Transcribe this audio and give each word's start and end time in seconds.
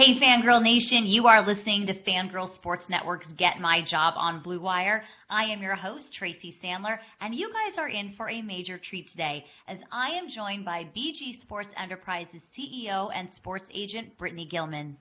Hey, 0.00 0.18
Fangirl 0.18 0.62
Nation, 0.62 1.04
you 1.04 1.26
are 1.26 1.42
listening 1.42 1.84
to 1.84 1.92
Fangirl 1.92 2.48
Sports 2.48 2.88
Network's 2.88 3.26
Get 3.34 3.60
My 3.60 3.82
Job 3.82 4.14
on 4.16 4.40
Blue 4.40 4.58
Wire. 4.58 5.04
I 5.28 5.44
am 5.44 5.60
your 5.60 5.74
host, 5.74 6.14
Tracy 6.14 6.50
Sandler, 6.50 7.00
and 7.20 7.34
you 7.34 7.52
guys 7.52 7.76
are 7.76 7.90
in 7.90 8.10
for 8.12 8.30
a 8.30 8.40
major 8.40 8.78
treat 8.78 9.08
today 9.08 9.44
as 9.68 9.82
I 9.92 10.12
am 10.12 10.30
joined 10.30 10.64
by 10.64 10.88
BG 10.96 11.34
Sports 11.34 11.74
Enterprises 11.76 12.48
CEO 12.50 13.10
and 13.14 13.30
sports 13.30 13.70
agent, 13.74 14.16
Brittany 14.16 14.46
Gilman. 14.46 14.96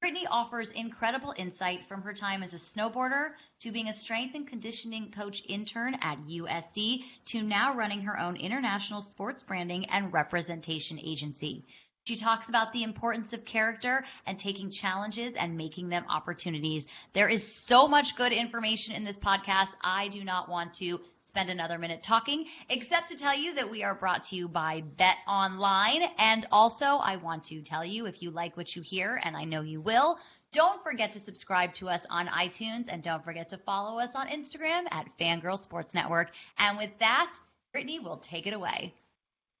Brittany 0.00 0.26
offers 0.30 0.70
incredible 0.70 1.34
insight 1.36 1.86
from 1.86 2.00
her 2.00 2.14
time 2.14 2.42
as 2.42 2.54
a 2.54 2.56
snowboarder 2.56 3.32
to 3.60 3.70
being 3.70 3.88
a 3.88 3.92
strength 3.92 4.34
and 4.34 4.48
conditioning 4.48 5.10
coach 5.10 5.42
intern 5.46 5.94
at 6.00 6.24
USC 6.26 7.04
to 7.26 7.42
now 7.42 7.74
running 7.74 8.00
her 8.00 8.18
own 8.18 8.36
international 8.36 9.02
sports 9.02 9.42
branding 9.42 9.84
and 9.90 10.10
representation 10.10 10.98
agency. 10.98 11.66
She 12.08 12.16
talks 12.16 12.48
about 12.48 12.72
the 12.72 12.84
importance 12.84 13.34
of 13.34 13.44
character 13.44 14.02
and 14.24 14.38
taking 14.38 14.70
challenges 14.70 15.36
and 15.36 15.58
making 15.58 15.90
them 15.90 16.06
opportunities. 16.08 16.86
There 17.12 17.28
is 17.28 17.66
so 17.66 17.86
much 17.86 18.16
good 18.16 18.32
information 18.32 18.94
in 18.94 19.04
this 19.04 19.18
podcast. 19.18 19.74
I 19.82 20.08
do 20.08 20.24
not 20.24 20.48
want 20.48 20.72
to 20.76 21.00
spend 21.20 21.50
another 21.50 21.78
minute 21.78 22.02
talking, 22.02 22.46
except 22.70 23.10
to 23.10 23.16
tell 23.18 23.36
you 23.36 23.56
that 23.56 23.70
we 23.70 23.82
are 23.82 23.94
brought 23.94 24.22
to 24.22 24.36
you 24.36 24.48
by 24.48 24.80
Bet 24.96 25.16
Online. 25.28 26.04
And 26.16 26.46
also, 26.50 26.86
I 26.86 27.16
want 27.16 27.44
to 27.44 27.60
tell 27.60 27.84
you 27.84 28.06
if 28.06 28.22
you 28.22 28.30
like 28.30 28.56
what 28.56 28.74
you 28.74 28.80
hear, 28.80 29.20
and 29.22 29.36
I 29.36 29.44
know 29.44 29.60
you 29.60 29.82
will, 29.82 30.18
don't 30.50 30.82
forget 30.82 31.12
to 31.12 31.20
subscribe 31.20 31.74
to 31.74 31.90
us 31.90 32.06
on 32.08 32.26
iTunes 32.28 32.86
and 32.88 33.02
don't 33.02 33.22
forget 33.22 33.50
to 33.50 33.58
follow 33.58 33.98
us 34.00 34.14
on 34.14 34.28
Instagram 34.28 34.84
at 34.90 35.10
Fangirl 35.20 35.58
Sports 35.58 35.92
Network. 35.92 36.30
And 36.56 36.78
with 36.78 36.98
that, 37.00 37.30
Brittany 37.70 38.00
will 38.00 38.16
take 38.16 38.46
it 38.46 38.54
away. 38.54 38.94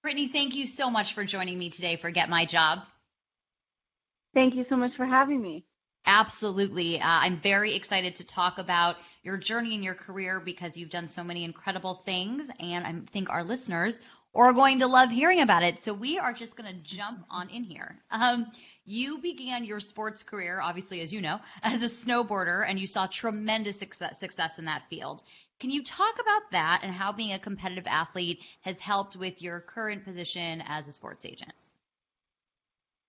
Brittany, 0.02 0.28
thank 0.28 0.54
you 0.54 0.66
so 0.66 0.90
much 0.90 1.14
for 1.14 1.24
joining 1.24 1.58
me 1.58 1.70
today 1.70 1.96
for 1.96 2.10
Get 2.10 2.28
My 2.28 2.44
Job. 2.44 2.80
Thank 4.32 4.54
you 4.54 4.64
so 4.68 4.76
much 4.76 4.92
for 4.96 5.04
having 5.04 5.42
me. 5.42 5.64
Absolutely. 6.06 7.00
Uh, 7.00 7.06
I'm 7.06 7.40
very 7.40 7.74
excited 7.74 8.16
to 8.16 8.24
talk 8.24 8.58
about 8.58 8.96
your 9.24 9.36
journey 9.36 9.74
in 9.74 9.82
your 9.82 9.94
career 9.94 10.40
because 10.40 10.76
you've 10.76 10.90
done 10.90 11.08
so 11.08 11.24
many 11.24 11.42
incredible 11.44 11.94
things, 12.06 12.48
and 12.60 12.86
I 12.86 12.94
think 13.12 13.28
our 13.28 13.42
listeners 13.42 14.00
are 14.34 14.52
going 14.52 14.78
to 14.78 14.86
love 14.86 15.10
hearing 15.10 15.40
about 15.40 15.64
it. 15.64 15.80
So 15.80 15.92
we 15.92 16.18
are 16.18 16.32
just 16.32 16.56
going 16.56 16.72
to 16.72 16.80
jump 16.80 17.24
on 17.28 17.50
in 17.50 17.64
here. 17.64 17.98
Um, 18.10 18.46
you 18.84 19.18
began 19.18 19.64
your 19.64 19.80
sports 19.80 20.22
career, 20.22 20.60
obviously, 20.62 21.00
as 21.00 21.12
you 21.12 21.20
know, 21.20 21.40
as 21.62 21.82
a 21.82 21.86
snowboarder, 21.86 22.64
and 22.66 22.78
you 22.78 22.86
saw 22.86 23.06
tremendous 23.06 23.78
success, 23.78 24.20
success 24.20 24.58
in 24.58 24.66
that 24.66 24.84
field. 24.88 25.22
Can 25.60 25.70
you 25.70 25.82
talk 25.82 26.14
about 26.20 26.50
that 26.52 26.80
and 26.84 26.92
how 26.92 27.12
being 27.12 27.32
a 27.32 27.38
competitive 27.38 27.86
athlete 27.86 28.38
has 28.62 28.78
helped 28.78 29.16
with 29.16 29.42
your 29.42 29.60
current 29.60 30.04
position 30.04 30.62
as 30.66 30.86
a 30.86 30.92
sports 30.92 31.24
agent? 31.24 31.52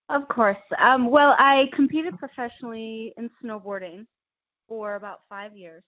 Of 0.09 0.27
course. 0.27 0.57
Um, 0.79 1.11
well, 1.11 1.35
I 1.37 1.65
competed 1.75 2.17
professionally 2.17 3.13
in 3.17 3.29
snowboarding 3.43 4.07
for 4.67 4.95
about 4.95 5.21
five 5.29 5.55
years, 5.55 5.83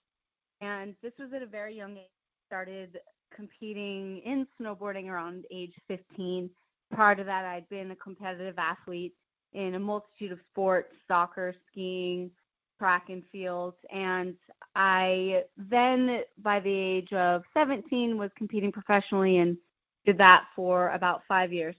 and 0.62 0.96
this 1.02 1.14
was 1.18 1.30
at 1.36 1.42
a 1.42 1.48
very 1.48 1.76
young 1.76 1.98
age. 1.98 2.06
Started 2.46 3.00
competing 3.34 4.22
in 4.26 4.46
snowboarding 4.60 5.08
around 5.08 5.46
age 5.52 5.74
15. 5.88 6.50
Prior 6.92 7.16
to 7.16 7.24
that, 7.24 7.46
I'd 7.46 7.68
been 7.70 7.92
a 7.92 7.96
competitive 7.96 8.56
athlete 8.60 9.14
in 9.54 9.74
a 9.76 9.80
multitude 9.80 10.34
of 10.34 10.40
sports: 10.52 10.94
soccer, 11.08 11.56
skiing, 11.72 12.30
track 12.82 13.10
and 13.10 13.22
field. 13.32 13.76
And 13.94 14.34
I 14.76 15.44
then, 15.56 16.22
by 16.42 16.60
the 16.60 16.74
age 16.74 17.14
of 17.14 17.44
17, 17.54 18.18
was 18.18 18.32
competing 18.36 18.72
professionally 18.72 19.38
and 19.38 19.56
did 20.04 20.18
that 20.18 20.46
for 20.56 20.90
about 20.90 21.22
five 21.28 21.54
years. 21.54 21.76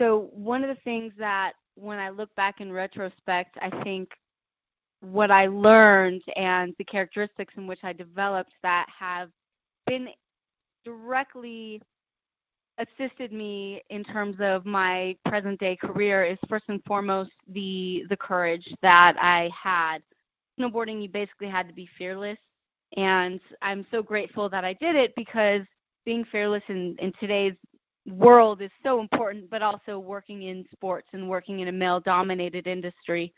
So, 0.00 0.30
one 0.32 0.64
of 0.64 0.68
the 0.68 0.82
things 0.82 1.12
that 1.18 1.52
when 1.76 2.00
I 2.00 2.10
look 2.10 2.34
back 2.34 2.60
in 2.60 2.72
retrospect, 2.72 3.56
I 3.62 3.70
think 3.84 4.08
what 5.00 5.30
I 5.30 5.46
learned 5.46 6.22
and 6.34 6.74
the 6.78 6.84
characteristics 6.84 7.54
in 7.56 7.68
which 7.68 7.80
I 7.84 7.92
developed 7.92 8.52
that 8.64 8.86
have 8.98 9.30
been 9.86 10.08
directly 10.84 11.80
assisted 12.78 13.32
me 13.32 13.80
in 13.90 14.02
terms 14.02 14.36
of 14.40 14.66
my 14.66 15.14
present 15.26 15.60
day 15.60 15.76
career 15.76 16.24
is 16.24 16.38
first 16.48 16.64
and 16.68 16.82
foremost 16.84 17.30
the 17.52 18.02
the 18.08 18.16
courage 18.16 18.66
that 18.82 19.14
I 19.20 19.50
had 19.62 19.98
snowboarding, 20.62 21.02
you 21.02 21.08
basically 21.08 21.48
had 21.48 21.68
to 21.68 21.74
be 21.74 21.88
fearless. 21.98 22.38
And 22.96 23.40
I'm 23.62 23.86
so 23.90 24.02
grateful 24.02 24.48
that 24.50 24.64
I 24.64 24.74
did 24.74 24.96
it 24.96 25.14
because 25.16 25.62
being 26.04 26.24
fearless 26.30 26.62
in, 26.68 26.96
in 26.98 27.12
today's 27.20 27.54
world 28.06 28.60
is 28.60 28.70
so 28.82 29.00
important, 29.00 29.48
but 29.50 29.62
also 29.62 29.98
working 29.98 30.42
in 30.42 30.64
sports 30.72 31.08
and 31.12 31.28
working 31.28 31.60
in 31.60 31.68
a 31.68 31.72
male 31.72 32.00
dominated 32.00 32.66
industry, 32.66 33.32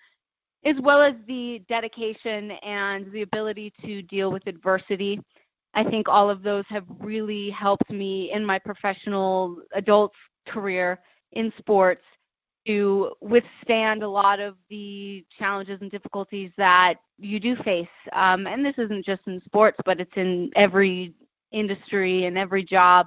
as 0.64 0.74
well 0.82 1.02
as 1.02 1.14
the 1.26 1.62
dedication 1.68 2.52
and 2.62 3.10
the 3.12 3.22
ability 3.22 3.72
to 3.84 4.02
deal 4.02 4.32
with 4.32 4.46
adversity. 4.46 5.20
I 5.74 5.84
think 5.84 6.08
all 6.08 6.30
of 6.30 6.42
those 6.42 6.64
have 6.68 6.84
really 7.00 7.50
helped 7.50 7.90
me 7.90 8.30
in 8.32 8.44
my 8.44 8.58
professional 8.58 9.56
adult 9.74 10.12
career 10.48 11.00
in 11.32 11.52
sports 11.58 12.02
to 12.66 13.12
withstand 13.20 14.02
a 14.02 14.08
lot 14.08 14.40
of 14.40 14.56
the 14.70 15.24
challenges 15.38 15.78
and 15.80 15.90
difficulties 15.90 16.50
that 16.56 16.94
you 17.18 17.38
do 17.38 17.56
face. 17.64 17.86
Um, 18.12 18.46
and 18.46 18.64
this 18.64 18.74
isn't 18.78 19.04
just 19.04 19.22
in 19.26 19.40
sports, 19.44 19.78
but 19.84 20.00
it's 20.00 20.16
in 20.16 20.50
every 20.56 21.14
industry 21.52 22.24
and 22.24 22.36
every 22.36 22.64
job 22.64 23.06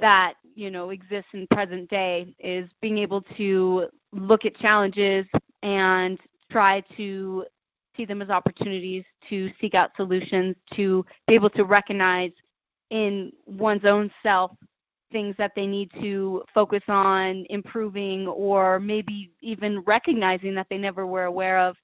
that 0.00 0.34
you 0.54 0.70
know 0.70 0.90
exists 0.90 1.30
in 1.32 1.46
present 1.52 1.88
day 1.88 2.34
is 2.38 2.68
being 2.82 2.98
able 2.98 3.22
to 3.36 3.86
look 4.12 4.44
at 4.44 4.56
challenges 4.56 5.24
and 5.62 6.18
try 6.50 6.82
to 6.96 7.44
see 7.96 8.04
them 8.04 8.20
as 8.20 8.28
opportunities 8.28 9.04
to 9.28 9.50
seek 9.60 9.74
out 9.74 9.90
solutions 9.96 10.56
to 10.74 11.04
be 11.26 11.34
able 11.34 11.50
to 11.50 11.64
recognize 11.64 12.32
in 12.90 13.32
one's 13.46 13.84
own 13.84 14.10
self 14.22 14.50
things 15.14 15.36
that 15.38 15.52
they 15.54 15.64
need 15.64 15.88
to 16.00 16.42
focus 16.52 16.82
on 16.88 17.46
improving 17.48 18.26
or 18.26 18.80
maybe 18.80 19.30
even 19.40 19.78
recognizing 19.86 20.56
that 20.56 20.66
they 20.70 20.76
never 20.76 21.06
were 21.06 21.24
aware 21.24 21.56
of 21.58 21.76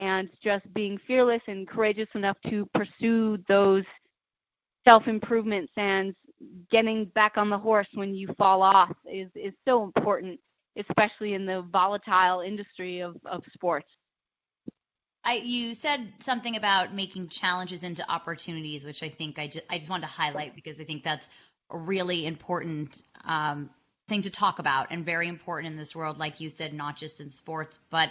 and 0.00 0.28
just 0.42 0.64
being 0.74 0.98
fearless 1.06 1.40
and 1.46 1.68
courageous 1.68 2.08
enough 2.16 2.36
to 2.50 2.68
pursue 2.74 3.38
those 3.46 3.84
self 4.84 5.06
improvements 5.06 5.72
and 5.76 6.12
getting 6.72 7.04
back 7.14 7.34
on 7.36 7.48
the 7.48 7.56
horse 7.56 7.86
when 7.94 8.16
you 8.16 8.28
fall 8.36 8.62
off 8.62 8.90
is 9.06 9.28
is 9.36 9.54
so 9.64 9.84
important 9.84 10.40
especially 10.76 11.34
in 11.34 11.46
the 11.46 11.64
volatile 11.70 12.40
industry 12.40 13.00
of, 13.00 13.14
of 13.26 13.42
sports. 13.52 13.86
I, 15.24 15.34
you 15.34 15.74
said 15.74 16.12
something 16.20 16.56
about 16.56 16.94
making 16.94 17.28
challenges 17.28 17.84
into 17.84 18.10
opportunities, 18.10 18.84
which 18.84 19.02
I 19.04 19.08
think 19.08 19.38
I 19.38 19.46
just, 19.46 19.64
I 19.70 19.78
just 19.78 19.88
wanted 19.88 20.06
to 20.06 20.12
highlight 20.12 20.56
because 20.56 20.80
I 20.80 20.84
think 20.84 21.04
that's 21.04 21.28
really 21.76 22.26
important 22.26 23.02
um, 23.24 23.70
thing 24.08 24.22
to 24.22 24.30
talk 24.30 24.58
about 24.58 24.88
and 24.90 25.04
very 25.04 25.28
important 25.28 25.72
in 25.72 25.78
this 25.78 25.94
world, 25.94 26.18
like 26.18 26.40
you 26.40 26.50
said, 26.50 26.72
not 26.72 26.96
just 26.96 27.20
in 27.20 27.30
sports, 27.30 27.78
but 27.90 28.10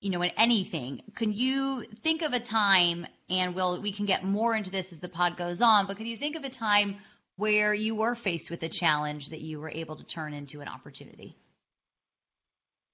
you 0.00 0.10
know, 0.10 0.22
in 0.22 0.30
anything. 0.36 1.02
Can 1.14 1.32
you 1.32 1.84
think 2.02 2.22
of 2.22 2.32
a 2.32 2.40
time, 2.40 3.06
and 3.30 3.54
we'll 3.54 3.80
we 3.80 3.92
can 3.92 4.06
get 4.06 4.24
more 4.24 4.54
into 4.54 4.70
this 4.70 4.92
as 4.92 4.98
the 4.98 5.08
pod 5.08 5.36
goes 5.36 5.60
on, 5.60 5.86
but 5.86 5.96
can 5.96 6.06
you 6.06 6.16
think 6.16 6.36
of 6.36 6.44
a 6.44 6.50
time 6.50 6.96
where 7.36 7.74
you 7.74 7.94
were 7.94 8.14
faced 8.14 8.50
with 8.50 8.62
a 8.62 8.68
challenge 8.68 9.30
that 9.30 9.40
you 9.40 9.60
were 9.60 9.70
able 9.70 9.96
to 9.96 10.04
turn 10.04 10.32
into 10.34 10.60
an 10.60 10.68
opportunity? 10.68 11.36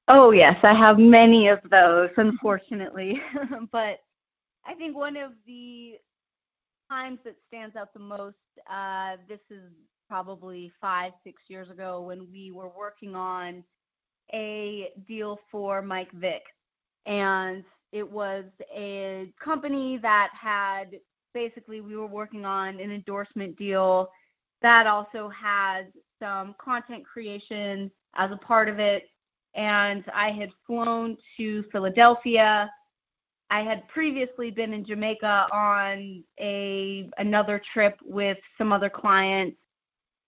Oh, 0.09 0.33
yes, 0.33 0.57
I 0.63 0.77
have 0.77 0.99
many 0.99 1.49
of 1.49 1.61
those, 1.71 2.11
unfortunately. 2.17 3.21
but 3.73 4.01
I 4.65 4.75
think 4.77 4.97
one 4.97 5.17
of 5.17 5.33
the 5.47 5.93
times 6.91 7.19
that 7.25 7.37
stands 7.49 7.77
out 7.77 7.93
the 7.95 8.01
most, 8.01 8.37
uh, 8.71 9.17
this 9.29 9.41
is 9.51 9.71
probably 10.13 10.71
five, 10.79 11.11
six 11.25 11.41
years 11.49 11.71
ago 11.71 12.03
when 12.03 12.31
we 12.31 12.51
were 12.51 12.69
working 12.69 13.17
on 13.17 13.65
a 14.35 14.91
deal 15.09 15.39
for 15.51 15.81
Mike 15.81 16.13
Vick. 16.13 16.43
And 17.07 17.65
it 17.93 18.07
was 18.07 18.45
a 18.77 19.33
company 19.43 19.99
that 20.03 20.29
had 20.39 20.99
basically, 21.33 21.81
we 21.81 21.97
were 21.97 22.07
working 22.07 22.45
on 22.45 22.79
an 22.79 22.91
endorsement 22.91 23.57
deal 23.57 24.11
that 24.61 24.87
also 24.87 25.31
had 25.31 25.85
some 26.19 26.57
content 26.63 27.05
creation 27.07 27.91
as 28.15 28.31
a 28.31 28.37
part 28.37 28.69
of 28.69 28.79
it. 28.79 29.05
And 29.55 30.05
I 30.15 30.31
had 30.31 30.51
flown 30.67 31.17
to 31.39 31.65
Philadelphia. 31.73 32.71
I 33.49 33.63
had 33.63 33.89
previously 33.89 34.51
been 34.51 34.75
in 34.75 34.85
Jamaica 34.85 35.47
on 35.51 36.23
a 36.39 37.09
another 37.17 37.63
trip 37.73 37.97
with 38.05 38.37
some 38.59 38.75
other 38.75 38.91
clients 38.91 39.57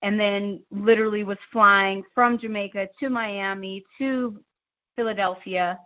and 0.05 0.21
then 0.21 0.61
literally 0.71 1.25
was 1.25 1.39
flying 1.51 2.05
from 2.15 2.39
Jamaica 2.39 2.89
to 3.01 3.09
Miami 3.09 3.83
to 3.97 4.39
Philadelphia 4.97 5.79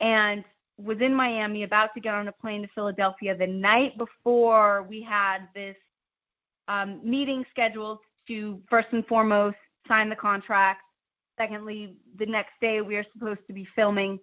and 0.00 0.42
was 0.76 0.98
in 1.00 1.14
Miami 1.14 1.62
about 1.62 1.94
to 1.94 2.00
get 2.00 2.14
on 2.14 2.26
a 2.26 2.32
plane 2.32 2.62
to 2.62 2.68
Philadelphia 2.74 3.36
the 3.36 3.46
night 3.46 3.96
before 3.96 4.82
we 4.82 5.00
had 5.08 5.46
this 5.54 5.76
um, 6.66 7.00
meeting 7.04 7.44
scheduled 7.48 7.98
to 8.26 8.60
first 8.68 8.88
and 8.90 9.06
foremost 9.06 9.56
sign 9.86 10.10
the 10.10 10.16
contract. 10.16 10.82
Secondly, 11.38 11.94
the 12.18 12.26
next 12.26 12.54
day 12.60 12.80
we 12.80 12.96
are 12.96 13.06
supposed 13.12 13.46
to 13.46 13.52
be 13.52 13.68
filming. 13.76 14.18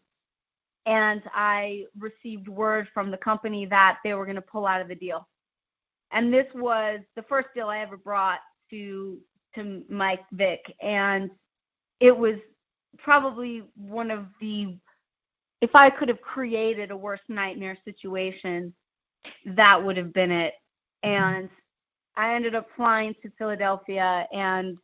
And 0.86 1.22
I 1.33 1.86
received 1.98 2.50
word 2.50 2.89
from 2.94 3.12
the 3.12 3.18
company 3.18 3.66
that 3.68 4.00
they 4.04 4.13
were 4.13 4.25
going 4.25 4.36
to 4.36 4.42
pull 4.42 4.66
out 4.66 4.81
of 4.81 4.89
the 4.89 4.95
deal. 4.95 5.25
And 6.12 6.33
this 6.33 6.48
was 6.54 7.00
the 7.16 7.24
first 7.24 7.48
deal 7.56 7.68
I 7.68 7.80
ever 7.80 7.95
brought 7.95 8.39
to 8.71 9.18
to 9.56 9.83
Mike 9.89 10.23
Vick, 10.31 10.62
and 10.81 11.29
it 12.00 12.18
was 12.18 12.35
probably 12.97 13.63
one 13.75 14.12
of 14.12 14.25
the 14.39 14.77
if 15.62 15.75
I 15.75 15.89
could 15.91 16.09
have 16.09 16.21
created 16.21 16.89
a 16.89 16.97
worse 16.97 17.19
nightmare 17.29 17.77
situation, 17.85 18.73
that 19.45 19.81
would 19.81 19.95
have 19.95 20.12
been 20.12 20.31
it. 20.31 20.53
Mm-hmm. 21.06 21.23
And 21.23 21.50
I 22.18 22.35
ended 22.35 22.56
up 22.56 22.68
flying 22.75 23.13
to 23.21 23.31
Philadelphia 23.38 24.27
and 24.33 24.77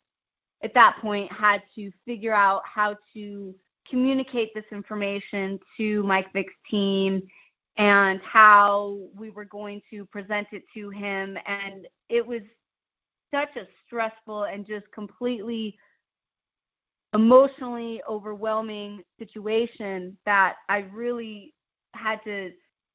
at 0.64 0.74
that 0.74 0.98
point 1.02 1.32
had 1.32 1.62
to 1.76 1.92
figure 2.06 2.34
out 2.34 2.62
how 2.66 2.96
to 3.14 3.56
communicate 3.90 4.54
this 4.54 4.66
information 4.72 5.60
to 5.78 6.04
Mike 6.04 6.32
Vick's 6.34 6.54
team 6.70 7.22
and 7.78 8.20
how 8.22 8.98
we 9.16 9.30
were 9.30 9.46
going 9.46 9.82
to 9.92 10.06
present 10.06 10.48
it 10.52 10.64
to 10.74 10.90
him. 10.90 11.38
And 11.46 11.88
it 12.10 12.26
was 12.26 12.42
such 13.32 13.56
a 13.56 13.68
stressful 13.86 14.44
and 14.44 14.66
just 14.66 14.86
completely 14.94 15.78
emotionally 17.14 18.02
overwhelming 18.10 19.02
situation 19.18 20.18
that 20.26 20.56
I 20.70 20.80
really 20.94 21.54
had 21.94 22.20
to 22.26 22.52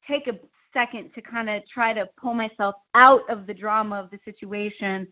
take 0.08 0.26
a 0.26 0.38
second 0.72 1.10
to 1.14 1.22
kind 1.22 1.50
of 1.50 1.62
try 1.72 1.92
to 1.92 2.08
pull 2.20 2.34
myself 2.34 2.74
out 2.94 3.28
of 3.30 3.46
the 3.46 3.54
drama 3.54 3.96
of 4.00 4.10
the 4.10 4.18
situation 4.24 5.06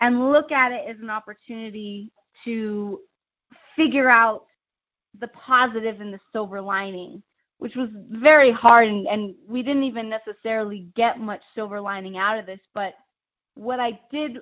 and 0.00 0.32
look 0.32 0.50
at 0.50 0.72
it 0.72 0.82
as 0.88 0.96
an 1.00 1.10
opportunity 1.10 2.10
to 2.44 3.00
figure 3.76 4.08
out 4.08 4.46
the 5.20 5.28
positive 5.28 6.00
and 6.00 6.12
the 6.12 6.18
silver 6.32 6.60
lining, 6.60 7.22
which 7.58 7.74
was 7.76 7.88
very 8.10 8.52
hard. 8.52 8.88
And, 8.88 9.06
and 9.06 9.34
we 9.46 9.62
didn't 9.62 9.84
even 9.84 10.08
necessarily 10.08 10.88
get 10.96 11.20
much 11.20 11.42
silver 11.54 11.80
lining 11.80 12.16
out 12.16 12.38
of 12.38 12.46
this. 12.46 12.60
But 12.74 12.94
what 13.54 13.80
I 13.80 13.98
did, 14.10 14.38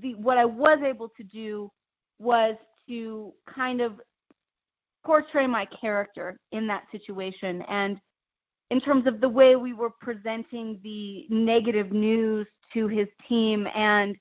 the, 0.00 0.14
what 0.14 0.38
I 0.38 0.44
was 0.44 0.78
able 0.84 1.08
to 1.16 1.22
do 1.22 1.70
was 2.18 2.54
to 2.88 3.32
kind 3.52 3.80
of 3.80 4.00
portray 5.04 5.46
my 5.46 5.66
character 5.80 6.38
in 6.52 6.66
that 6.66 6.84
situation. 6.90 7.62
And 7.68 7.98
in 8.70 8.80
terms 8.80 9.06
of 9.06 9.20
the 9.20 9.28
way 9.28 9.56
we 9.56 9.72
were 9.72 9.90
presenting 10.00 10.80
the 10.82 11.26
negative 11.28 11.92
news 11.92 12.46
to 12.72 12.88
his 12.88 13.08
team 13.28 13.66
and 13.74 14.16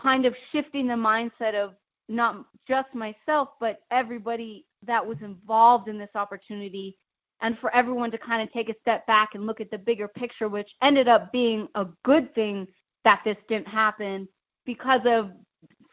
kind 0.00 0.26
of 0.26 0.34
shifting 0.52 0.86
the 0.86 0.94
mindset 0.94 1.54
of 1.54 1.74
not 2.08 2.44
just 2.66 2.88
myself, 2.94 3.48
but 3.60 3.78
everybody 3.90 4.66
that 4.86 5.04
was 5.04 5.16
involved 5.22 5.88
in 5.88 5.98
this 5.98 6.10
opportunity, 6.14 6.96
and 7.40 7.58
for 7.58 7.74
everyone 7.74 8.10
to 8.10 8.18
kind 8.18 8.42
of 8.42 8.52
take 8.52 8.68
a 8.68 8.74
step 8.80 9.06
back 9.06 9.30
and 9.34 9.46
look 9.46 9.60
at 9.60 9.70
the 9.70 9.78
bigger 9.78 10.08
picture, 10.08 10.48
which 10.48 10.68
ended 10.82 11.08
up 11.08 11.32
being 11.32 11.68
a 11.74 11.86
good 12.04 12.34
thing 12.34 12.66
that 13.04 13.20
this 13.24 13.36
didn't 13.48 13.68
happen 13.68 14.28
because 14.66 15.00
of 15.06 15.30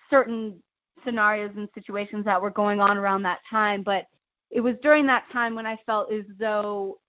certain 0.09 0.61
scenarios 1.05 1.51
and 1.55 1.67
situations 1.73 2.25
that 2.25 2.41
were 2.41 2.49
going 2.49 2.79
on 2.79 2.97
around 2.97 3.23
that 3.23 3.39
time. 3.49 3.83
But 3.83 4.05
it 4.49 4.61
was 4.61 4.75
during 4.81 5.05
that 5.07 5.25
time 5.31 5.55
when 5.55 5.65
I 5.65 5.77
felt 5.85 6.11
as 6.11 6.23
though 6.39 6.99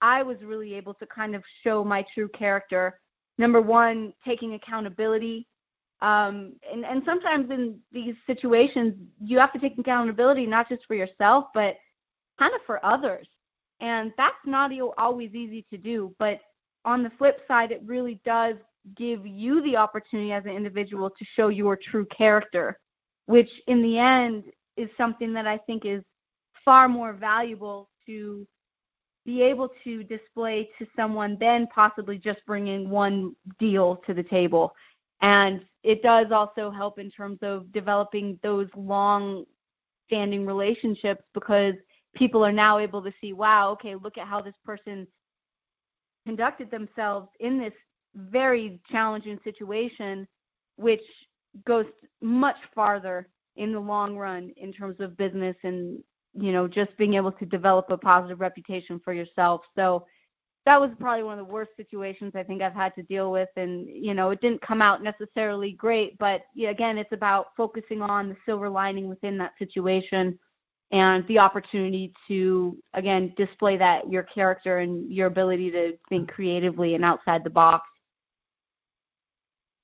I 0.00 0.22
was 0.22 0.36
really 0.42 0.74
able 0.74 0.94
to 0.94 1.06
kind 1.06 1.34
of 1.34 1.42
show 1.64 1.84
my 1.84 2.04
true 2.14 2.28
character. 2.28 3.00
Number 3.38 3.60
one, 3.60 4.12
taking 4.24 4.54
accountability. 4.54 5.46
Um, 6.00 6.54
and, 6.72 6.84
and 6.84 7.02
sometimes 7.04 7.50
in 7.50 7.78
these 7.92 8.14
situations, 8.26 8.94
you 9.20 9.38
have 9.38 9.52
to 9.52 9.58
take 9.58 9.78
accountability 9.78 10.46
not 10.46 10.68
just 10.68 10.82
for 10.86 10.94
yourself, 10.94 11.46
but 11.54 11.76
kind 12.38 12.54
of 12.54 12.60
for 12.66 12.84
others. 12.84 13.26
And 13.80 14.12
that's 14.16 14.36
not 14.44 14.70
always 14.96 15.34
easy 15.34 15.64
to 15.70 15.76
do. 15.76 16.14
But 16.18 16.40
on 16.84 17.02
the 17.02 17.10
flip 17.18 17.40
side, 17.48 17.72
it 17.72 17.82
really 17.84 18.20
does 18.24 18.56
give 18.96 19.26
you 19.26 19.62
the 19.62 19.76
opportunity 19.76 20.32
as 20.32 20.44
an 20.44 20.52
individual 20.52 21.10
to 21.10 21.24
show 21.36 21.48
your 21.48 21.76
true 21.90 22.06
character 22.16 22.78
which 23.28 23.50
in 23.66 23.82
the 23.82 23.98
end 23.98 24.42
is 24.78 24.88
something 24.96 25.34
that 25.34 25.46
I 25.46 25.58
think 25.58 25.84
is 25.84 26.02
far 26.64 26.88
more 26.88 27.12
valuable 27.12 27.90
to 28.06 28.46
be 29.26 29.42
able 29.42 29.68
to 29.84 30.02
display 30.04 30.70
to 30.78 30.86
someone 30.96 31.36
than 31.38 31.66
possibly 31.66 32.16
just 32.16 32.38
bringing 32.46 32.88
one 32.88 33.36
deal 33.58 34.00
to 34.06 34.14
the 34.14 34.22
table. 34.22 34.72
And 35.20 35.60
it 35.82 36.02
does 36.02 36.28
also 36.32 36.70
help 36.70 36.98
in 36.98 37.10
terms 37.10 37.38
of 37.42 37.70
developing 37.70 38.38
those 38.42 38.68
long 38.74 39.44
standing 40.06 40.46
relationships 40.46 41.22
because 41.34 41.74
people 42.16 42.42
are 42.42 42.50
now 42.50 42.78
able 42.78 43.02
to 43.02 43.12
see, 43.20 43.34
wow, 43.34 43.72
okay, 43.72 43.94
look 43.94 44.16
at 44.16 44.26
how 44.26 44.40
this 44.40 44.54
person 44.64 45.06
conducted 46.26 46.70
themselves 46.70 47.28
in 47.40 47.58
this 47.58 47.74
very 48.14 48.80
challenging 48.90 49.38
situation, 49.44 50.26
which 50.76 51.02
goes 51.66 51.86
much 52.20 52.56
farther 52.74 53.28
in 53.56 53.72
the 53.72 53.80
long 53.80 54.16
run 54.16 54.52
in 54.56 54.72
terms 54.72 54.96
of 55.00 55.16
business 55.16 55.56
and 55.64 56.02
you 56.34 56.52
know 56.52 56.68
just 56.68 56.96
being 56.96 57.14
able 57.14 57.32
to 57.32 57.46
develop 57.46 57.86
a 57.90 57.96
positive 57.96 58.40
reputation 58.40 59.00
for 59.04 59.12
yourself. 59.12 59.62
So 59.76 60.06
that 60.64 60.80
was 60.80 60.90
probably 61.00 61.24
one 61.24 61.38
of 61.38 61.46
the 61.46 61.52
worst 61.52 61.70
situations 61.78 62.32
i 62.34 62.42
think 62.42 62.60
i've 62.60 62.74
had 62.74 62.94
to 62.94 63.02
deal 63.04 63.32
with. 63.32 63.48
And 63.56 63.88
you 63.88 64.14
know 64.14 64.30
it 64.30 64.40
didn't 64.40 64.60
come 64.60 64.82
out 64.82 65.02
necessarily 65.02 65.72
great 65.72 66.18
but 66.18 66.42
again 66.68 66.98
it's 66.98 67.12
about 67.12 67.48
focusing 67.56 68.02
on 68.02 68.28
the 68.28 68.36
silver 68.46 68.68
lining 68.68 69.08
within 69.08 69.38
that 69.38 69.52
situation 69.58 70.38
and 70.90 71.26
the 71.26 71.38
opportunity 71.38 72.12
to 72.28 72.76
again 72.94 73.32
display 73.36 73.76
that 73.76 74.10
your 74.10 74.22
character 74.22 74.78
and 74.78 75.10
your 75.10 75.26
ability 75.26 75.70
to 75.70 75.96
think 76.08 76.30
creatively 76.30 76.94
and 76.94 77.04
outside 77.04 77.42
the 77.44 77.50
box 77.50 77.88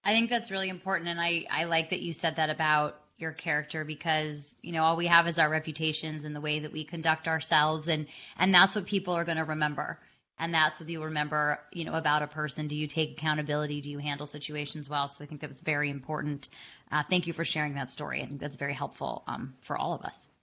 I 0.04 0.12
think 0.12 0.30
that's 0.30 0.50
really 0.50 0.68
important. 0.68 1.08
And 1.08 1.20
I, 1.20 1.46
I 1.50 1.64
like 1.64 1.90
that 1.90 2.00
you 2.00 2.12
said 2.12 2.37
that 2.37 2.50
about 2.50 3.00
your 3.16 3.32
character 3.32 3.84
because, 3.84 4.54
you 4.62 4.73
know, 4.73 4.82
all 4.82 4.96
we 4.96 5.06
have 5.06 5.26
is 5.26 5.38
our 5.38 5.49
reputations 5.49 6.25
and 6.25 6.34
the 6.34 6.40
way 6.40 6.61
that 6.61 6.73
we 6.73 6.84
conduct 6.84 7.28
ourselves. 7.28 7.88
And, 7.88 8.06
and 8.37 8.52
that's 8.52 8.75
what 8.75 8.87
people 8.87 9.14
are 9.14 9.25
going 9.25 9.38
to 9.38 9.44
remember. 9.44 9.99
And 10.38 10.52
that's 10.52 10.80
what 10.80 10.88
you 10.88 11.04
remember, 11.04 11.61
you 11.73 11.84
know, 11.84 11.94
about 11.94 12.23
a 12.23 12.26
person. 12.26 12.66
Do 12.66 12.76
you 12.76 12.88
take 12.88 13.12
accountability? 13.12 13.80
Do 13.80 13.90
you 13.90 13.99
handle 13.99 14.26
situations 14.26 14.90
well? 14.90 15.08
So 15.08 15.23
I 15.23 15.28
think 15.28 15.40
that 15.42 15.49
was 15.49 15.61
very 15.61 15.90
important. 15.90 16.49
Uh, 16.90 17.04
thank 17.08 17.28
you 17.28 17.32
for 17.32 17.44
sharing 17.44 17.75
that 17.75 17.88
story. 17.88 18.20
I 18.20 18.26
think 18.26 18.40
that's 18.40 18.56
very 18.56 18.75
helpful 18.75 19.23
um, 19.28 19.54
for 19.62 19.78
all 19.78 19.94
of 19.94 20.02
us. 20.02 20.34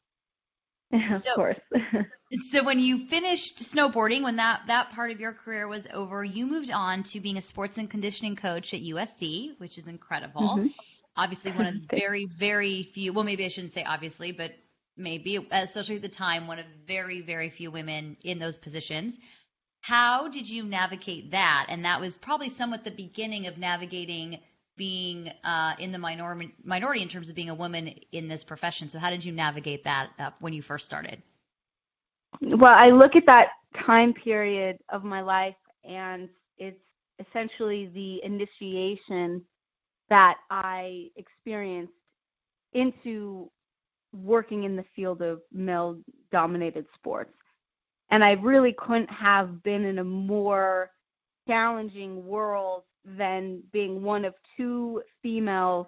Of 1.11 1.23
so, 1.23 1.35
course. 1.35 1.59
so 2.51 2.63
when 2.63 2.79
you 2.79 2.97
finished 2.97 3.59
snowboarding, 3.59 4.23
when 4.23 4.37
that 4.37 4.63
that 4.67 4.91
part 4.91 5.11
of 5.11 5.19
your 5.19 5.33
career 5.33 5.67
was 5.67 5.87
over, 5.93 6.23
you 6.23 6.45
moved 6.45 6.71
on 6.71 7.03
to 7.03 7.19
being 7.19 7.37
a 7.37 7.41
sports 7.41 7.77
and 7.77 7.89
conditioning 7.89 8.35
coach 8.35 8.73
at 8.73 8.81
USC, 8.81 9.59
which 9.59 9.77
is 9.77 9.87
incredible. 9.87 10.41
Mm-hmm. 10.41 10.67
Obviously, 11.15 11.51
one 11.51 11.65
of 11.67 11.73
the 11.89 11.97
very 11.97 12.25
very 12.25 12.83
few. 12.83 13.13
Well, 13.13 13.23
maybe 13.23 13.45
I 13.45 13.49
shouldn't 13.49 13.73
say 13.73 13.83
obviously, 13.83 14.31
but 14.31 14.51
maybe 14.97 15.47
especially 15.51 15.97
at 15.97 16.01
the 16.01 16.09
time, 16.09 16.47
one 16.47 16.59
of 16.59 16.65
very 16.87 17.21
very 17.21 17.49
few 17.49 17.71
women 17.71 18.17
in 18.23 18.39
those 18.39 18.57
positions. 18.57 19.17
How 19.81 20.27
did 20.27 20.47
you 20.49 20.63
navigate 20.63 21.31
that? 21.31 21.67
And 21.69 21.85
that 21.85 21.99
was 21.99 22.17
probably 22.17 22.49
somewhat 22.49 22.83
the 22.83 22.91
beginning 22.91 23.47
of 23.47 23.57
navigating 23.57 24.39
being 24.81 25.31
uh, 25.43 25.75
in 25.77 25.91
the 25.91 25.99
minor- 25.99 26.51
minority 26.63 27.03
in 27.03 27.07
terms 27.07 27.29
of 27.29 27.35
being 27.35 27.51
a 27.51 27.53
woman 27.53 27.93
in 28.13 28.27
this 28.27 28.43
profession. 28.43 28.89
So, 28.89 28.97
how 28.97 29.11
did 29.11 29.23
you 29.23 29.31
navigate 29.31 29.83
that 29.83 30.09
uh, 30.17 30.31
when 30.39 30.53
you 30.53 30.63
first 30.63 30.85
started? 30.85 31.21
Well, 32.41 32.73
I 32.75 32.89
look 32.89 33.15
at 33.15 33.27
that 33.27 33.49
time 33.85 34.11
period 34.11 34.79
of 34.89 35.03
my 35.03 35.21
life, 35.21 35.53
and 35.83 36.29
it's 36.57 36.79
essentially 37.19 37.91
the 37.93 38.25
initiation 38.25 39.43
that 40.09 40.37
I 40.49 41.09
experienced 41.15 41.93
into 42.73 43.51
working 44.13 44.63
in 44.63 44.75
the 44.75 44.85
field 44.95 45.21
of 45.21 45.41
male 45.53 45.99
dominated 46.31 46.87
sports. 46.95 47.37
And 48.09 48.23
I 48.23 48.31
really 48.31 48.73
couldn't 48.79 49.11
have 49.11 49.61
been 49.61 49.85
in 49.85 49.99
a 49.99 50.03
more 50.03 50.89
challenging 51.47 52.25
world 52.25 52.81
than 53.05 53.61
being 53.71 54.03
one 54.03 54.25
of 54.25 54.33
two 54.57 55.01
females 55.21 55.87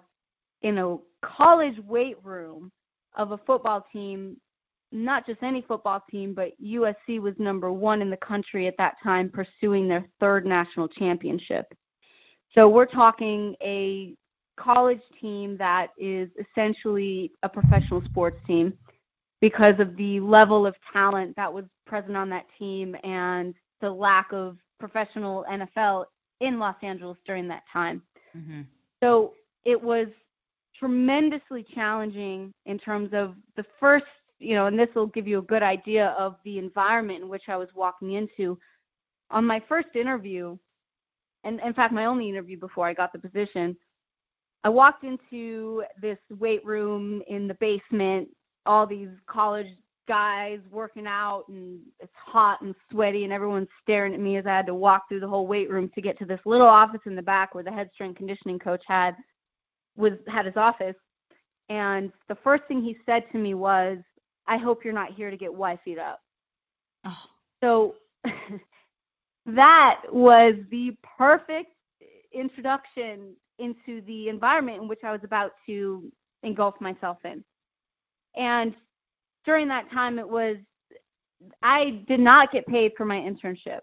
in 0.62 0.78
a 0.78 0.96
college 1.24 1.78
weight 1.86 2.16
room 2.24 2.70
of 3.16 3.32
a 3.32 3.38
football 3.38 3.84
team, 3.92 4.36
not 4.92 5.26
just 5.26 5.42
any 5.42 5.62
football 5.66 6.02
team, 6.10 6.34
but 6.34 6.52
USC 6.62 7.20
was 7.20 7.34
number 7.38 7.72
one 7.72 8.02
in 8.02 8.10
the 8.10 8.16
country 8.16 8.66
at 8.66 8.76
that 8.78 8.94
time, 9.02 9.30
pursuing 9.30 9.88
their 9.88 10.08
third 10.20 10.46
national 10.46 10.88
championship. 10.88 11.66
So 12.56 12.68
we're 12.68 12.86
talking 12.86 13.54
a 13.62 14.14
college 14.58 15.00
team 15.20 15.56
that 15.58 15.88
is 15.98 16.28
essentially 16.38 17.32
a 17.42 17.48
professional 17.48 18.02
sports 18.04 18.38
team 18.46 18.72
because 19.40 19.74
of 19.78 19.96
the 19.96 20.20
level 20.20 20.66
of 20.66 20.74
talent 20.92 21.34
that 21.36 21.52
was 21.52 21.64
present 21.86 22.16
on 22.16 22.30
that 22.30 22.46
team 22.58 22.96
and 23.02 23.54
the 23.80 23.90
lack 23.90 24.32
of 24.32 24.56
professional 24.78 25.44
NFL 25.50 26.04
in 26.40 26.58
Los 26.58 26.76
Angeles 26.82 27.16
during 27.26 27.48
that 27.48 27.62
time. 27.72 28.02
Mm-hmm. 28.36 28.62
So 29.02 29.34
it 29.64 29.80
was 29.80 30.08
tremendously 30.78 31.64
challenging 31.74 32.52
in 32.66 32.78
terms 32.78 33.10
of 33.12 33.34
the 33.56 33.64
first, 33.78 34.04
you 34.38 34.54
know, 34.54 34.66
and 34.66 34.78
this 34.78 34.88
will 34.94 35.06
give 35.06 35.26
you 35.26 35.38
a 35.38 35.42
good 35.42 35.62
idea 35.62 36.08
of 36.18 36.36
the 36.44 36.58
environment 36.58 37.22
in 37.22 37.28
which 37.28 37.44
I 37.48 37.56
was 37.56 37.68
walking 37.74 38.12
into. 38.12 38.58
On 39.30 39.44
my 39.44 39.62
first 39.68 39.88
interview, 39.94 40.56
and 41.44 41.60
in 41.60 41.72
fact, 41.74 41.92
my 41.92 42.06
only 42.06 42.28
interview 42.28 42.58
before 42.58 42.86
I 42.86 42.94
got 42.94 43.12
the 43.12 43.18
position, 43.18 43.76
I 44.64 44.70
walked 44.70 45.04
into 45.04 45.84
this 46.00 46.18
weight 46.38 46.64
room 46.64 47.22
in 47.28 47.46
the 47.46 47.54
basement, 47.54 48.28
all 48.66 48.86
these 48.86 49.08
college 49.26 49.66
guys 50.06 50.58
working 50.70 51.06
out 51.06 51.44
and 51.48 51.80
it's 52.00 52.12
hot 52.14 52.60
and 52.62 52.74
sweaty 52.90 53.24
and 53.24 53.32
everyone's 53.32 53.68
staring 53.82 54.14
at 54.14 54.20
me 54.20 54.36
as 54.36 54.46
I 54.46 54.56
had 54.56 54.66
to 54.66 54.74
walk 54.74 55.08
through 55.08 55.20
the 55.20 55.28
whole 55.28 55.46
weight 55.46 55.70
room 55.70 55.90
to 55.94 56.02
get 56.02 56.18
to 56.18 56.24
this 56.24 56.40
little 56.44 56.66
office 56.66 57.00
in 57.06 57.16
the 57.16 57.22
back 57.22 57.54
where 57.54 57.64
the 57.64 57.72
head 57.72 57.90
strength 57.94 58.18
conditioning 58.18 58.58
coach 58.58 58.82
had 58.86 59.12
was 59.96 60.12
had 60.28 60.46
his 60.46 60.56
office 60.56 60.96
and 61.68 62.12
the 62.28 62.36
first 62.44 62.64
thing 62.68 62.82
he 62.82 62.96
said 63.06 63.22
to 63.32 63.38
me 63.38 63.54
was 63.54 63.98
I 64.46 64.58
hope 64.58 64.84
you're 64.84 64.92
not 64.92 65.14
here 65.14 65.30
to 65.30 65.36
get 65.36 65.50
wifeyed 65.50 65.98
up. 65.98 66.20
Oh. 67.04 67.24
So 67.62 67.94
that 69.46 70.00
was 70.10 70.54
the 70.70 70.96
perfect 71.16 71.70
introduction 72.32 73.34
into 73.58 74.02
the 74.06 74.28
environment 74.28 74.82
in 74.82 74.88
which 74.88 75.00
I 75.04 75.12
was 75.12 75.20
about 75.22 75.52
to 75.66 76.12
engulf 76.42 76.74
myself 76.80 77.18
in. 77.24 77.44
And 78.36 78.74
during 79.44 79.68
that 79.68 79.90
time, 79.90 80.18
it 80.18 80.28
was, 80.28 80.56
I 81.62 82.02
did 82.08 82.20
not 82.20 82.52
get 82.52 82.66
paid 82.66 82.92
for 82.96 83.04
my 83.04 83.16
internship. 83.16 83.80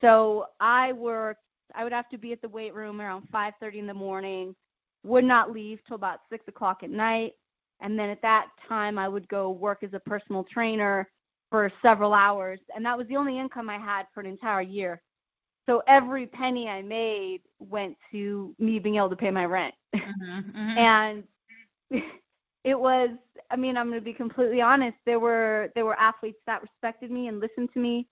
So 0.00 0.46
I 0.60 0.92
worked, 0.92 1.40
I 1.74 1.84
would 1.84 1.92
have 1.92 2.08
to 2.10 2.18
be 2.18 2.32
at 2.32 2.42
the 2.42 2.48
weight 2.48 2.74
room 2.74 3.00
around 3.00 3.28
5.30 3.32 3.76
in 3.76 3.86
the 3.86 3.94
morning, 3.94 4.54
would 5.04 5.24
not 5.24 5.52
leave 5.52 5.78
till 5.86 5.96
about 5.96 6.20
6 6.30 6.44
o'clock 6.48 6.82
at 6.82 6.90
night. 6.90 7.32
And 7.80 7.98
then 7.98 8.10
at 8.10 8.22
that 8.22 8.48
time, 8.68 8.98
I 8.98 9.08
would 9.08 9.28
go 9.28 9.50
work 9.50 9.82
as 9.82 9.92
a 9.92 10.00
personal 10.00 10.44
trainer 10.44 11.08
for 11.50 11.70
several 11.82 12.14
hours. 12.14 12.60
And 12.74 12.84
that 12.86 12.96
was 12.96 13.06
the 13.08 13.16
only 13.16 13.38
income 13.38 13.68
I 13.68 13.78
had 13.78 14.06
for 14.14 14.20
an 14.20 14.26
entire 14.26 14.62
year. 14.62 15.02
So 15.66 15.82
every 15.86 16.26
penny 16.26 16.68
I 16.68 16.82
made 16.82 17.40
went 17.58 17.96
to 18.10 18.54
me 18.58 18.78
being 18.78 18.96
able 18.96 19.10
to 19.10 19.16
pay 19.16 19.30
my 19.30 19.44
rent. 19.44 19.74
Mm-hmm, 19.94 20.38
mm-hmm. 20.38 20.78
and 21.92 22.12
it 22.64 22.78
was 22.78 23.10
I 23.50 23.56
mean, 23.56 23.76
I'm 23.76 23.88
going 23.88 24.00
to 24.00 24.04
be 24.04 24.14
completely 24.14 24.60
honest, 24.60 24.96
there 25.04 25.20
were 25.20 25.70
there 25.74 25.84
were 25.84 25.98
athletes 25.98 26.38
that 26.46 26.62
respected 26.62 27.10
me 27.10 27.28
and 27.28 27.40
listened 27.40 27.70
to 27.74 27.80
me 27.80 28.06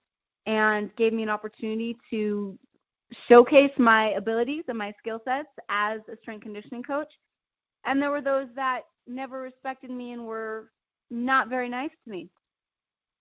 and 0.47 0.95
gave 0.97 1.13
me 1.13 1.23
an 1.23 1.29
opportunity 1.29 1.97
to 2.11 2.59
showcase 3.29 3.73
my 3.79 4.11
abilities 4.11 4.65
and 4.69 4.79
my 4.79 4.93
skill 4.99 5.21
sets 5.25 5.49
as 5.69 6.01
a 6.13 6.17
strength 6.23 6.43
conditioning 6.43 6.83
coach. 6.83 7.13
And 7.85 8.01
there 8.01 8.11
were 8.11 8.21
those 8.21 8.49
that 8.57 8.83
never 9.07 9.41
respected 9.41 9.91
me 9.91 10.13
and 10.13 10.27
were 10.27 10.71
not 11.11 11.49
very 11.49 11.69
nice 11.69 11.91
to 12.05 12.11
me. 12.11 12.29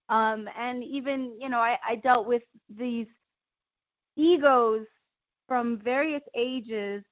Um, 0.10 0.48
and 0.58 0.84
even, 0.84 1.38
you 1.40 1.50
know, 1.50 1.60
I, 1.60 1.78
I 1.88 1.96
dealt 1.96 2.28
with 2.28 2.42
these 2.76 3.08
egos 4.16 4.86
from 5.48 5.80
various 5.84 6.24
ages, 6.36 7.04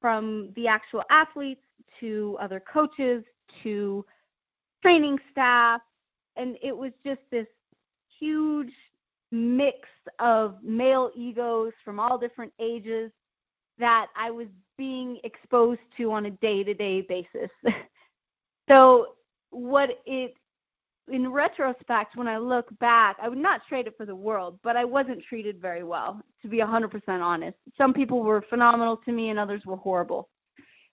from 0.00 0.52
the 0.54 0.68
actual 0.68 1.02
athletes 1.10 1.62
to 2.00 2.36
other 2.40 2.62
coaches 2.72 3.24
to 3.62 4.04
training 4.82 5.18
staff. 5.30 5.80
And 6.36 6.56
it 6.62 6.76
was 6.76 6.92
just 7.04 7.20
this 7.30 7.46
huge 8.18 8.72
mix 9.32 9.88
of 10.18 10.56
male 10.62 11.10
egos 11.16 11.72
from 11.84 12.00
all 12.00 12.18
different 12.18 12.52
ages 12.60 13.10
that 13.78 14.08
I 14.16 14.30
was 14.30 14.46
being 14.76 15.18
exposed 15.24 15.80
to 15.96 16.12
on 16.12 16.26
a 16.26 16.30
day 16.30 16.62
to 16.62 16.74
day 16.74 17.00
basis. 17.02 17.50
so, 18.68 19.14
what 19.50 19.90
it 20.06 20.34
in 21.10 21.30
retrospect, 21.30 22.16
when 22.16 22.28
I 22.28 22.38
look 22.38 22.66
back, 22.78 23.16
I 23.20 23.28
would 23.28 23.38
not 23.38 23.62
trade 23.68 23.86
it 23.86 23.96
for 23.96 24.06
the 24.06 24.14
world, 24.14 24.58
but 24.62 24.76
I 24.76 24.84
wasn't 24.84 25.22
treated 25.28 25.60
very 25.60 25.82
well, 25.82 26.22
to 26.42 26.48
be 26.48 26.58
100% 26.58 26.92
honest. 27.08 27.56
Some 27.76 27.92
people 27.92 28.22
were 28.22 28.44
phenomenal 28.48 28.96
to 28.98 29.12
me 29.12 29.30
and 29.30 29.38
others 29.38 29.62
were 29.66 29.76
horrible. 29.76 30.28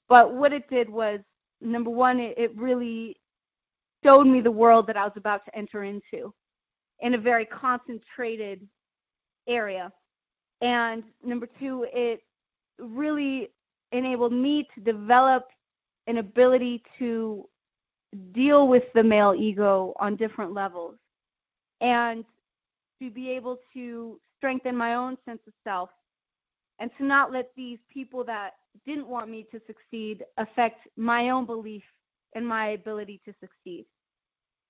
But 0.09 0.33
what 0.33 0.53
it 0.53 0.69
did 0.69 0.89
was, 0.89 1.19
number 1.61 1.89
one, 1.89 2.19
it, 2.19 2.37
it 2.37 2.57
really 2.57 3.17
showed 4.03 4.25
me 4.25 4.41
the 4.41 4.51
world 4.51 4.87
that 4.87 4.97
I 4.97 5.03
was 5.03 5.13
about 5.15 5.43
to 5.45 5.57
enter 5.57 5.83
into 5.83 6.33
in 7.01 7.13
a 7.13 7.17
very 7.17 7.45
concentrated 7.45 8.67
area. 9.47 9.91
And 10.61 11.03
number 11.23 11.47
two, 11.59 11.85
it 11.93 12.21
really 12.79 13.49
enabled 13.91 14.33
me 14.33 14.67
to 14.75 14.81
develop 14.81 15.47
an 16.07 16.17
ability 16.17 16.83
to 16.99 17.47
deal 18.31 18.67
with 18.67 18.83
the 18.95 19.03
male 19.03 19.35
ego 19.37 19.93
on 19.99 20.15
different 20.15 20.53
levels 20.53 20.95
and 21.81 22.23
to 23.01 23.11
be 23.11 23.29
able 23.29 23.57
to 23.73 24.19
strengthen 24.37 24.75
my 24.75 24.95
own 24.95 25.17
sense 25.25 25.41
of 25.47 25.53
self 25.63 25.89
and 26.79 26.91
to 26.97 27.05
not 27.05 27.31
let 27.31 27.51
these 27.55 27.79
people 27.91 28.23
that 28.25 28.51
didn't 28.85 29.07
want 29.07 29.29
me 29.29 29.45
to 29.51 29.59
succeed 29.65 30.23
affect 30.37 30.87
my 30.95 31.29
own 31.29 31.45
belief 31.45 31.83
in 32.35 32.45
my 32.45 32.69
ability 32.69 33.19
to 33.25 33.33
succeed. 33.39 33.85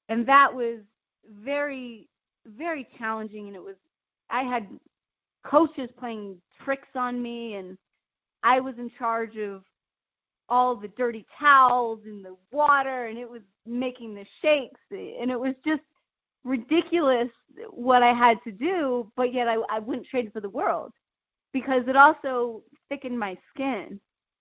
And 0.10 0.26
that 0.28 0.54
was 0.54 0.80
very, 1.44 2.08
very 2.46 2.88
challenging. 2.98 3.48
And 3.48 3.56
it 3.56 3.62
was, 3.62 3.76
I 4.30 4.44
had 4.44 4.68
coaches 5.46 5.90
playing 6.00 6.38
tricks 6.64 6.88
on 6.96 7.22
me, 7.22 7.56
and 7.56 7.78
I 8.44 8.60
was 8.60 8.76
in 8.78 8.90
charge 8.98 9.38
of 9.38 9.64
all 10.50 10.76
the 10.76 10.88
dirty 10.90 11.26
towels 11.38 12.00
and 12.06 12.24
the 12.24 12.36
water 12.52 13.08
and 13.08 13.18
it 13.18 13.30
was 13.30 13.42
making 13.66 14.16
the 14.16 14.26
shakes 14.42 14.80
and 14.92 15.30
it 15.30 15.38
was 15.38 15.54
just 15.66 15.82
ridiculous 16.46 17.28
what 17.70 18.02
I 18.02 18.14
had 18.14 18.38
to 18.46 18.52
do, 18.52 19.12
but 19.18 19.34
yet 19.34 19.50
I, 19.50 19.58
I 19.70 19.80
wouldn't 19.80 20.08
trade 20.08 20.28
it 20.28 20.34
for 20.34 20.40
the 20.40 20.50
world 20.50 20.94
because 21.54 21.84
it 21.88 21.96
also 21.96 22.62
thickened 22.90 23.20
my 23.20 23.38
skin, 23.54 24.00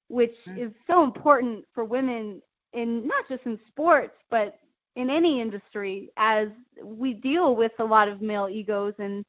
which 0.08 0.34
mm. 0.48 0.66
is 0.66 0.72
so 0.86 1.04
important 1.04 1.64
for 1.74 1.84
women 1.84 2.40
in 2.72 3.06
not 3.06 3.24
just 3.28 3.44
in 3.46 3.58
sports, 3.68 4.14
but 4.30 4.58
in 4.96 5.10
any 5.10 5.40
industry 5.40 6.10
as 6.16 6.48
we 6.82 7.14
deal 7.14 7.54
with 7.54 7.72
a 7.78 7.84
lot 7.84 8.08
of 8.08 8.22
male 8.22 8.48
egos 8.50 8.94
and, 8.98 9.24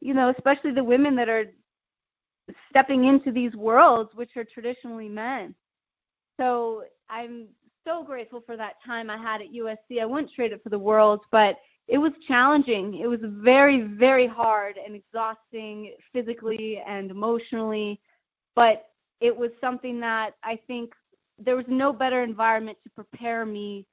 you 0.00 0.12
know, 0.12 0.32
especially 0.36 0.72
the 0.72 0.82
women 0.82 1.14
that 1.16 1.28
are 1.28 1.44
stepping 2.68 3.04
into 3.04 3.30
these 3.32 3.54
worlds, 3.54 4.10
which 4.14 4.30
are 4.36 4.44
traditionally 4.44 5.08
men. 5.08 5.54
So 6.38 6.82
I'm 7.08 7.46
so 7.86 8.02
grateful 8.02 8.42
for 8.44 8.56
that 8.56 8.74
time 8.84 9.08
I 9.08 9.16
had 9.16 9.40
at 9.40 9.52
USC. 9.52 10.00
I 10.00 10.06
wouldn't 10.06 10.32
trade 10.34 10.52
it 10.52 10.62
for 10.62 10.70
the 10.70 10.78
world, 10.78 11.20
but 11.30 11.56
it 11.86 11.98
was 11.98 12.12
challenging. 12.26 12.98
It 13.02 13.06
was 13.06 13.20
very, 13.22 13.82
very 13.82 14.26
hard 14.26 14.76
and 14.84 14.94
exhausting 14.96 15.94
physically 16.12 16.80
and 16.86 17.10
emotionally, 17.10 18.00
but 18.54 18.86
it 19.20 19.36
was 19.36 19.50
something 19.60 20.00
that 20.00 20.30
I 20.42 20.58
think 20.66 20.92
there 21.38 21.56
was 21.56 21.66
no 21.68 21.92
better 21.92 22.22
environment 22.22 22.78
to 22.84 22.90
prepare 22.90 23.44
me 23.44 23.86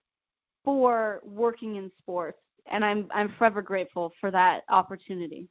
for 0.63 1.21
working 1.25 1.75
in 1.75 1.91
sports, 1.98 2.38
and 2.71 2.86
I'm 2.86 3.07
I'm 3.13 3.33
forever 3.38 3.62
grateful 3.62 4.13
for 4.21 4.31
that 4.31 4.62
opportunity. 4.69 5.48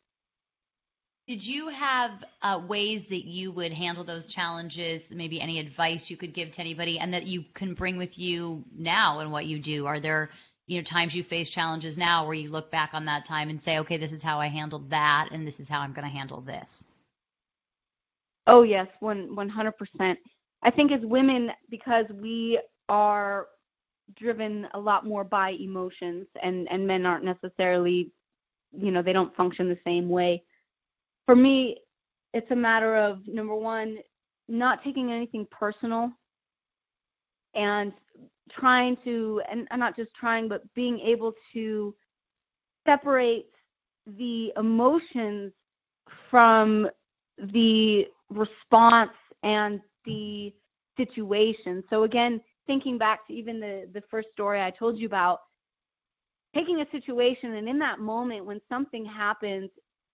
Did 1.27 1.47
you 1.47 1.69
have 1.69 2.25
uh, 2.43 2.61
ways 2.67 3.07
that 3.09 3.25
you 3.25 3.53
would 3.53 3.73
handle 3.73 4.03
those 4.03 4.27
challenges? 4.27 5.03
Maybe 5.11 5.41
any 5.41 5.59
advice 5.59 6.11
you 6.11 6.17
could 6.17 6.33
give 6.33 6.53
to 6.53 6.61
anybody, 6.61 6.99
and 6.99 7.13
that 7.13 7.27
you 7.27 7.45
can 7.55 7.75
bring 7.75 7.97
with 7.97 8.19
you 8.19 8.65
now 8.77 9.21
in 9.21 9.31
what 9.31 9.47
you 9.47 9.59
do? 9.59 9.87
Are 9.87 10.01
there 10.01 10.31
you 10.71 10.77
know 10.79 10.85
times 10.85 11.17
you 11.17 11.25
face 11.25 11.51
challenges 11.51 11.99
now 11.99 12.25
where 12.25 12.35
you 12.35 12.49
look 12.49 12.71
back 12.71 12.91
on 12.95 13.05
that 13.07 13.25
time 13.25 13.51
and 13.51 13.61
say, 13.61 13.81
okay, 13.81 13.97
this 13.97 14.13
is 14.13 14.23
how 14.23 14.39
I 14.39 14.47
handled 14.47 14.89
that, 14.91 15.29
and 15.33 15.45
this 15.45 15.59
is 15.59 15.69
how 15.69 15.81
I'm 15.81 15.93
going 15.93 16.05
to 16.05 16.17
handle 16.17 16.41
this? 16.41 16.85
Oh 18.47 18.63
yes, 18.63 18.87
one 19.01 19.35
one 19.35 19.49
hundred 19.49 19.73
percent. 19.73 20.17
I 20.63 20.71
think 20.71 20.93
as 20.93 21.01
women, 21.03 21.51
because 21.71 22.05
we 22.15 22.61
are 22.89 23.49
driven 24.17 24.69
a 24.75 24.79
lot 24.79 25.05
more 25.05 25.25
by 25.25 25.51
emotions, 25.61 26.29
and 26.41 26.69
and 26.71 26.87
men 26.87 27.05
aren't 27.05 27.25
necessarily, 27.25 28.13
you 28.71 28.93
know, 28.93 29.03
they 29.03 29.13
don't 29.13 29.35
function 29.35 29.69
the 29.69 29.79
same 29.85 30.09
way. 30.09 30.45
For 31.27 31.35
me, 31.35 31.79
it's 32.33 32.51
a 32.53 32.57
matter 32.57 32.97
of 32.97 33.27
number 33.27 33.57
one, 33.57 33.99
not 34.49 34.85
taking 34.85 35.11
anything 35.11 35.49
personal, 35.51 36.13
and 37.57 37.93
trying 38.59 38.97
to, 39.05 39.43
and 39.51 39.67
not 39.77 39.97
just 39.97 40.15
trying, 40.15 40.49
but 40.49 40.63
being 40.75 41.01
able 41.01 41.33
to 41.53 41.95
separate 42.87 43.51
the 44.19 44.53
emotions 44.57 45.53
from 46.31 46.89
the 47.53 48.07
response 48.29 49.13
and 49.43 49.81
the 50.05 50.53
situation. 50.97 51.83
So 51.91 52.05
again, 52.05 52.41
thinking 52.67 52.99
back 52.99 53.27
to 53.27 53.33
even 53.33 53.61
the 53.61 53.89
the 53.93 54.03
first 54.11 54.29
story 54.33 54.63
I 54.63 54.71
told 54.71 54.99
you 54.99 55.07
about, 55.07 55.41
taking 56.55 56.81
a 56.81 56.91
situation 56.91 57.55
and 57.55 57.69
in 57.69 57.79
that 57.79 58.01
moment 58.01 58.45
when 58.45 58.61
something 58.69 59.05
happens, 59.05 59.71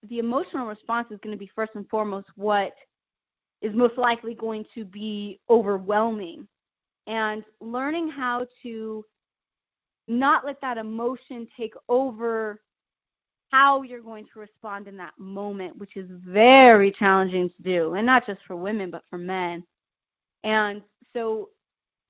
the 0.08 0.18
emotional 0.18 0.66
response 0.66 1.08
is 1.10 1.18
going 1.22 1.34
to 1.34 1.38
be 1.38 1.50
first 1.54 1.72
and 1.74 1.88
foremost 1.88 2.28
what 2.36 2.72
is 3.62 3.74
most 3.74 3.96
likely 3.96 4.34
going 4.34 4.64
to 4.74 4.84
be 4.84 5.40
overwhelming. 5.48 6.46
And 7.06 7.44
learning 7.60 8.10
how 8.10 8.46
to 8.62 9.04
not 10.08 10.44
let 10.44 10.60
that 10.60 10.78
emotion 10.78 11.46
take 11.56 11.74
over 11.88 12.60
how 13.50 13.82
you're 13.82 14.02
going 14.02 14.26
to 14.32 14.40
respond 14.40 14.88
in 14.88 14.96
that 14.96 15.14
moment, 15.18 15.76
which 15.78 15.96
is 15.96 16.08
very 16.10 16.90
challenging 16.92 17.48
to 17.48 17.62
do, 17.62 17.94
and 17.94 18.04
not 18.04 18.26
just 18.26 18.40
for 18.46 18.56
women, 18.56 18.90
but 18.90 19.02
for 19.08 19.18
men. 19.18 19.64
And 20.44 20.82
so, 21.12 21.50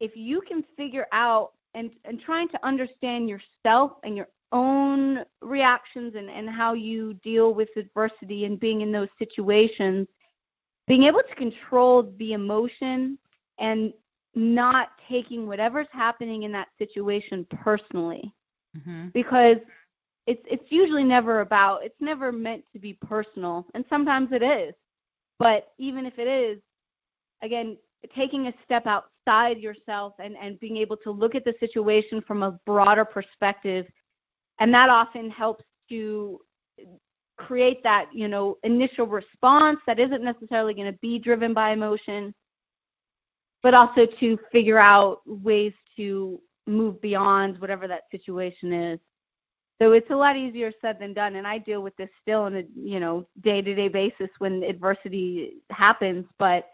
if 0.01 0.13
you 0.15 0.43
can 0.43 0.65
figure 0.77 1.07
out 1.13 1.53
and, 1.75 1.91
and 2.05 2.21
trying 2.21 2.49
to 2.49 2.67
understand 2.67 3.29
yourself 3.29 3.93
and 4.03 4.17
your 4.17 4.29
own 4.53 5.19
reactions 5.41 6.15
and, 6.17 6.31
and 6.31 6.49
how 6.49 6.75
you 6.75 7.15
deal 7.15 7.55
with 7.55 7.69
adversity 7.77 8.45
and 8.45 8.61
being 8.61 8.81
in 8.81 8.93
those 8.93 9.09
situations, 9.19 10.07
being 10.87 11.05
able 11.05 11.21
to 11.29 11.35
control 11.35 12.13
the 12.19 12.33
emotion 12.33 13.19
and 13.59 13.93
not 14.37 14.91
taking 15.09 15.47
whatever's 15.49 15.89
happening 15.91 16.45
in 16.45 16.53
that 16.53 16.69
situation 16.79 17.47
personally. 17.51 18.33
Mm-hmm. 18.77 19.09
Because 19.09 19.57
it's 20.27 20.43
it's 20.51 20.65
usually 20.71 21.05
never 21.05 21.41
about 21.41 21.85
it's 21.85 22.01
never 22.01 22.33
meant 22.33 22.65
to 22.73 22.79
be 22.79 22.93
personal 23.07 23.65
and 23.75 23.85
sometimes 23.89 24.29
it 24.33 24.43
is 24.43 24.75
but 25.39 25.73
even 25.79 26.05
if 26.05 26.19
it 26.19 26.27
is 26.27 26.61
again 27.43 27.77
taking 28.15 28.49
a 28.49 28.53
step 28.65 28.87
outside 28.87 29.59
yourself 29.59 30.15
and 30.19 30.37
and 30.37 30.59
being 30.61 30.77
able 30.77 30.97
to 30.97 31.11
look 31.11 31.35
at 31.35 31.45
the 31.45 31.55
situation 31.61 32.23
from 32.27 32.43
a 32.43 32.59
broader 32.67 33.05
perspective 33.05 33.87
and 34.59 34.73
that 34.75 34.89
often 34.89 35.31
helps 35.31 35.65
to 35.89 36.41
create 37.39 37.83
that 37.83 38.07
you 38.13 38.29
know 38.29 38.57
initial 38.65 39.07
response 39.07 39.79
that 39.87 40.01
isn't 40.01 40.25
necessarily 40.25 40.75
going 40.75 40.91
to 40.91 40.99
be 41.01 41.19
driven 41.19 41.55
by 41.55 41.73
emotion 41.73 42.35
but 43.67 43.75
also 43.75 44.07
to 44.21 44.39
figure 44.53 44.79
out 44.79 45.23
ways 45.27 45.73
to 45.97 46.41
move 46.69 47.01
beyond 47.01 47.61
whatever 47.61 47.89
that 47.89 48.03
situation 48.13 48.73
is 48.73 49.01
so 49.81 49.93
it's 49.93 50.11
a 50.11 50.17
lot 50.17 50.37
easier 50.37 50.73
said 50.81 50.99
than 50.99 51.13
done, 51.13 51.37
and 51.37 51.47
I 51.47 51.59
deal 51.59 51.83
with 51.83 51.95
this 51.97 52.09
still 52.23 52.43
on 52.43 52.57
a 52.57 52.63
you 52.75 52.99
know 52.99 53.27
day 53.43 53.61
to 53.61 53.75
day 53.75 53.89
basis 53.89 54.31
when 54.39 54.63
adversity 54.63 55.57
happens. 55.71 56.25
But 56.39 56.65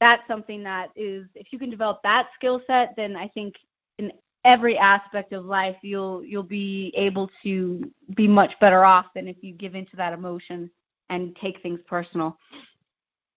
that's 0.00 0.22
something 0.26 0.62
that 0.64 0.88
is 0.96 1.26
if 1.34 1.48
you 1.52 1.58
can 1.58 1.70
develop 1.70 2.00
that 2.02 2.28
skill 2.34 2.60
set, 2.66 2.94
then 2.96 3.16
I 3.16 3.28
think 3.28 3.54
in 3.98 4.10
every 4.44 4.76
aspect 4.76 5.32
of 5.32 5.44
life 5.44 5.76
you'll 5.82 6.24
you'll 6.24 6.42
be 6.42 6.92
able 6.96 7.30
to 7.44 7.88
be 8.16 8.26
much 8.26 8.52
better 8.60 8.84
off 8.84 9.06
than 9.14 9.28
if 9.28 9.36
you 9.42 9.54
give 9.54 9.76
into 9.76 9.94
that 9.96 10.12
emotion 10.12 10.68
and 11.08 11.36
take 11.40 11.62
things 11.62 11.80
personal. 11.86 12.36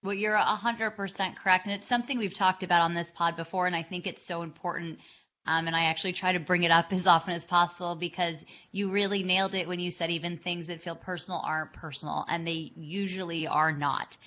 Well, 0.03 0.13
you're 0.13 0.35
100% 0.35 1.35
correct. 1.37 1.65
And 1.65 1.73
it's 1.73 1.87
something 1.87 2.17
we've 2.17 2.33
talked 2.33 2.63
about 2.63 2.81
on 2.81 2.93
this 2.93 3.11
pod 3.11 3.35
before. 3.35 3.67
And 3.67 3.75
I 3.75 3.83
think 3.83 4.05
it's 4.05 4.25
so 4.25 4.41
important 4.41 4.99
um, 5.45 5.67
and 5.67 5.75
I 5.75 5.85
actually 5.85 6.13
try 6.13 6.31
to 6.31 6.39
bring 6.39 6.63
it 6.63 6.71
up 6.71 6.87
as 6.91 7.07
often 7.07 7.33
as 7.33 7.45
possible 7.45 7.95
because 7.95 8.37
you 8.71 8.91
really 8.91 9.23
nailed 9.23 9.55
it 9.55 9.67
when 9.67 9.79
you 9.79 9.91
said 9.91 10.11
even 10.11 10.37
things 10.37 10.67
that 10.67 10.81
feel 10.81 10.95
personal 10.95 11.41
aren't 11.43 11.73
personal, 11.73 12.25
and 12.27 12.47
they 12.47 12.71
usually 12.75 13.47
are 13.47 13.71
not. 13.71 14.17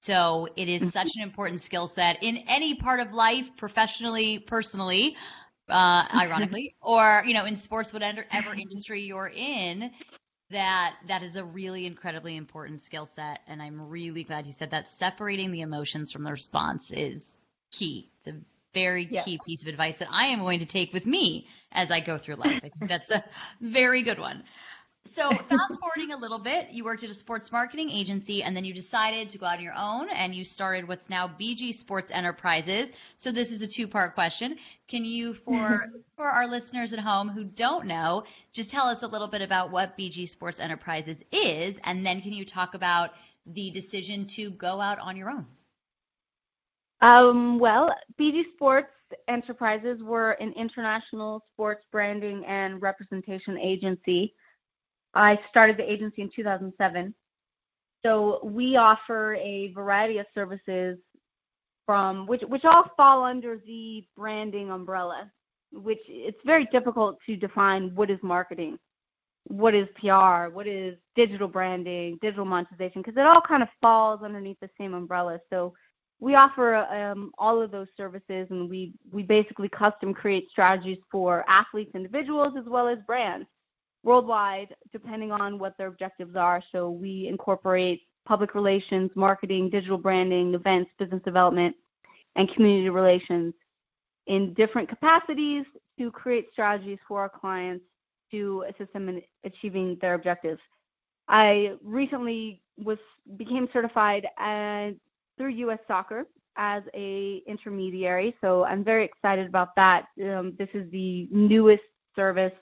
So 0.00 0.48
it 0.56 0.68
is 0.68 0.80
mm-hmm. 0.80 0.90
such 0.90 1.10
an 1.16 1.22
important 1.22 1.60
skill 1.60 1.86
set 1.86 2.22
in 2.22 2.38
any 2.48 2.74
part 2.74 3.00
of 3.00 3.12
life, 3.12 3.50
professionally, 3.56 4.38
personally, 4.38 5.16
uh, 5.68 6.04
ironically, 6.14 6.74
or 6.82 7.22
you 7.26 7.34
know, 7.34 7.44
in 7.44 7.56
sports, 7.56 7.92
whatever 7.92 8.24
industry 8.56 9.02
you're 9.02 9.30
in. 9.34 9.90
That 10.50 10.96
that 11.06 11.22
is 11.22 11.36
a 11.36 11.44
really 11.44 11.86
incredibly 11.86 12.36
important 12.36 12.80
skill 12.80 13.06
set, 13.06 13.40
and 13.46 13.62
I'm 13.62 13.88
really 13.88 14.24
glad 14.24 14.46
you 14.46 14.52
said 14.52 14.70
that. 14.72 14.90
Separating 14.90 15.52
the 15.52 15.60
emotions 15.60 16.10
from 16.10 16.24
the 16.24 16.32
response 16.32 16.90
is 16.90 17.38
key. 17.70 18.10
It's 18.18 18.26
a 18.26 18.34
very 18.74 19.08
yeah. 19.10 19.22
key 19.22 19.38
piece 19.44 19.62
of 19.62 19.68
advice 19.68 19.96
that 19.98 20.08
I 20.10 20.26
am 20.26 20.40
going 20.40 20.60
to 20.60 20.66
take 20.66 20.92
with 20.92 21.06
me 21.06 21.46
as 21.72 21.90
I 21.90 22.00
go 22.00 22.18
through 22.18 22.36
life. 22.36 22.60
I 22.64 22.68
think 22.68 22.88
that's 22.88 23.10
a 23.10 23.24
very 23.60 24.02
good 24.02 24.18
one. 24.18 24.44
So, 25.06 25.28
fast 25.30 25.80
forwarding 25.80 26.12
a 26.12 26.16
little 26.16 26.38
bit, 26.38 26.68
you 26.70 26.84
worked 26.84 27.02
at 27.02 27.10
a 27.10 27.14
sports 27.14 27.50
marketing 27.50 27.90
agency 27.90 28.42
and 28.42 28.56
then 28.56 28.64
you 28.64 28.72
decided 28.72 29.30
to 29.30 29.38
go 29.38 29.46
out 29.46 29.58
on 29.58 29.64
your 29.64 29.74
own 29.76 30.08
and 30.10 30.34
you 30.34 30.44
started 30.44 30.86
what's 30.86 31.10
now 31.10 31.26
BG 31.26 31.74
Sports 31.74 32.12
Enterprises. 32.12 32.92
So, 33.16 33.32
this 33.32 33.50
is 33.50 33.62
a 33.62 33.66
two 33.66 33.88
part 33.88 34.14
question. 34.14 34.56
Can 34.88 35.04
you, 35.04 35.34
for, 35.34 35.84
for 36.16 36.26
our 36.26 36.46
listeners 36.46 36.92
at 36.92 37.00
home 37.00 37.28
who 37.28 37.44
don't 37.44 37.86
know, 37.86 38.24
just 38.52 38.70
tell 38.70 38.86
us 38.86 39.02
a 39.02 39.06
little 39.06 39.28
bit 39.28 39.42
about 39.42 39.70
what 39.70 39.98
BG 39.98 40.28
Sports 40.28 40.60
Enterprises 40.60 41.22
is? 41.32 41.78
And 41.82 42.06
then 42.06 42.20
can 42.20 42.32
you 42.32 42.44
talk 42.44 42.74
about 42.74 43.10
the 43.46 43.70
decision 43.70 44.26
to 44.26 44.50
go 44.50 44.80
out 44.80 44.98
on 44.98 45.16
your 45.16 45.30
own? 45.30 45.46
Um, 47.00 47.58
well, 47.58 47.90
BG 48.20 48.42
Sports 48.54 48.92
Enterprises 49.28 50.02
were 50.02 50.32
an 50.32 50.52
international 50.56 51.42
sports 51.52 51.84
branding 51.90 52.44
and 52.46 52.80
representation 52.82 53.58
agency. 53.58 54.34
I 55.14 55.38
started 55.48 55.76
the 55.76 55.90
agency 55.90 56.22
in 56.22 56.30
2007. 56.34 57.14
So 58.04 58.40
we 58.42 58.76
offer 58.76 59.34
a 59.34 59.72
variety 59.72 60.18
of 60.18 60.26
services 60.34 60.98
from 61.86 62.26
which 62.26 62.42
which 62.42 62.64
all 62.64 62.84
fall 62.96 63.24
under 63.24 63.58
the 63.66 64.04
branding 64.16 64.70
umbrella, 64.70 65.30
which 65.72 66.00
it's 66.08 66.38
very 66.46 66.66
difficult 66.66 67.18
to 67.26 67.36
define 67.36 67.94
what 67.94 68.10
is 68.10 68.18
marketing, 68.22 68.78
what 69.44 69.74
is 69.74 69.88
PR, 69.96 70.48
what 70.52 70.66
is 70.66 70.96
digital 71.14 71.48
branding, 71.48 72.18
digital 72.22 72.44
monetization, 72.44 73.02
because 73.02 73.18
it 73.18 73.26
all 73.26 73.40
kind 73.40 73.62
of 73.62 73.68
falls 73.82 74.22
underneath 74.22 74.58
the 74.60 74.70
same 74.78 74.94
umbrella. 74.94 75.38
So 75.50 75.74
we 76.20 76.34
offer 76.34 76.76
um, 76.76 77.32
all 77.38 77.60
of 77.60 77.70
those 77.70 77.88
services 77.96 78.46
and 78.50 78.68
we, 78.68 78.92
we 79.10 79.22
basically 79.22 79.70
custom 79.70 80.12
create 80.14 80.48
strategies 80.50 80.98
for 81.10 81.44
athletes, 81.48 81.92
individuals, 81.94 82.54
as 82.58 82.66
well 82.66 82.88
as 82.88 82.98
brands 83.06 83.46
worldwide, 84.02 84.74
depending 84.92 85.32
on 85.32 85.58
what 85.58 85.76
their 85.76 85.88
objectives 85.88 86.36
are. 86.36 86.62
So 86.72 86.90
we 86.90 87.26
incorporate 87.28 88.02
public 88.26 88.54
relations, 88.54 89.10
marketing, 89.14 89.70
digital 89.70 89.98
branding, 89.98 90.54
events, 90.54 90.90
business 90.98 91.22
development, 91.24 91.74
and 92.36 92.52
community 92.54 92.88
relations 92.88 93.54
in 94.26 94.54
different 94.54 94.88
capacities 94.88 95.64
to 95.98 96.10
create 96.10 96.48
strategies 96.52 96.98
for 97.06 97.20
our 97.20 97.28
clients 97.28 97.84
to 98.30 98.64
assist 98.68 98.92
them 98.92 99.08
in 99.08 99.22
achieving 99.44 99.98
their 100.00 100.14
objectives. 100.14 100.60
I 101.28 101.72
recently 101.82 102.62
was 102.78 102.98
became 103.36 103.68
certified 103.72 104.26
as 104.38 104.94
through 105.36 105.50
U.S. 105.50 105.78
Soccer 105.88 106.26
as 106.56 106.82
a 106.94 107.42
intermediary. 107.46 108.36
So 108.40 108.64
I'm 108.64 108.84
very 108.84 109.04
excited 109.04 109.46
about 109.46 109.74
that. 109.76 110.06
Um, 110.22 110.54
this 110.58 110.68
is 110.74 110.90
the 110.90 111.28
newest 111.30 111.82
service 112.14 112.52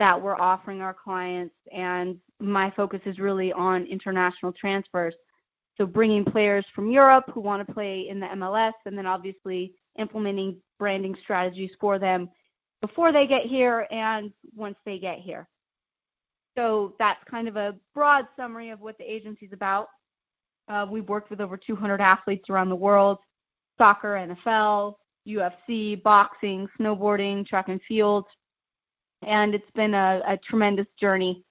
that 0.00 0.20
we're 0.20 0.36
offering 0.36 0.80
our 0.80 0.94
clients, 0.94 1.54
and 1.72 2.16
my 2.40 2.72
focus 2.74 3.00
is 3.04 3.18
really 3.18 3.52
on 3.52 3.86
international 3.86 4.52
transfers. 4.52 5.14
So 5.76 5.86
bringing 5.86 6.24
players 6.24 6.64
from 6.74 6.90
Europe 6.90 7.24
who 7.32 7.40
want 7.40 7.66
to 7.66 7.72
play 7.72 8.08
in 8.08 8.18
the 8.18 8.26
MLS, 8.26 8.72
and 8.86 8.98
then 8.98 9.06
obviously 9.06 9.74
implementing 9.98 10.56
branding 10.78 11.14
strategies 11.22 11.70
for 11.78 11.98
them 11.98 12.28
before 12.80 13.12
they 13.12 13.26
get 13.26 13.42
here 13.42 13.86
and 13.90 14.32
once 14.56 14.76
they 14.84 14.98
get 14.98 15.18
here. 15.18 15.46
So 16.56 16.94
that's 16.98 17.20
kind 17.30 17.46
of 17.46 17.56
a 17.56 17.76
broad 17.94 18.26
summary 18.36 18.70
of 18.70 18.80
what 18.80 18.98
the 18.98 19.04
agency 19.04 19.46
is 19.46 19.52
about. 19.52 19.88
Uh, 20.66 20.86
we've 20.90 21.08
worked 21.08 21.30
with 21.30 21.40
over 21.40 21.56
200 21.56 22.00
athletes 22.00 22.48
around 22.48 22.70
the 22.70 22.76
world 22.76 23.18
soccer, 23.76 24.14
NFL, 24.14 24.94
UFC, 25.26 26.02
boxing, 26.02 26.68
snowboarding, 26.78 27.46
track 27.46 27.68
and 27.68 27.80
field. 27.86 28.24
And 29.22 29.54
it's 29.54 29.70
been 29.74 29.94
a, 29.94 30.20
a 30.26 30.38
tremendous 30.48 30.86
journey 30.98 31.44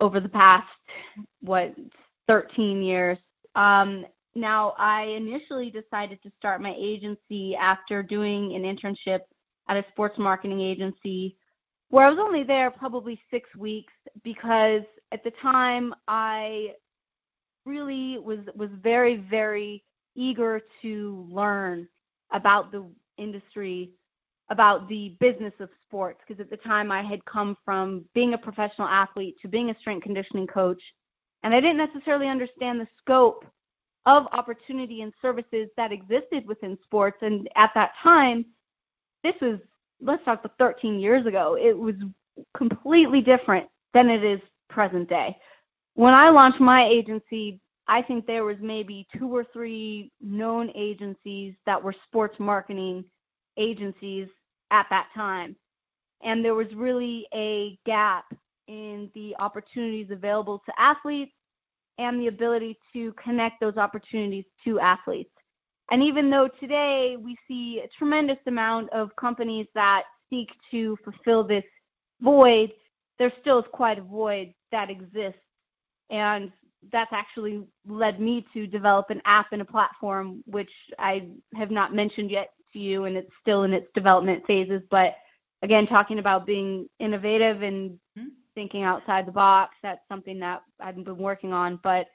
over 0.00 0.20
the 0.20 0.28
past 0.28 0.66
what 1.40 1.74
13 2.28 2.82
years. 2.82 3.18
Um, 3.54 4.04
now, 4.34 4.74
I 4.78 5.02
initially 5.02 5.70
decided 5.70 6.22
to 6.22 6.30
start 6.38 6.60
my 6.60 6.74
agency 6.78 7.56
after 7.56 8.02
doing 8.02 8.54
an 8.54 8.62
internship 8.62 9.20
at 9.68 9.76
a 9.76 9.84
sports 9.90 10.18
marketing 10.18 10.60
agency 10.60 11.36
where 11.90 12.06
I 12.06 12.10
was 12.10 12.18
only 12.20 12.44
there 12.44 12.70
probably 12.70 13.20
six 13.30 13.48
weeks 13.56 13.92
because 14.22 14.82
at 15.12 15.24
the 15.24 15.32
time 15.42 15.94
I 16.06 16.74
really 17.64 18.18
was 18.18 18.38
was 18.54 18.70
very 18.82 19.16
very 19.30 19.84
eager 20.14 20.60
to 20.82 21.26
learn 21.30 21.88
about 22.32 22.72
the 22.72 22.86
industry 23.16 23.92
about 24.50 24.88
the 24.88 25.14
business 25.20 25.52
of 25.60 25.68
sports 25.86 26.20
because 26.26 26.40
at 26.40 26.50
the 26.50 26.56
time 26.56 26.90
I 26.90 27.02
had 27.02 27.24
come 27.26 27.56
from 27.64 28.04
being 28.14 28.34
a 28.34 28.38
professional 28.38 28.88
athlete 28.88 29.36
to 29.42 29.48
being 29.48 29.70
a 29.70 29.78
strength 29.78 30.04
conditioning 30.04 30.46
coach 30.46 30.80
and 31.42 31.54
I 31.54 31.60
didn't 31.60 31.76
necessarily 31.76 32.28
understand 32.28 32.80
the 32.80 32.88
scope 32.98 33.44
of 34.06 34.26
opportunity 34.32 35.02
and 35.02 35.12
services 35.20 35.68
that 35.76 35.92
existed 35.92 36.46
within 36.46 36.78
sports. 36.82 37.18
And 37.20 37.48
at 37.56 37.70
that 37.74 37.92
time 38.02 38.46
this 39.22 39.34
was 39.40 39.58
let's 40.00 40.24
talk 40.24 40.40
about 40.44 40.56
13 40.58 40.98
years 40.98 41.26
ago 41.26 41.56
it 41.60 41.76
was 41.76 41.94
completely 42.56 43.20
different 43.20 43.66
than 43.92 44.08
it 44.08 44.24
is 44.24 44.40
present 44.70 45.08
day. 45.08 45.36
When 45.94 46.14
I 46.14 46.30
launched 46.30 46.60
my 46.60 46.86
agency 46.86 47.60
I 47.86 48.02
think 48.02 48.26
there 48.26 48.44
was 48.44 48.56
maybe 48.60 49.06
two 49.18 49.34
or 49.34 49.44
three 49.52 50.10
known 50.20 50.70
agencies 50.74 51.54
that 51.66 51.82
were 51.82 51.94
sports 52.06 52.36
marketing 52.38 53.04
agencies 53.56 54.28
at 54.70 54.86
that 54.90 55.08
time. 55.14 55.56
And 56.22 56.44
there 56.44 56.54
was 56.54 56.66
really 56.74 57.26
a 57.34 57.78
gap 57.86 58.24
in 58.66 59.10
the 59.14 59.34
opportunities 59.38 60.08
available 60.10 60.62
to 60.66 60.72
athletes 60.78 61.32
and 61.98 62.20
the 62.20 62.28
ability 62.28 62.78
to 62.92 63.12
connect 63.22 63.60
those 63.60 63.76
opportunities 63.76 64.44
to 64.64 64.78
athletes. 64.80 65.30
And 65.90 66.02
even 66.02 66.30
though 66.30 66.48
today 66.60 67.16
we 67.18 67.36
see 67.46 67.80
a 67.82 67.88
tremendous 67.98 68.38
amount 68.46 68.90
of 68.90 69.14
companies 69.16 69.66
that 69.74 70.02
seek 70.28 70.48
to 70.70 70.96
fulfill 71.02 71.44
this 71.44 71.64
void, 72.20 72.70
there 73.18 73.32
still 73.40 73.58
is 73.60 73.64
quite 73.72 73.98
a 73.98 74.02
void 74.02 74.52
that 74.70 74.90
exists. 74.90 75.40
And 76.10 76.52
that's 76.92 77.12
actually 77.12 77.64
led 77.86 78.20
me 78.20 78.46
to 78.54 78.66
develop 78.66 79.10
an 79.10 79.20
app 79.24 79.46
and 79.52 79.62
a 79.62 79.64
platform, 79.64 80.44
which 80.46 80.70
I 80.98 81.28
have 81.56 81.70
not 81.70 81.94
mentioned 81.94 82.30
yet 82.30 82.50
you, 82.72 83.04
and 83.04 83.16
it's 83.16 83.30
still 83.40 83.62
in 83.64 83.72
its 83.72 83.86
development 83.94 84.44
phases. 84.46 84.82
But 84.90 85.14
again, 85.62 85.86
talking 85.86 86.18
about 86.18 86.46
being 86.46 86.88
innovative 86.98 87.62
and 87.62 87.98
mm-hmm. 88.18 88.28
thinking 88.54 88.82
outside 88.82 89.26
the 89.26 89.32
box, 89.32 89.74
that's 89.82 90.00
something 90.08 90.38
that 90.40 90.62
I've 90.80 91.02
been 91.02 91.18
working 91.18 91.52
on. 91.52 91.80
But 91.82 92.06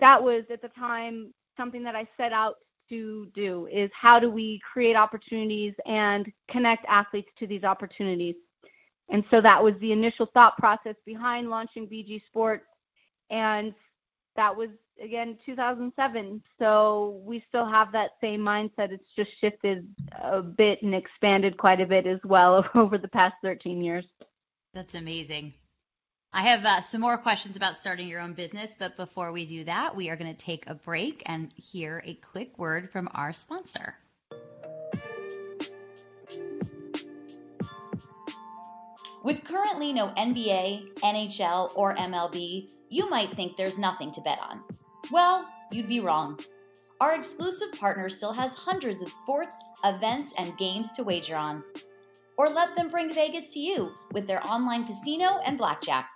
that 0.00 0.22
was 0.22 0.44
at 0.50 0.62
the 0.62 0.68
time 0.68 1.32
something 1.56 1.82
that 1.84 1.96
I 1.96 2.08
set 2.16 2.32
out 2.32 2.56
to 2.88 3.28
do 3.34 3.66
is 3.72 3.90
how 3.98 4.18
do 4.18 4.30
we 4.30 4.60
create 4.72 4.96
opportunities 4.96 5.72
and 5.86 6.30
connect 6.50 6.84
athletes 6.88 7.30
to 7.38 7.46
these 7.46 7.64
opportunities. 7.64 8.34
And 9.10 9.24
so 9.30 9.40
that 9.40 9.62
was 9.62 9.74
the 9.80 9.92
initial 9.92 10.26
thought 10.34 10.56
process 10.58 10.96
behind 11.06 11.48
launching 11.48 11.86
BG 11.86 12.22
Sports. 12.26 12.64
And 13.30 13.74
that 14.36 14.56
was 14.56 14.70
again 15.02 15.36
2007 15.44 16.42
so 16.58 17.20
we 17.24 17.44
still 17.48 17.66
have 17.66 17.92
that 17.92 18.10
same 18.20 18.40
mindset. 18.40 18.92
It's 18.92 19.08
just 19.16 19.30
shifted 19.40 19.88
a 20.22 20.42
bit 20.42 20.82
and 20.82 20.94
expanded 20.94 21.56
quite 21.56 21.80
a 21.80 21.86
bit 21.86 22.06
as 22.06 22.20
well 22.24 22.64
over 22.74 22.98
the 22.98 23.08
past 23.08 23.34
13 23.42 23.82
years. 23.82 24.04
That's 24.72 24.94
amazing. 24.94 25.54
I 26.32 26.42
have 26.42 26.64
uh, 26.64 26.80
some 26.80 27.00
more 27.00 27.16
questions 27.16 27.56
about 27.56 27.76
starting 27.76 28.08
your 28.08 28.20
own 28.20 28.34
business 28.34 28.74
but 28.78 28.96
before 28.96 29.32
we 29.32 29.46
do 29.46 29.64
that 29.64 29.94
we 29.94 30.10
are 30.10 30.16
going 30.16 30.34
to 30.34 30.40
take 30.40 30.68
a 30.68 30.74
break 30.74 31.22
and 31.26 31.52
hear 31.56 32.02
a 32.04 32.14
quick 32.14 32.58
word 32.58 32.90
from 32.90 33.08
our 33.14 33.32
sponsor. 33.32 33.94
With 39.22 39.42
currently 39.42 39.92
no 39.92 40.08
nba 40.08 40.98
nhl 40.98 41.70
or 41.74 41.94
mlb 41.94 42.68
you 42.90 43.08
might 43.08 43.34
think 43.34 43.56
there's 43.56 43.78
nothing 43.78 44.10
to 44.12 44.20
bet 44.20 44.38
on 44.40 44.62
well, 45.10 45.46
you'd 45.70 45.88
be 45.88 46.00
wrong. 46.00 46.38
Our 47.00 47.14
exclusive 47.14 47.72
partner 47.72 48.08
still 48.08 48.32
has 48.32 48.54
hundreds 48.54 49.02
of 49.02 49.10
sports, 49.10 49.58
events, 49.84 50.32
and 50.38 50.56
games 50.56 50.92
to 50.92 51.04
wager 51.04 51.36
on. 51.36 51.62
Or 52.38 52.48
let 52.48 52.74
them 52.74 52.90
bring 52.90 53.12
Vegas 53.12 53.50
to 53.50 53.60
you 53.60 53.92
with 54.12 54.26
their 54.26 54.44
online 54.46 54.86
casino 54.86 55.40
and 55.44 55.58
blackjack. 55.58 56.08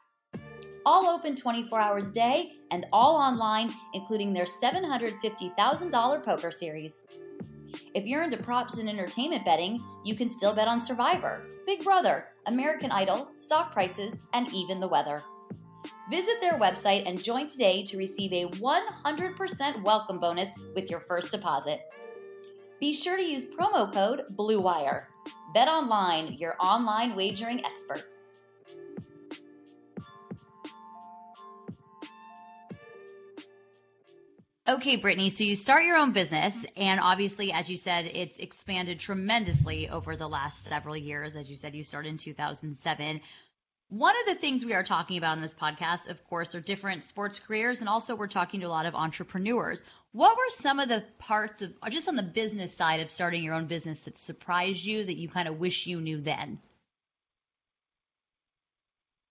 All 0.87 1.09
open 1.09 1.37
24 1.37 1.81
hours 1.81 2.09
a 2.09 2.13
day 2.13 2.53
and 2.71 2.87
all 2.93 3.17
online, 3.17 3.71
including 3.93 4.33
their 4.33 4.47
$750,000 4.47 6.25
poker 6.25 6.51
series. 6.51 7.05
If 7.95 8.07
you're 8.07 8.23
into 8.23 8.39
props 8.39 8.79
and 8.79 8.89
entertainment 8.89 9.45
betting, 9.45 9.85
you 10.05 10.17
can 10.17 10.29
still 10.29 10.55
bet 10.55 10.69
on 10.69 10.81
Survivor, 10.81 11.47
Big 11.67 11.85
Brother, 11.85 12.25
American 12.47 12.91
Idol, 12.91 13.31
stock 13.35 13.73
prices, 13.73 14.19
and 14.33 14.53
even 14.55 14.81
the 14.81 14.89
weather. 14.89 15.23
Visit 16.11 16.41
their 16.41 16.59
website 16.59 17.07
and 17.07 17.23
join 17.23 17.47
today 17.47 17.85
to 17.85 17.99
receive 17.99 18.33
a 18.33 18.47
100% 18.47 19.83
welcome 19.83 20.19
bonus 20.19 20.49
with 20.75 20.91
your 20.91 21.01
first 21.01 21.31
deposit. 21.31 21.83
Be 22.81 22.95
sure 22.95 23.19
to 23.19 23.23
use 23.23 23.45
promo 23.45 23.93
code 23.93 24.23
BLUEWIRE. 24.35 25.07
Bet 25.53 25.69
online, 25.69 26.33
your 26.35 26.57
online 26.61 27.15
wagering 27.15 27.63
experts. 27.63 28.31
Okay, 34.67 34.97
Brittany, 34.97 35.31
so 35.31 35.45
you 35.45 35.57
start 35.57 35.85
your 35.85 35.97
own 35.97 36.13
business, 36.13 36.65
and 36.77 37.01
obviously, 37.01 37.53
as 37.53 37.71
you 37.71 37.79
said, 37.79 38.05
it's 38.05 38.39
expanded 38.39 38.99
tremendously 38.99 39.89
over 39.89 40.15
the 40.15 40.29
last 40.29 40.67
several 40.67 40.95
years. 40.95 41.37
As 41.37 41.49
you 41.49 41.57
said, 41.57 41.75
you 41.75 41.83
started 41.83 42.11
in 42.11 42.19
2007. 42.19 43.21
One 43.91 44.15
of 44.21 44.35
the 44.35 44.39
things 44.39 44.67
we 44.67 44.75
are 44.75 44.85
talking 44.85 45.17
about 45.17 45.37
in 45.37 45.43
this 45.43 45.55
podcast, 45.55 46.11
of 46.11 46.23
course, 46.29 46.55
are 46.55 46.61
different 46.61 47.05
sports 47.05 47.39
careers, 47.39 47.81
and 47.81 47.89
also 47.89 48.15
we're 48.15 48.27
talking 48.27 48.61
to 48.61 48.67
a 48.67 48.69
lot 48.69 48.85
of 48.85 48.95
entrepreneurs. 48.95 49.83
What 50.13 50.37
were 50.37 50.51
some 50.51 50.79
of 50.79 50.91
the 50.91 51.05
parts 51.19 51.63
of, 51.63 51.73
just 51.89 52.07
on 52.07 52.17
the 52.17 52.23
business 52.23 52.75
side 52.77 53.01
of 53.01 53.09
starting 53.09 53.43
your 53.43 53.55
own 53.55 53.67
business 53.67 54.01
that 54.01 54.19
surprised 54.19 54.85
you 54.85 55.07
that 55.07 55.17
you 55.17 55.31
kind 55.31 55.49
of 55.49 55.59
wish 55.59 55.87
you 55.87 56.03
knew 56.03 56.21
then? 56.21 56.59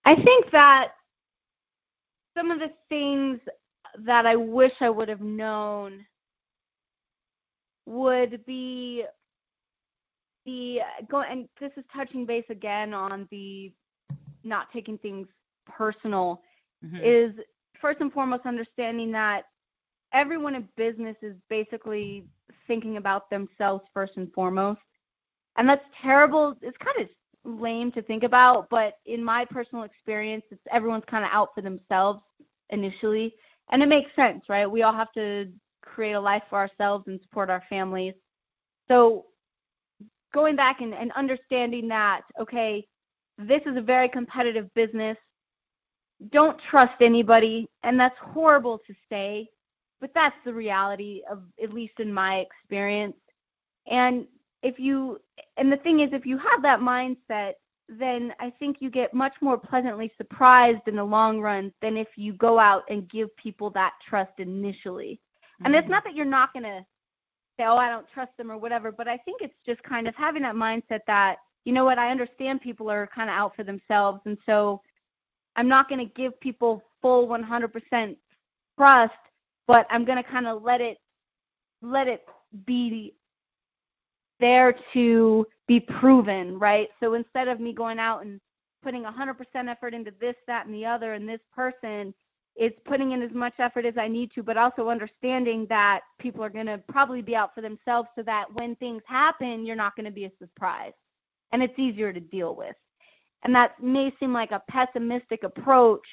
I 0.04 0.16
think 0.16 0.50
that 0.50 0.88
some 2.36 2.50
of 2.50 2.58
the 2.58 2.72
things 2.88 3.38
that 4.06 4.26
I 4.26 4.36
wish 4.36 4.72
I 4.80 4.90
would 4.90 5.08
have 5.08 5.20
known 5.20 6.04
would 7.86 8.44
be 8.44 9.04
the 10.44 10.78
go 11.08 11.20
and 11.20 11.48
this 11.60 11.72
is 11.76 11.84
touching 11.94 12.26
base 12.26 12.44
again 12.48 12.94
on 12.94 13.28
the 13.30 13.72
not 14.48 14.72
taking 14.72 14.98
things 14.98 15.28
personal 15.66 16.42
mm-hmm. 16.84 16.96
is 16.96 17.32
first 17.80 18.00
and 18.00 18.12
foremost 18.12 18.46
understanding 18.46 19.12
that 19.12 19.42
everyone 20.12 20.54
in 20.54 20.68
business 20.76 21.16
is 21.22 21.34
basically 21.48 22.24
thinking 22.66 22.96
about 22.96 23.30
themselves 23.30 23.84
first 23.92 24.12
and 24.16 24.32
foremost. 24.32 24.80
And 25.56 25.68
that's 25.68 25.84
terrible. 26.02 26.54
It's 26.62 26.76
kind 26.78 27.00
of 27.00 27.60
lame 27.60 27.92
to 27.92 28.02
think 28.02 28.22
about, 28.22 28.68
but 28.70 28.94
in 29.06 29.22
my 29.22 29.44
personal 29.50 29.84
experience, 29.84 30.44
it's 30.50 30.60
everyone's 30.72 31.04
kind 31.10 31.24
of 31.24 31.30
out 31.32 31.50
for 31.54 31.62
themselves 31.62 32.20
initially. 32.70 33.34
And 33.70 33.82
it 33.82 33.86
makes 33.86 34.10
sense, 34.16 34.44
right? 34.48 34.70
We 34.70 34.82
all 34.82 34.94
have 34.94 35.12
to 35.12 35.50
create 35.82 36.12
a 36.12 36.20
life 36.20 36.42
for 36.48 36.58
ourselves 36.58 37.04
and 37.06 37.20
support 37.22 37.50
our 37.50 37.62
families. 37.68 38.14
So 38.88 39.26
going 40.32 40.56
back 40.56 40.80
and, 40.80 40.94
and 40.94 41.12
understanding 41.12 41.88
that, 41.88 42.22
okay, 42.40 42.86
this 43.38 43.62
is 43.66 43.76
a 43.76 43.80
very 43.80 44.08
competitive 44.08 44.72
business. 44.74 45.16
Don't 46.32 46.60
trust 46.70 47.00
anybody, 47.00 47.68
and 47.84 47.98
that's 47.98 48.16
horrible 48.20 48.78
to 48.86 48.94
say, 49.08 49.48
but 50.00 50.10
that's 50.14 50.34
the 50.44 50.52
reality 50.52 51.22
of 51.30 51.42
at 51.62 51.72
least 51.72 51.94
in 52.00 52.12
my 52.12 52.38
experience. 52.38 53.16
And 53.86 54.26
if 54.62 54.78
you 54.78 55.20
and 55.56 55.70
the 55.70 55.76
thing 55.76 56.00
is 56.00 56.10
if 56.12 56.26
you 56.26 56.38
have 56.38 56.62
that 56.62 56.80
mindset, 56.80 57.52
then 57.88 58.32
I 58.40 58.50
think 58.58 58.78
you 58.80 58.90
get 58.90 59.14
much 59.14 59.34
more 59.40 59.56
pleasantly 59.56 60.12
surprised 60.16 60.82
in 60.86 60.96
the 60.96 61.04
long 61.04 61.40
run 61.40 61.72
than 61.80 61.96
if 61.96 62.08
you 62.16 62.32
go 62.34 62.58
out 62.58 62.82
and 62.88 63.08
give 63.08 63.34
people 63.36 63.70
that 63.70 63.92
trust 64.08 64.32
initially. 64.38 65.20
Mm-hmm. 65.20 65.66
And 65.66 65.74
it's 65.74 65.84
mm-hmm. 65.84 65.92
not 65.92 66.04
that 66.04 66.14
you're 66.14 66.24
not 66.24 66.52
going 66.52 66.64
to 66.64 66.84
say, 67.56 67.64
"Oh, 67.66 67.76
I 67.76 67.88
don't 67.88 68.06
trust 68.12 68.32
them" 68.36 68.50
or 68.50 68.58
whatever, 68.58 68.90
but 68.90 69.06
I 69.06 69.16
think 69.18 69.40
it's 69.40 69.54
just 69.64 69.82
kind 69.84 70.08
of 70.08 70.14
having 70.16 70.42
that 70.42 70.56
mindset 70.56 71.00
that 71.06 71.36
you 71.64 71.72
know 71.72 71.84
what, 71.84 71.98
I 71.98 72.10
understand 72.10 72.60
people 72.60 72.90
are 72.90 73.08
kind 73.14 73.28
of 73.28 73.34
out 73.34 73.54
for 73.56 73.64
themselves. 73.64 74.20
And 74.24 74.38
so 74.46 74.80
I'm 75.56 75.68
not 75.68 75.88
going 75.88 76.06
to 76.06 76.12
give 76.14 76.38
people 76.40 76.82
full 77.02 77.26
100% 77.28 78.16
trust, 78.78 79.12
but 79.66 79.86
I'm 79.90 80.04
going 80.04 80.22
to 80.22 80.28
kind 80.28 80.46
of 80.46 80.62
let 80.62 80.80
it, 80.80 80.98
let 81.82 82.08
it 82.08 82.24
be 82.66 83.14
there 84.40 84.74
to 84.94 85.46
be 85.66 85.80
proven, 85.80 86.58
right? 86.58 86.88
So 87.00 87.14
instead 87.14 87.48
of 87.48 87.60
me 87.60 87.72
going 87.72 87.98
out 87.98 88.24
and 88.24 88.40
putting 88.82 89.04
100% 89.04 89.34
effort 89.68 89.94
into 89.94 90.12
this, 90.20 90.36
that, 90.46 90.66
and 90.66 90.74
the 90.74 90.86
other, 90.86 91.14
and 91.14 91.28
this 91.28 91.40
person 91.52 92.14
is 92.56 92.72
putting 92.84 93.12
in 93.12 93.22
as 93.22 93.32
much 93.32 93.54
effort 93.58 93.84
as 93.84 93.94
I 93.96 94.08
need 94.08 94.30
to, 94.34 94.42
but 94.42 94.56
also 94.56 94.88
understanding 94.88 95.66
that 95.68 96.00
people 96.18 96.42
are 96.42 96.50
going 96.50 96.66
to 96.66 96.78
probably 96.88 97.22
be 97.22 97.36
out 97.36 97.54
for 97.54 97.60
themselves 97.60 98.08
so 98.16 98.22
that 98.22 98.46
when 98.54 98.74
things 98.76 99.02
happen, 99.06 99.64
you're 99.64 99.76
not 99.76 99.94
going 99.94 100.06
to 100.06 100.12
be 100.12 100.24
a 100.24 100.32
surprise. 100.38 100.92
And 101.52 101.62
it's 101.62 101.78
easier 101.78 102.12
to 102.12 102.20
deal 102.20 102.54
with. 102.54 102.76
And 103.44 103.54
that 103.54 103.82
may 103.82 104.12
seem 104.18 104.32
like 104.32 104.50
a 104.50 104.62
pessimistic 104.68 105.44
approach, 105.44 106.06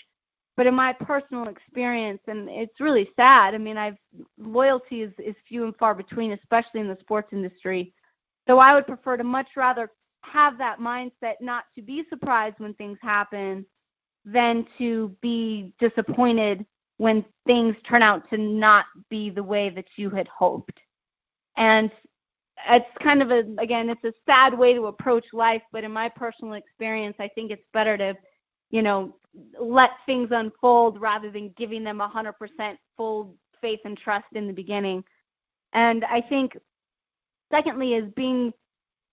but 0.55 0.67
in 0.67 0.75
my 0.75 0.93
personal 0.93 1.47
experience, 1.47 2.21
and 2.27 2.47
it's 2.49 2.79
really 2.79 3.09
sad, 3.15 3.53
I 3.53 3.57
mean, 3.57 3.77
I've 3.77 3.97
loyalty 4.37 5.01
is, 5.01 5.11
is 5.17 5.35
few 5.47 5.65
and 5.65 5.75
far 5.77 5.95
between, 5.95 6.31
especially 6.31 6.81
in 6.81 6.87
the 6.87 6.97
sports 7.01 7.29
industry. 7.33 7.93
So 8.47 8.59
I 8.59 8.73
would 8.73 8.85
prefer 8.85 9.17
to 9.17 9.23
much 9.23 9.47
rather 9.57 9.91
have 10.21 10.57
that 10.59 10.79
mindset 10.79 11.35
not 11.41 11.65
to 11.75 11.81
be 11.81 12.03
surprised 12.09 12.55
when 12.59 12.73
things 12.75 12.97
happen 13.01 13.65
than 14.23 14.65
to 14.77 15.15
be 15.21 15.73
disappointed 15.79 16.65
when 16.97 17.25
things 17.45 17.75
turn 17.87 18.01
out 18.01 18.27
to 18.29 18.37
not 18.37 18.85
be 19.09 19.29
the 19.29 19.43
way 19.43 19.69
that 19.69 19.85
you 19.97 20.09
had 20.09 20.27
hoped. 20.27 20.79
And 21.57 21.91
it's 22.69 22.85
kind 23.03 23.21
of 23.21 23.31
a 23.31 23.43
again, 23.61 23.89
it's 23.89 24.03
a 24.03 24.13
sad 24.25 24.57
way 24.57 24.73
to 24.73 24.87
approach 24.87 25.25
life, 25.33 25.61
but 25.71 25.83
in 25.83 25.91
my 25.91 26.09
personal 26.09 26.53
experience, 26.53 27.15
I 27.19 27.29
think 27.35 27.51
it's 27.51 27.65
better 27.73 27.97
to, 27.97 28.13
you 28.69 28.81
know, 28.81 29.15
let 29.59 29.89
things 30.05 30.29
unfold 30.31 30.99
rather 30.99 31.29
than 31.31 31.53
giving 31.57 31.83
them 31.83 32.01
a 32.01 32.09
100% 32.09 32.33
full 32.95 33.35
faith 33.61 33.79
and 33.85 33.97
trust 33.97 34.25
in 34.33 34.47
the 34.47 34.53
beginning. 34.53 35.03
And 35.73 36.05
I 36.05 36.21
think 36.21 36.57
secondly 37.51 37.93
is 37.93 38.11
being 38.15 38.51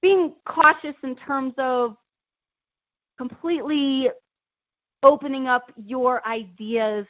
being 0.00 0.34
cautious 0.46 0.96
in 1.04 1.14
terms 1.16 1.54
of 1.58 1.94
completely 3.18 4.08
opening 5.02 5.46
up 5.46 5.70
your 5.76 6.26
ideas 6.26 7.06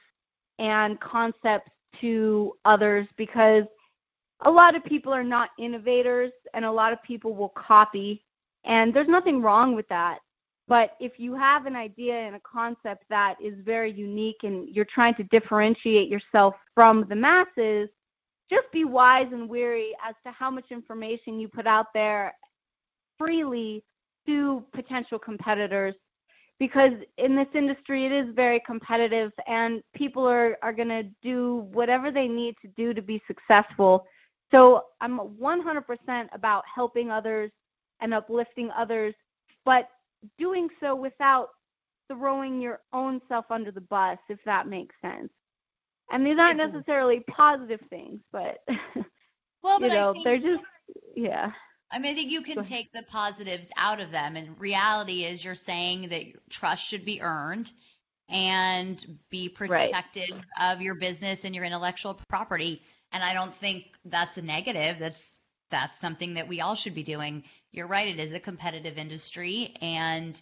and 0.59 1.01
concepts 1.01 1.71
to 2.01 2.53
others 2.65 3.07
because 3.17 3.65
a 4.45 4.51
lot 4.51 4.75
of 4.75 4.85
people 4.85 5.13
are 5.13 5.25
not 5.25 5.51
innovators 5.59 6.33
and 6.55 6.65
a 6.65 6.73
lot 6.73 6.93
of 6.93 7.03
people 7.03 7.35
will 7.35 7.53
copy 7.57 8.25
and 8.65 8.95
there's 8.95 9.09
nothing 9.09 9.43
wrong 9.43 9.75
with 9.75 9.89
that 9.89 10.19
but 10.69 10.91
if 11.01 11.13
you 11.19 11.35
have 11.35 11.67
an 11.67 11.77
idea 11.77 12.15
and 12.15 12.37
a 12.37 12.41
concept 12.41 13.05
that 13.11 13.35
is 13.43 13.55
very 13.65 13.93
unique 13.93 14.39
and 14.43 14.69
you're 14.69 14.87
trying 14.87 15.15
to 15.15 15.25
differentiate 15.25 16.09
yourself 16.09 16.55
from 16.75 17.07
the 17.09 17.17
masses 17.17 17.89
just 18.51 18.71
be 18.73 18.85
wise 18.85 19.29
and 19.33 19.49
wary 19.49 19.93
as 20.07 20.15
to 20.25 20.33
how 20.33 20.51
much 20.51 20.67
information 20.71 21.41
you 21.41 21.49
put 21.49 21.67
out 21.67 21.87
there 21.95 22.35
freely 23.19 23.83
to 24.27 24.63
potential 24.73 25.19
competitors 25.19 25.95
because 26.63 26.93
in 27.19 27.35
this 27.35 27.49
industry 27.55 28.07
it 28.07 28.13
is 28.13 28.33
very 28.37 28.63
competitive 28.65 29.33
and 29.49 29.83
people 29.97 30.25
are, 30.25 30.57
are 30.63 30.73
going 30.73 30.89
to 30.89 31.03
do 31.21 31.67
whatever 31.73 32.13
they 32.13 32.29
need 32.29 32.55
to 32.63 32.69
do 32.77 32.95
to 32.95 33.03
be 33.03 33.21
successful. 33.27 34.07
So 34.53 34.83
I'm 35.01 35.19
100% 35.19 36.29
about 36.33 36.65
helping 36.73 37.11
others 37.11 37.51
and 38.01 38.13
uplifting 38.13 38.71
others, 38.77 39.15
but 39.65 39.89
doing 40.39 40.69
so 40.81 40.95
without 40.95 41.49
throwing 42.09 42.61
your 42.61 42.81
own 42.93 43.21
self 43.29 43.47
under 43.51 43.71
the 43.71 43.81
bus, 43.81 44.19
if 44.29 44.39
that 44.45 44.69
makes 44.69 44.95
sense. 45.01 45.31
And 46.11 46.27
these 46.27 46.37
aren't 46.39 46.59
necessarily 46.59 47.21
positive 47.31 47.81
things, 47.89 48.21
but 48.33 48.59
well, 49.63 49.81
but 49.81 49.83
you 49.83 49.89
know, 49.89 50.13
think, 50.13 50.25
they're 50.25 50.37
just 50.37 50.63
yeah. 51.17 51.51
I 51.91 51.99
mean, 51.99 52.13
I 52.13 52.15
think 52.15 52.31
you 52.31 52.43
can 52.43 52.65
take 52.65 52.93
the 52.93 53.03
positives 53.05 53.69
out 53.77 54.01
of 54.01 54.11
them. 54.11 54.37
And 54.37 54.59
reality 54.59 55.25
is, 55.25 55.45
you're 55.45 55.55
saying 55.55 56.09
that 56.09 56.25
trust 56.51 56.87
should 56.87 57.05
be 57.05 57.21
earned 57.23 57.71
and 58.29 59.19
be 59.31 59.49
protective 59.49 60.31
right. 60.31 60.75
of 60.75 60.81
your 60.81 60.95
business 60.95 61.45
and 61.45 61.55
your 61.55 61.65
intellectual 61.65 62.19
property. 62.29 62.83
And 63.13 63.23
I 63.23 63.35
don't 63.35 63.55
think 63.57 63.87
that's 64.05 64.37
a 64.39 64.43
negative. 64.43 64.99
That's 64.99 65.31
that's 65.71 66.01
something 66.01 66.35
that 66.35 66.49
we 66.49 66.61
all 66.61 66.75
should 66.75 66.95
be 66.95 67.03
doing. 67.03 67.45
You're 67.73 67.87
right. 67.87 68.09
It 68.09 68.21
is 68.21 68.33
a 68.33 68.41
competitive 68.41 68.99
industry, 68.99 69.75
and 69.81 70.41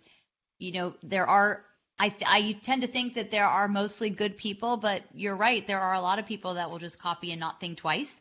you 0.58 0.72
know 0.72 0.94
there 1.02 1.26
are. 1.26 1.64
I 1.98 2.14
I 2.26 2.58
tend 2.62 2.82
to 2.82 2.88
think 2.88 3.14
that 3.14 3.30
there 3.30 3.46
are 3.46 3.68
mostly 3.68 4.10
good 4.10 4.36
people, 4.36 4.76
but 4.76 5.02
you're 5.14 5.36
right. 5.36 5.66
There 5.66 5.80
are 5.80 5.94
a 5.94 6.00
lot 6.00 6.18
of 6.18 6.26
people 6.26 6.54
that 6.54 6.70
will 6.70 6.78
just 6.78 6.98
copy 6.98 7.32
and 7.32 7.40
not 7.40 7.60
think 7.60 7.78
twice. 7.78 8.20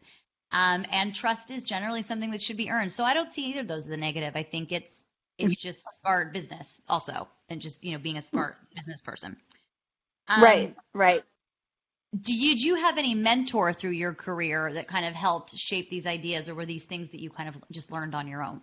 Um, 0.51 0.85
and 0.91 1.13
trust 1.13 1.51
is 1.51 1.63
generally 1.63 2.01
something 2.01 2.31
that 2.31 2.41
should 2.41 2.57
be 2.57 2.71
earned. 2.71 2.91
So 2.91 3.03
I 3.03 3.13
don't 3.13 3.31
see 3.31 3.45
either 3.45 3.62
of 3.62 3.67
those 3.67 3.85
as 3.85 3.91
a 3.91 3.97
negative. 3.97 4.35
I 4.35 4.43
think 4.43 4.71
it's 4.71 5.05
it's 5.38 5.55
just 5.55 5.83
smart 6.01 6.33
business 6.33 6.81
also, 6.88 7.27
and 7.49 7.62
just 7.62 7.83
you 7.83 7.93
know 7.93 7.99
being 7.99 8.17
a 8.17 8.21
smart 8.21 8.57
business 8.75 9.01
person. 9.01 9.38
Um, 10.27 10.41
right, 10.43 10.75
right. 10.93 11.23
Do 12.17 12.34
you, 12.34 12.56
do 12.56 12.67
you 12.67 12.76
have 12.76 12.98
any 12.98 13.13
mentor 13.13 13.72
through 13.72 13.91
your 13.91 14.13
career 14.13 14.74
that 14.74 14.88
kind 14.88 15.06
of 15.06 15.13
helped 15.13 15.56
shape 15.56 15.89
these 15.89 16.08
ideas, 16.08 16.50
or 16.50 16.56
were 16.56 16.65
these 16.65 16.86
things 16.86 17.12
that 17.12 17.22
you 17.22 17.30
kind 17.30 17.48
of 17.48 17.56
just 17.72 17.91
learned 17.91 18.15
on 18.15 18.28
your 18.28 18.43
own? 18.43 18.62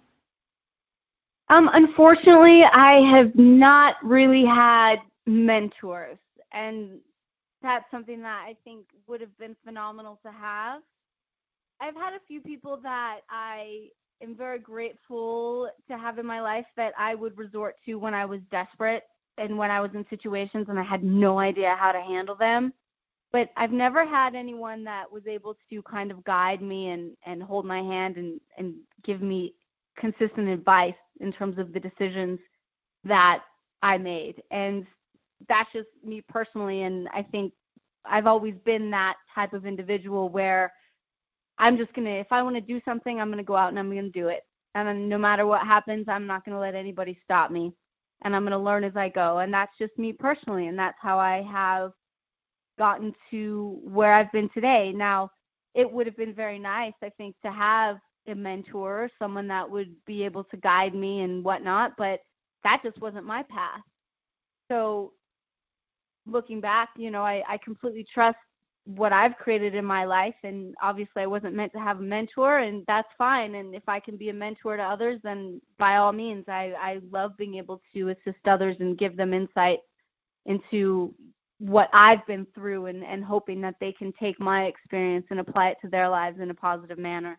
Um, 1.48 1.70
unfortunately, 1.72 2.64
I 2.64 3.00
have 3.16 3.36
not 3.36 3.94
really 4.02 4.44
had 4.44 4.96
mentors, 5.26 6.18
and 6.52 6.98
that's 7.62 7.84
something 7.90 8.20
that 8.22 8.44
I 8.46 8.56
think 8.64 8.86
would 9.06 9.20
have 9.20 9.36
been 9.38 9.54
phenomenal 9.64 10.18
to 10.24 10.32
have. 10.32 10.82
I've 11.80 11.94
had 11.94 12.14
a 12.14 12.20
few 12.26 12.40
people 12.40 12.78
that 12.82 13.20
I 13.30 13.88
am 14.22 14.34
very 14.34 14.58
grateful 14.58 15.70
to 15.88 15.98
have 15.98 16.18
in 16.18 16.26
my 16.26 16.40
life 16.40 16.66
that 16.76 16.94
I 16.98 17.14
would 17.14 17.36
resort 17.38 17.76
to 17.84 17.94
when 17.94 18.14
I 18.14 18.24
was 18.24 18.40
desperate 18.50 19.04
and 19.38 19.56
when 19.56 19.70
I 19.70 19.80
was 19.80 19.90
in 19.94 20.04
situations 20.08 20.66
and 20.68 20.78
I 20.78 20.82
had 20.82 21.04
no 21.04 21.38
idea 21.38 21.76
how 21.78 21.92
to 21.92 22.00
handle 22.00 22.34
them. 22.34 22.72
But 23.36 23.50
I've 23.54 23.72
never 23.72 24.06
had 24.06 24.34
anyone 24.34 24.84
that 24.84 25.12
was 25.12 25.26
able 25.26 25.56
to 25.68 25.82
kind 25.82 26.10
of 26.10 26.24
guide 26.24 26.62
me 26.62 26.88
and, 26.88 27.10
and 27.26 27.42
hold 27.42 27.66
my 27.66 27.80
hand 27.82 28.16
and, 28.16 28.40
and 28.56 28.74
give 29.04 29.20
me 29.20 29.54
consistent 29.98 30.48
advice 30.48 30.94
in 31.20 31.32
terms 31.32 31.58
of 31.58 31.72
the 31.74 31.80
decisions 31.80 32.38
that 33.04 33.40
I 33.82 33.98
made. 33.98 34.42
And 34.50 34.86
that's 35.50 35.68
just 35.72 35.88
me 36.02 36.22
personally. 36.28 36.84
And 36.84 37.08
I 37.12 37.22
think 37.22 37.52
I've 38.06 38.26
always 38.26 38.54
been 38.64 38.90
that 38.92 39.16
type 39.34 39.52
of 39.52 39.66
individual 39.66 40.30
where– 40.30 40.72
I'm 41.58 41.76
just 41.76 41.92
gonna 41.94 42.10
if 42.10 42.28
I 42.30 42.42
want 42.42 42.56
to 42.56 42.60
do 42.60 42.80
something, 42.84 43.20
I'm 43.20 43.30
gonna 43.30 43.42
go 43.42 43.56
out 43.56 43.70
and 43.70 43.78
I'm 43.78 43.88
gonna 43.88 44.10
do 44.10 44.28
it. 44.28 44.42
And 44.74 45.08
no 45.08 45.18
matter 45.18 45.46
what 45.46 45.62
happens, 45.62 46.06
I'm 46.08 46.26
not 46.26 46.44
gonna 46.44 46.60
let 46.60 46.74
anybody 46.74 47.18
stop 47.24 47.50
me. 47.50 47.72
And 48.24 48.34
I'm 48.34 48.44
gonna 48.44 48.62
learn 48.62 48.84
as 48.84 48.96
I 48.96 49.08
go. 49.08 49.38
And 49.38 49.52
that's 49.52 49.72
just 49.78 49.96
me 49.98 50.12
personally, 50.12 50.66
and 50.66 50.78
that's 50.78 50.98
how 51.00 51.18
I 51.18 51.42
have 51.50 51.92
gotten 52.78 53.14
to 53.30 53.78
where 53.82 54.12
I've 54.12 54.32
been 54.32 54.48
today. 54.50 54.92
Now, 54.94 55.30
it 55.74 55.90
would 55.90 56.06
have 56.06 56.16
been 56.16 56.34
very 56.34 56.58
nice, 56.58 56.94
I 57.02 57.10
think, 57.10 57.34
to 57.44 57.52
have 57.52 57.98
a 58.28 58.34
mentor, 58.34 59.10
someone 59.18 59.48
that 59.48 59.70
would 59.70 59.94
be 60.06 60.24
able 60.24 60.44
to 60.44 60.56
guide 60.56 60.94
me 60.94 61.20
and 61.20 61.44
whatnot, 61.44 61.92
but 61.96 62.20
that 62.64 62.80
just 62.82 63.00
wasn't 63.00 63.24
my 63.24 63.42
path. 63.44 63.80
So 64.68 65.12
looking 66.26 66.60
back, 66.60 66.88
you 66.96 67.10
know, 67.10 67.22
I, 67.22 67.42
I 67.48 67.58
completely 67.58 68.04
trust 68.12 68.38
what 68.86 69.12
I've 69.12 69.36
created 69.36 69.74
in 69.74 69.84
my 69.84 70.04
life 70.04 70.34
and 70.44 70.72
obviously 70.80 71.22
I 71.22 71.26
wasn't 71.26 71.54
meant 71.54 71.72
to 71.72 71.80
have 71.80 71.98
a 71.98 72.02
mentor 72.02 72.58
and 72.58 72.84
that's 72.86 73.08
fine 73.18 73.56
and 73.56 73.74
if 73.74 73.82
I 73.88 73.98
can 73.98 74.16
be 74.16 74.28
a 74.28 74.32
mentor 74.32 74.76
to 74.76 74.82
others 74.82 75.18
then 75.24 75.60
by 75.76 75.96
all 75.96 76.12
means 76.12 76.44
I 76.46 76.72
I 76.80 77.00
love 77.10 77.36
being 77.36 77.56
able 77.56 77.82
to 77.94 78.10
assist 78.10 78.46
others 78.46 78.76
and 78.78 78.96
give 78.96 79.16
them 79.16 79.34
insight 79.34 79.80
into 80.44 81.12
what 81.58 81.88
I've 81.92 82.26
been 82.26 82.46
through 82.54 82.86
and 82.86 83.02
and 83.02 83.24
hoping 83.24 83.62
that 83.62 83.76
they 83.80 83.92
can 83.92 84.12
take 84.12 84.38
my 84.38 84.64
experience 84.64 85.26
and 85.30 85.40
apply 85.40 85.68
it 85.70 85.78
to 85.82 85.88
their 85.88 86.08
lives 86.08 86.38
in 86.40 86.50
a 86.50 86.54
positive 86.54 86.98
manner. 86.98 87.38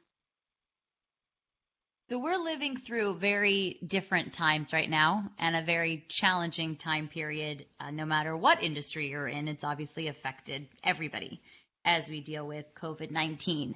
So 2.09 2.19
we're 2.19 2.37
living 2.37 2.77
through 2.77 3.19
very 3.19 3.79
different 3.85 4.31
times 4.31 4.71
right 4.71 4.89
now 4.89 5.29
and 5.37 5.57
a 5.57 5.61
very 5.61 6.05
challenging 6.07 6.77
time 6.77 7.09
period. 7.09 7.65
Uh, 7.81 7.91
no 7.91 8.05
matter 8.05 8.35
what 8.35 8.63
industry 8.63 9.09
you're 9.09 9.27
in, 9.27 9.49
it's 9.49 9.65
obviously 9.65 10.07
affected 10.07 10.69
everybody 10.85 11.41
as 11.83 12.09
we 12.09 12.21
deal 12.21 12.47
with 12.47 12.65
COVID 12.75 13.11
19. 13.11 13.75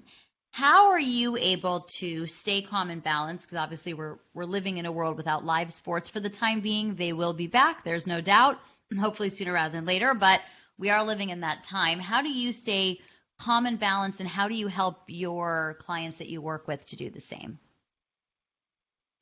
How 0.52 0.92
are 0.92 1.00
you 1.00 1.36
able 1.38 1.88
to 2.00 2.26
stay 2.26 2.62
calm 2.62 2.90
and 2.90 3.04
balanced? 3.04 3.48
Because 3.48 3.62
obviously 3.62 3.94
we're 3.94 4.18
we're 4.34 4.46
living 4.46 4.78
in 4.78 4.86
a 4.86 4.92
world 4.92 5.18
without 5.18 5.44
live 5.44 5.74
sports 5.74 6.10
for 6.10 6.22
the 6.22 6.30
time 6.30 6.62
being. 6.62 6.96
They 6.96 7.12
will 7.12 7.34
be 7.34 7.48
back. 7.48 7.84
There's 7.84 8.08
no 8.08 8.22
doubt. 8.22 8.60
Hopefully 9.00 9.30
sooner 9.30 9.54
rather 9.54 9.74
than 9.74 9.86
later. 9.86 10.14
But 10.14 10.42
we 10.78 10.90
are 10.90 11.04
living 11.04 11.30
in 11.30 11.42
that 11.42 11.64
time. 11.64 12.00
How 12.00 12.22
do 12.22 12.30
you 12.30 12.52
stay 12.52 13.00
calm 13.40 13.66
and 13.66 13.80
balanced, 13.80 14.20
and 14.20 14.30
how 14.30 14.48
do 14.48 14.54
you 14.54 14.68
help 14.68 15.04
your 15.08 15.78
clients 15.80 16.18
that 16.20 16.30
you 16.30 16.42
work 16.42 16.68
with 16.68 16.86
to 16.86 16.96
do 16.96 17.10
the 17.10 17.22
same? 17.22 17.58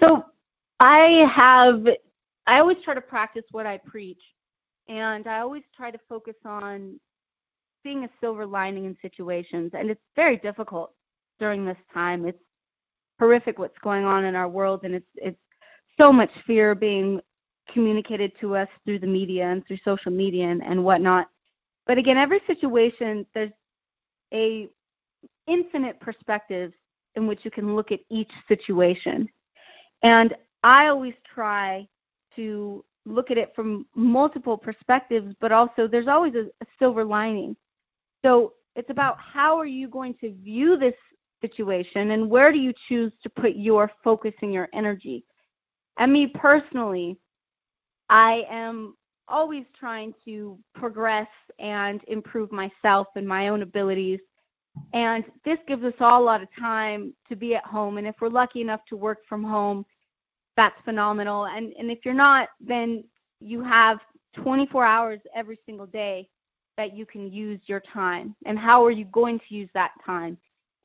So 0.01 0.25
I 0.79 1.25
have, 1.33 1.85
I 2.47 2.59
always 2.59 2.77
try 2.83 2.93
to 2.93 3.01
practice 3.01 3.43
what 3.51 3.65
I 3.65 3.77
preach. 3.77 4.21
And 4.87 5.27
I 5.27 5.39
always 5.39 5.63
try 5.77 5.91
to 5.91 5.99
focus 6.09 6.35
on 6.45 6.99
seeing 7.83 8.03
a 8.03 8.09
silver 8.19 8.45
lining 8.45 8.85
in 8.85 8.97
situations. 9.01 9.71
And 9.73 9.89
it's 9.89 10.01
very 10.15 10.37
difficult 10.37 10.93
during 11.39 11.65
this 11.65 11.77
time. 11.93 12.25
It's 12.25 12.39
horrific 13.19 13.59
what's 13.59 13.77
going 13.83 14.03
on 14.03 14.25
in 14.25 14.35
our 14.35 14.49
world. 14.49 14.81
And 14.83 14.95
it's, 14.95 15.09
it's 15.15 15.39
so 15.99 16.11
much 16.11 16.31
fear 16.47 16.75
being 16.75 17.21
communicated 17.73 18.31
to 18.41 18.55
us 18.55 18.67
through 18.85 18.99
the 18.99 19.07
media 19.07 19.45
and 19.45 19.65
through 19.65 19.77
social 19.83 20.11
media 20.11 20.45
and, 20.45 20.63
and 20.63 20.83
whatnot. 20.83 21.27
But 21.85 21.97
again, 21.97 22.17
every 22.17 22.41
situation 22.47 23.25
there's 23.33 23.51
a 24.33 24.67
infinite 25.47 25.99
perspectives 25.99 26.73
in 27.15 27.27
which 27.27 27.39
you 27.43 27.51
can 27.51 27.75
look 27.75 27.91
at 27.91 27.99
each 28.09 28.31
situation. 28.47 29.27
And 30.03 30.35
I 30.63 30.87
always 30.87 31.15
try 31.33 31.87
to 32.35 32.83
look 33.05 33.31
at 33.31 33.37
it 33.37 33.51
from 33.55 33.85
multiple 33.95 34.57
perspectives, 34.57 35.33
but 35.41 35.51
also 35.51 35.87
there's 35.87 36.07
always 36.07 36.35
a, 36.35 36.45
a 36.61 36.67
silver 36.77 37.03
lining. 37.03 37.55
So 38.23 38.53
it's 38.75 38.89
about 38.89 39.17
how 39.19 39.57
are 39.57 39.65
you 39.65 39.87
going 39.87 40.15
to 40.21 40.31
view 40.43 40.77
this 40.77 40.93
situation 41.41 42.11
and 42.11 42.29
where 42.29 42.51
do 42.51 42.59
you 42.59 42.73
choose 42.87 43.11
to 43.23 43.29
put 43.29 43.55
your 43.55 43.91
focus 44.03 44.33
and 44.41 44.53
your 44.53 44.67
energy. 44.73 45.23
And 45.97 46.13
me 46.13 46.27
personally, 46.27 47.17
I 48.09 48.43
am 48.49 48.95
always 49.27 49.65
trying 49.79 50.13
to 50.25 50.57
progress 50.73 51.27
and 51.59 52.01
improve 52.07 52.51
myself 52.51 53.07
and 53.15 53.27
my 53.27 53.49
own 53.49 53.61
abilities. 53.61 54.19
And 54.93 55.23
this 55.45 55.57
gives 55.67 55.83
us 55.83 55.93
all 55.99 56.21
a 56.21 56.25
lot 56.25 56.41
of 56.41 56.47
time 56.57 57.13
to 57.27 57.35
be 57.35 57.55
at 57.55 57.65
home. 57.65 57.97
And 57.97 58.07
if 58.07 58.15
we're 58.19 58.29
lucky 58.29 58.61
enough 58.61 58.81
to 58.89 58.95
work 58.95 59.19
from 59.27 59.43
home, 59.43 59.85
that's 60.55 60.75
phenomenal. 60.83 61.45
And 61.45 61.73
and 61.77 61.91
if 61.91 61.99
you're 62.03 62.13
not, 62.13 62.49
then 62.59 63.03
you 63.39 63.63
have 63.63 63.99
24 64.35 64.85
hours 64.85 65.19
every 65.35 65.59
single 65.65 65.85
day 65.85 66.27
that 66.77 66.95
you 66.95 67.05
can 67.05 67.31
use 67.31 67.59
your 67.65 67.81
time. 67.93 68.35
And 68.45 68.57
how 68.57 68.85
are 68.85 68.91
you 68.91 69.05
going 69.05 69.39
to 69.39 69.55
use 69.55 69.69
that 69.73 69.91
time? 70.05 70.37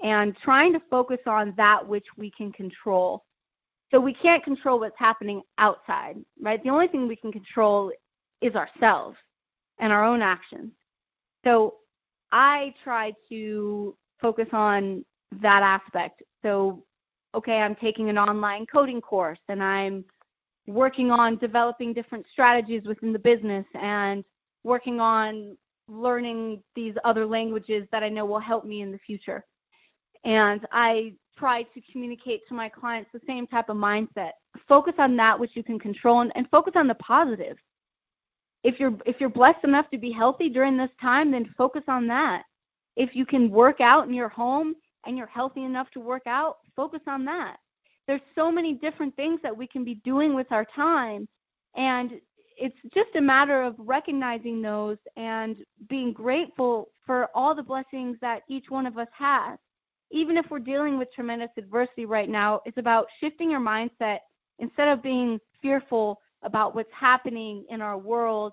And 0.02 0.36
trying 0.44 0.72
to 0.72 0.80
focus 0.90 1.20
on 1.26 1.54
that 1.56 1.86
which 1.86 2.06
we 2.16 2.30
can 2.36 2.52
control. 2.52 3.24
So 3.94 4.00
we 4.00 4.12
can't 4.12 4.42
control 4.42 4.80
what's 4.80 4.98
happening 4.98 5.40
outside, 5.58 6.16
right? 6.42 6.60
The 6.64 6.70
only 6.70 6.88
thing 6.88 7.06
we 7.06 7.14
can 7.14 7.30
control 7.30 7.92
is 8.42 8.52
ourselves 8.56 9.16
and 9.78 9.92
our 9.92 10.04
own 10.04 10.20
actions. 10.20 10.72
So 11.44 11.76
I 12.32 12.74
try 12.82 13.12
to 13.28 13.96
focus 14.20 14.48
on 14.52 15.04
that 15.40 15.62
aspect. 15.62 16.24
So 16.42 16.82
okay, 17.36 17.58
I'm 17.58 17.76
taking 17.76 18.10
an 18.10 18.18
online 18.18 18.66
coding 18.66 19.00
course 19.00 19.38
and 19.48 19.62
I'm 19.62 20.04
working 20.66 21.12
on 21.12 21.36
developing 21.38 21.92
different 21.92 22.26
strategies 22.32 22.82
within 22.84 23.12
the 23.12 23.18
business 23.20 23.66
and 23.80 24.24
working 24.64 24.98
on 24.98 25.56
learning 25.86 26.64
these 26.74 26.94
other 27.04 27.26
languages 27.26 27.86
that 27.92 28.02
I 28.02 28.08
know 28.08 28.24
will 28.24 28.40
help 28.40 28.64
me 28.64 28.82
in 28.82 28.90
the 28.90 28.98
future. 29.06 29.44
And 30.24 30.66
I 30.72 31.12
try 31.38 31.62
to 31.62 31.80
communicate 31.90 32.46
to 32.48 32.54
my 32.54 32.68
clients 32.68 33.10
the 33.12 33.20
same 33.26 33.46
type 33.46 33.68
of 33.68 33.76
mindset. 33.76 34.32
Focus 34.68 34.94
on 34.98 35.16
that 35.16 35.38
which 35.38 35.52
you 35.54 35.62
can 35.62 35.78
control 35.78 36.20
and, 36.20 36.32
and 36.34 36.48
focus 36.50 36.74
on 36.76 36.86
the 36.86 36.94
positive. 36.94 37.56
If 38.62 38.80
you're 38.80 38.96
if 39.04 39.16
you're 39.20 39.28
blessed 39.28 39.64
enough 39.64 39.90
to 39.90 39.98
be 39.98 40.10
healthy 40.10 40.48
during 40.48 40.76
this 40.76 40.90
time, 41.00 41.30
then 41.30 41.52
focus 41.56 41.82
on 41.88 42.06
that. 42.08 42.44
If 42.96 43.10
you 43.14 43.26
can 43.26 43.50
work 43.50 43.80
out 43.80 44.06
in 44.06 44.14
your 44.14 44.28
home 44.28 44.74
and 45.06 45.18
you're 45.18 45.26
healthy 45.26 45.64
enough 45.64 45.90
to 45.92 46.00
work 46.00 46.22
out, 46.26 46.58
focus 46.74 47.00
on 47.06 47.24
that. 47.26 47.56
There's 48.06 48.20
so 48.34 48.50
many 48.50 48.74
different 48.74 49.14
things 49.16 49.40
that 49.42 49.56
we 49.56 49.66
can 49.66 49.84
be 49.84 49.96
doing 49.96 50.34
with 50.34 50.50
our 50.50 50.66
time. 50.76 51.28
And 51.76 52.12
it's 52.56 52.76
just 52.94 53.16
a 53.16 53.20
matter 53.20 53.62
of 53.62 53.74
recognizing 53.78 54.62
those 54.62 54.98
and 55.16 55.56
being 55.88 56.12
grateful 56.12 56.88
for 57.04 57.28
all 57.34 57.54
the 57.54 57.62
blessings 57.62 58.16
that 58.20 58.42
each 58.48 58.66
one 58.68 58.86
of 58.86 58.96
us 58.98 59.08
has. 59.16 59.58
Even 60.14 60.36
if 60.36 60.46
we're 60.48 60.60
dealing 60.60 60.96
with 60.96 61.12
tremendous 61.12 61.50
adversity 61.58 62.06
right 62.06 62.28
now, 62.28 62.60
it's 62.64 62.78
about 62.78 63.06
shifting 63.20 63.50
your 63.50 63.60
mindset 63.60 64.18
instead 64.60 64.86
of 64.86 65.02
being 65.02 65.40
fearful 65.60 66.20
about 66.44 66.72
what's 66.72 66.92
happening 66.92 67.64
in 67.68 67.82
our 67.82 67.98
world. 67.98 68.52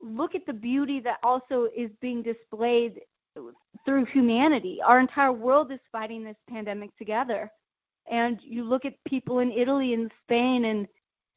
Look 0.00 0.36
at 0.36 0.46
the 0.46 0.52
beauty 0.52 1.00
that 1.00 1.18
also 1.24 1.68
is 1.76 1.90
being 2.00 2.22
displayed 2.22 3.00
through 3.84 4.04
humanity. 4.12 4.78
Our 4.86 5.00
entire 5.00 5.32
world 5.32 5.72
is 5.72 5.80
fighting 5.90 6.22
this 6.22 6.36
pandemic 6.48 6.96
together. 6.96 7.50
And 8.08 8.38
you 8.40 8.62
look 8.62 8.84
at 8.84 8.94
people 9.08 9.40
in 9.40 9.50
Italy 9.50 9.92
and 9.92 10.12
Spain 10.22 10.66
and 10.66 10.86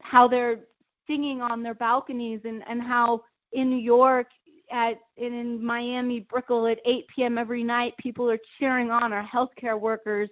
how 0.00 0.28
they're 0.28 0.60
singing 1.08 1.42
on 1.42 1.64
their 1.64 1.74
balconies 1.74 2.40
and, 2.44 2.62
and 2.68 2.80
how 2.80 3.24
in 3.52 3.68
New 3.68 3.82
York 3.82 4.28
at 4.70 4.98
in 5.16 5.64
Miami 5.64 6.20
Brickell 6.20 6.66
at 6.66 6.78
8 6.84 7.06
p.m. 7.14 7.38
every 7.38 7.64
night 7.64 7.94
people 7.98 8.30
are 8.30 8.38
cheering 8.58 8.90
on 8.90 9.12
our 9.12 9.26
healthcare 9.26 9.78
workers 9.78 10.28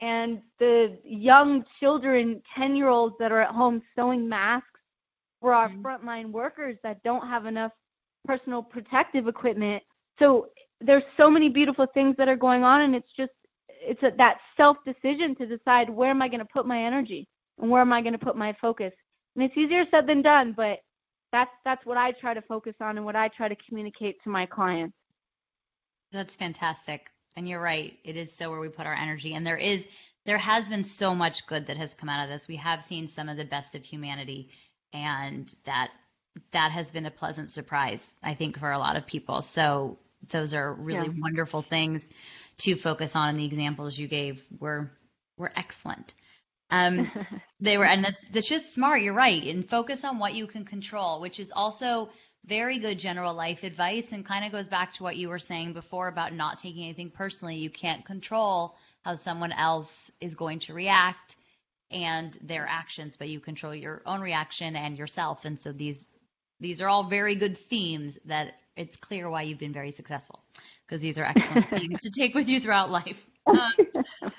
and 0.00 0.40
the 0.58 0.98
young 1.04 1.64
children 1.80 2.42
10 2.56 2.76
year 2.76 2.88
olds 2.88 3.14
that 3.18 3.32
are 3.32 3.40
at 3.40 3.50
home 3.50 3.80
sewing 3.96 4.28
masks 4.28 4.66
for 5.40 5.54
our 5.54 5.68
mm-hmm. 5.68 5.86
frontline 5.86 6.30
workers 6.30 6.76
that 6.82 7.02
don't 7.02 7.26
have 7.26 7.46
enough 7.46 7.72
personal 8.26 8.62
protective 8.62 9.28
equipment 9.28 9.82
so 10.18 10.46
there's 10.80 11.02
so 11.16 11.30
many 11.30 11.48
beautiful 11.48 11.86
things 11.94 12.14
that 12.18 12.28
are 12.28 12.36
going 12.36 12.62
on 12.64 12.82
and 12.82 12.94
it's 12.94 13.08
just 13.16 13.32
it's 13.68 14.02
a, 14.02 14.10
that 14.16 14.38
self 14.56 14.76
decision 14.84 15.34
to 15.36 15.46
decide 15.46 15.88
where 15.88 16.10
am 16.10 16.22
i 16.22 16.28
going 16.28 16.38
to 16.40 16.52
put 16.52 16.66
my 16.66 16.84
energy 16.84 17.28
and 17.60 17.70
where 17.70 17.80
am 17.80 17.92
i 17.92 18.00
going 18.00 18.12
to 18.12 18.18
put 18.18 18.36
my 18.36 18.54
focus 18.60 18.92
and 19.34 19.44
it's 19.44 19.56
easier 19.56 19.84
said 19.90 20.06
than 20.06 20.22
done 20.22 20.52
but 20.56 20.78
that's 21.32 21.50
that's 21.64 21.84
what 21.84 21.96
i 21.96 22.12
try 22.12 22.34
to 22.34 22.42
focus 22.42 22.74
on 22.80 22.96
and 22.96 23.04
what 23.04 23.16
i 23.16 23.28
try 23.28 23.48
to 23.48 23.56
communicate 23.68 24.22
to 24.22 24.30
my 24.30 24.46
clients 24.46 24.96
that's 26.12 26.36
fantastic 26.36 27.10
and 27.36 27.48
you're 27.48 27.62
right 27.62 27.98
it 28.04 28.16
is 28.16 28.32
so 28.36 28.50
where 28.50 28.60
we 28.60 28.68
put 28.68 28.86
our 28.86 28.94
energy 28.94 29.34
and 29.34 29.46
there 29.46 29.56
is 29.56 29.86
there 30.24 30.38
has 30.38 30.68
been 30.68 30.84
so 30.84 31.14
much 31.14 31.46
good 31.46 31.66
that 31.66 31.76
has 31.76 31.94
come 31.94 32.08
out 32.08 32.24
of 32.24 32.30
this 32.30 32.46
we 32.46 32.56
have 32.56 32.82
seen 32.84 33.08
some 33.08 33.28
of 33.28 33.36
the 33.36 33.44
best 33.44 33.74
of 33.74 33.82
humanity 33.82 34.50
and 34.92 35.52
that 35.64 35.90
that 36.52 36.72
has 36.72 36.90
been 36.90 37.06
a 37.06 37.10
pleasant 37.10 37.50
surprise, 37.50 38.12
I 38.22 38.34
think, 38.34 38.58
for 38.58 38.70
a 38.70 38.78
lot 38.78 38.96
of 38.96 39.06
people. 39.06 39.42
So 39.42 39.98
those 40.30 40.54
are 40.54 40.72
really 40.72 41.08
yeah. 41.08 41.20
wonderful 41.20 41.62
things 41.62 42.08
to 42.58 42.76
focus 42.76 43.16
on. 43.16 43.30
And 43.30 43.38
the 43.38 43.44
examples 43.44 43.98
you 43.98 44.08
gave 44.08 44.42
were 44.58 44.90
were 45.36 45.52
excellent. 45.54 46.14
Um, 46.72 47.08
they 47.60 47.78
were, 47.78 47.84
and 47.84 48.04
that's, 48.04 48.20
that's 48.32 48.48
just 48.48 48.74
smart. 48.74 49.02
You're 49.02 49.14
right, 49.14 49.44
and 49.44 49.68
focus 49.68 50.02
on 50.02 50.18
what 50.18 50.34
you 50.34 50.48
can 50.48 50.64
control, 50.64 51.20
which 51.20 51.38
is 51.38 51.52
also 51.54 52.10
very 52.44 52.80
good 52.80 52.98
general 52.98 53.34
life 53.34 53.62
advice, 53.62 54.10
and 54.10 54.26
kind 54.26 54.44
of 54.44 54.50
goes 54.50 54.68
back 54.68 54.94
to 54.94 55.04
what 55.04 55.16
you 55.16 55.28
were 55.28 55.38
saying 55.38 55.74
before 55.74 56.08
about 56.08 56.32
not 56.32 56.58
taking 56.58 56.82
anything 56.82 57.10
personally. 57.10 57.56
You 57.56 57.70
can't 57.70 58.04
control 58.04 58.74
how 59.04 59.14
someone 59.14 59.52
else 59.52 60.10
is 60.20 60.34
going 60.34 60.60
to 60.60 60.74
react 60.74 61.36
and 61.90 62.36
their 62.42 62.66
actions, 62.66 63.16
but 63.16 63.28
you 63.28 63.38
control 63.38 63.74
your 63.74 64.02
own 64.06 64.20
reaction 64.22 64.74
and 64.74 64.96
yourself. 64.96 65.44
And 65.44 65.60
so 65.60 65.72
these 65.72 66.08
these 66.58 66.80
are 66.80 66.88
all 66.88 67.08
very 67.08 67.34
good 67.34 67.58
themes 67.58 68.18
that 68.26 68.54
it's 68.76 68.96
clear 68.96 69.28
why 69.28 69.42
you've 69.42 69.58
been 69.58 69.72
very 69.72 69.90
successful 69.90 70.42
because 70.86 71.00
these 71.00 71.18
are 71.18 71.24
excellent 71.24 71.68
themes 71.76 72.00
to 72.00 72.10
take 72.10 72.34
with 72.34 72.48
you 72.48 72.60
throughout 72.60 72.90
life. 72.90 73.20
Um, 73.44 73.72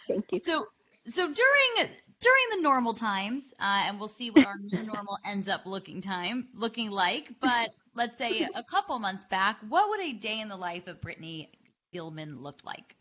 Thank 0.07 0.31
you. 0.31 0.39
So, 0.45 0.65
so 1.07 1.23
during 1.25 1.89
during 2.23 2.43
the 2.51 2.61
normal 2.61 2.93
times, 2.93 3.43
uh, 3.59 3.83
and 3.85 3.99
we'll 3.99 4.07
see 4.07 4.31
what 4.31 4.45
our 4.45 4.57
new 4.57 4.83
normal 4.83 5.17
ends 5.25 5.47
up 5.47 5.65
looking 5.65 6.01
time 6.01 6.47
looking 6.55 6.89
like. 6.89 7.31
But 7.41 7.71
let's 7.95 8.17
say 8.17 8.47
a 8.55 8.63
couple 8.63 8.97
months 8.99 9.25
back, 9.25 9.57
what 9.67 9.89
would 9.89 9.99
a 9.99 10.13
day 10.13 10.39
in 10.39 10.47
the 10.47 10.55
life 10.55 10.87
of 10.87 11.01
Brittany 11.01 11.51
Gilman 11.91 12.41
look 12.41 12.59
like? 12.63 12.95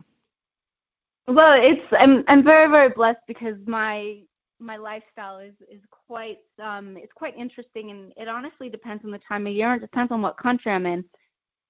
Well, 1.28 1.58
it's 1.60 1.86
I'm 1.98 2.24
I'm 2.26 2.42
very 2.42 2.70
very 2.70 2.90
blessed 2.90 3.20
because 3.28 3.56
my 3.66 4.22
my 4.58 4.76
lifestyle 4.76 5.38
is 5.38 5.54
is 5.70 5.80
quite 5.90 6.38
um 6.62 6.96
it's 6.96 7.12
quite 7.14 7.36
interesting 7.36 7.90
and 7.90 8.12
it 8.16 8.28
honestly 8.28 8.68
depends 8.68 9.04
on 9.04 9.10
the 9.10 9.20
time 9.28 9.46
of 9.46 9.52
year 9.52 9.72
and 9.72 9.80
depends 9.80 10.12
on 10.12 10.20
what 10.22 10.36
country 10.36 10.72
I'm 10.72 10.86
in. 10.86 11.04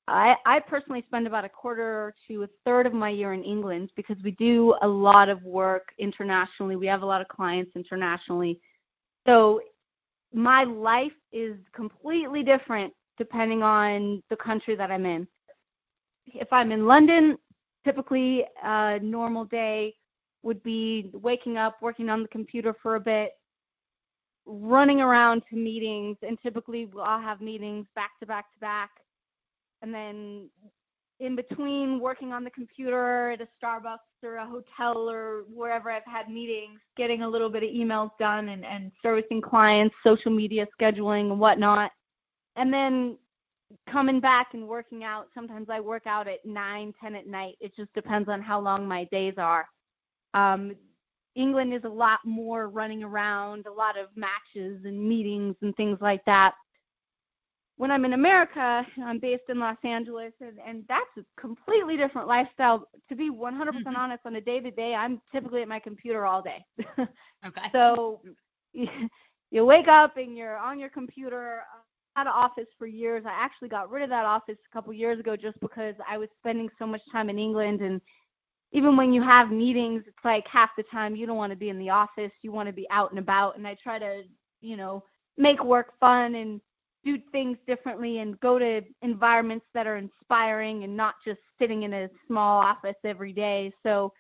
I 0.09 0.35
I 0.45 0.61
personally 0.61 1.05
spend 1.07 1.27
about 1.27 1.45
a 1.45 1.49
quarter 1.49 2.15
to 2.29 2.43
a 2.43 2.49
third 2.65 2.87
of 2.87 2.93
my 2.93 3.11
year 3.11 3.33
in 3.33 3.45
England 3.45 3.91
because 3.97 4.17
we 4.25 4.33
do 4.33 4.75
a 4.83 4.89
lot 4.89 5.29
of 5.29 5.43
work 5.43 5.89
internationally. 5.99 6.77
We 6.77 6.87
have 6.87 7.03
a 7.03 7.07
lot 7.07 7.21
of 7.21 7.29
clients 7.29 7.73
internationally. 7.77 8.61
So 9.27 9.61
my 10.33 10.65
life 10.65 11.13
is 11.33 11.57
completely 11.75 12.43
different 12.43 12.93
depending 13.19 13.63
on 13.63 14.23
the 14.31 14.37
country 14.37 14.75
that 14.75 14.91
I'm 14.91 15.07
in. 15.07 15.29
If 16.27 16.53
I'm 16.53 16.73
in 16.73 16.87
London, 16.87 17.37
typically 17.85 18.45
a 18.63 18.99
normal 19.01 19.45
day 19.45 19.95
would 20.43 20.63
be 20.63 21.11
waking 21.13 21.57
up, 21.57 21.77
working 21.81 22.09
on 22.09 22.23
the 22.23 22.29
computer 22.29 22.75
for 22.83 22.97
a 22.97 23.01
bit, 23.01 23.33
running 24.47 25.01
around 25.01 25.43
to 25.51 25.57
meetings, 25.57 26.17
and 26.23 26.39
typically 26.43 26.89
I'll 27.01 27.21
have 27.21 27.41
meetings 27.41 27.87
back 27.95 28.19
to 28.21 28.27
back 28.27 28.53
to 28.55 28.59
back. 28.59 28.91
And 29.83 29.93
then 29.93 30.49
in 31.21 31.37
between 31.37 32.01
working 32.01 32.33
on 32.33 32.45
the 32.45 32.51
computer 32.51 33.33
at 33.33 33.41
a 33.41 33.49
Starbucks 33.63 33.99
or 34.23 34.37
a 34.37 34.47
hotel 34.47 35.09
or 35.09 35.45
wherever 35.53 35.91
I've 35.91 36.03
had 36.07 36.29
meetings, 36.29 36.81
getting 36.97 37.23
a 37.23 37.29
little 37.29 37.51
bit 37.51 37.63
of 37.63 37.71
emails 37.71 38.11
done 38.19 38.49
and, 38.49 38.65
and 38.65 38.91
servicing 39.03 39.41
clients, 39.41 39.95
social 40.05 40.33
media 40.33 40.67
scheduling 40.81 41.31
and 41.31 41.39
whatnot. 41.39 41.91
And 42.57 42.73
then 42.73 43.19
coming 43.91 44.21
back 44.21 44.49
and 44.53 44.67
working 44.67 45.05
out. 45.05 45.29
Sometimes 45.35 45.69
I 45.71 45.81
work 45.81 46.07
out 46.07 46.29
at 46.29 46.45
nine, 46.45 46.93
ten 47.01 47.15
at 47.15 47.27
night. 47.27 47.57
It 47.61 47.75
just 47.77 47.93
depends 47.95 48.29
on 48.29 48.43
how 48.43 48.61
long 48.61 48.87
my 48.87 49.05
days 49.05 49.35
are. 49.39 49.67
Um, 50.35 50.75
England 51.35 51.73
is 51.73 51.85
a 51.85 51.89
lot 51.89 52.21
more 52.25 52.69
running 52.69 53.03
around, 53.03 53.67
a 53.67 53.73
lot 53.73 53.99
of 53.99 54.09
matches 54.17 54.85
and 54.85 55.09
meetings 55.09 55.57
and 55.63 55.75
things 55.77 55.99
like 56.01 56.25
that. 56.27 56.55
When 57.83 57.91
I'm 57.91 58.05
in 58.05 58.13
America, 58.13 58.87
I'm 59.05 59.19
based 59.19 59.43
in 59.49 59.59
Los 59.59 59.77
Angeles, 59.83 60.33
and, 60.41 60.57
and 60.65 60.85
that's 60.89 61.05
a 61.19 61.41
completely 61.41 61.97
different 61.97 62.29
lifestyle. 62.29 62.87
To 63.09 63.17
be 63.17 63.29
100% 63.29 63.35
mm-hmm. 63.35 63.97
honest, 63.97 64.21
on 64.25 64.37
a 64.37 64.41
day 64.41 64.61
to 64.61 64.71
day, 64.71 64.95
I'm 64.95 65.21
typically 65.33 65.63
at 65.63 65.69
my 65.69 65.81
computer 65.81 66.25
all 66.25 66.43
day. 66.43 66.65
okay. 67.45 67.69
So 67.73 68.21
you 68.73 69.65
wake 69.65 69.89
up 69.89 70.17
and 70.17 70.37
you're 70.37 70.59
on 70.59 70.79
your 70.79 70.91
computer. 70.91 71.63
I 72.15 72.21
had 72.21 72.29
an 72.29 72.33
office 72.33 72.69
for 72.79 72.87
years. 72.87 73.25
I 73.27 73.33
actually 73.33 73.71
got 73.71 73.91
rid 73.91 74.05
of 74.05 74.11
that 74.11 74.27
office 74.27 74.59
a 74.65 74.73
couple 74.73 74.93
years 74.93 75.19
ago 75.19 75.35
just 75.35 75.59
because 75.59 75.97
I 76.09 76.19
was 76.19 76.29
spending 76.39 76.69
so 76.79 76.87
much 76.87 77.03
time 77.11 77.31
in 77.31 77.39
England 77.41 77.81
and 77.81 78.01
even 78.71 78.97
when 78.97 79.13
you 79.13 79.25
have 79.25 79.51
meetings, 79.51 80.05
it's 80.07 80.25
like 80.25 80.45
half 80.47 80.71
the 80.77 80.85
time 80.85 81.17
you 81.17 81.27
don't 81.27 81.37
want 81.37 81.51
to 81.51 81.59
be 81.59 81.69
in 81.69 81.81
the 81.81 81.91
office. 81.91 82.31
You 82.43 82.53
want 82.53 82.69
to 82.69 82.73
be 82.73 82.87
out 82.93 83.11
and 83.11 83.19
about. 83.19 83.59
And 83.59 83.67
I 83.67 83.77
try 83.83 83.99
to, 83.99 84.23
you 84.61 84.77
know, 84.77 85.03
make 85.37 85.65
work 85.65 85.99
fun 85.99 86.37
and 86.37 86.61
do 87.05 87.19
things 87.33 87.59
differently 87.67 88.19
and 88.19 88.39
go 88.41 88.59
to 88.59 88.81
environments 89.03 89.67
that 89.75 89.87
are 89.87 89.97
inspiring 89.97 90.85
and 90.85 90.97
not 90.97 91.15
just 91.25 91.41
sitting 91.59 91.83
in 91.83 91.93
a 91.93 92.09
small 92.27 92.61
office 92.61 92.97
every 93.05 93.33
day. 93.33 93.73
So, 93.83 94.13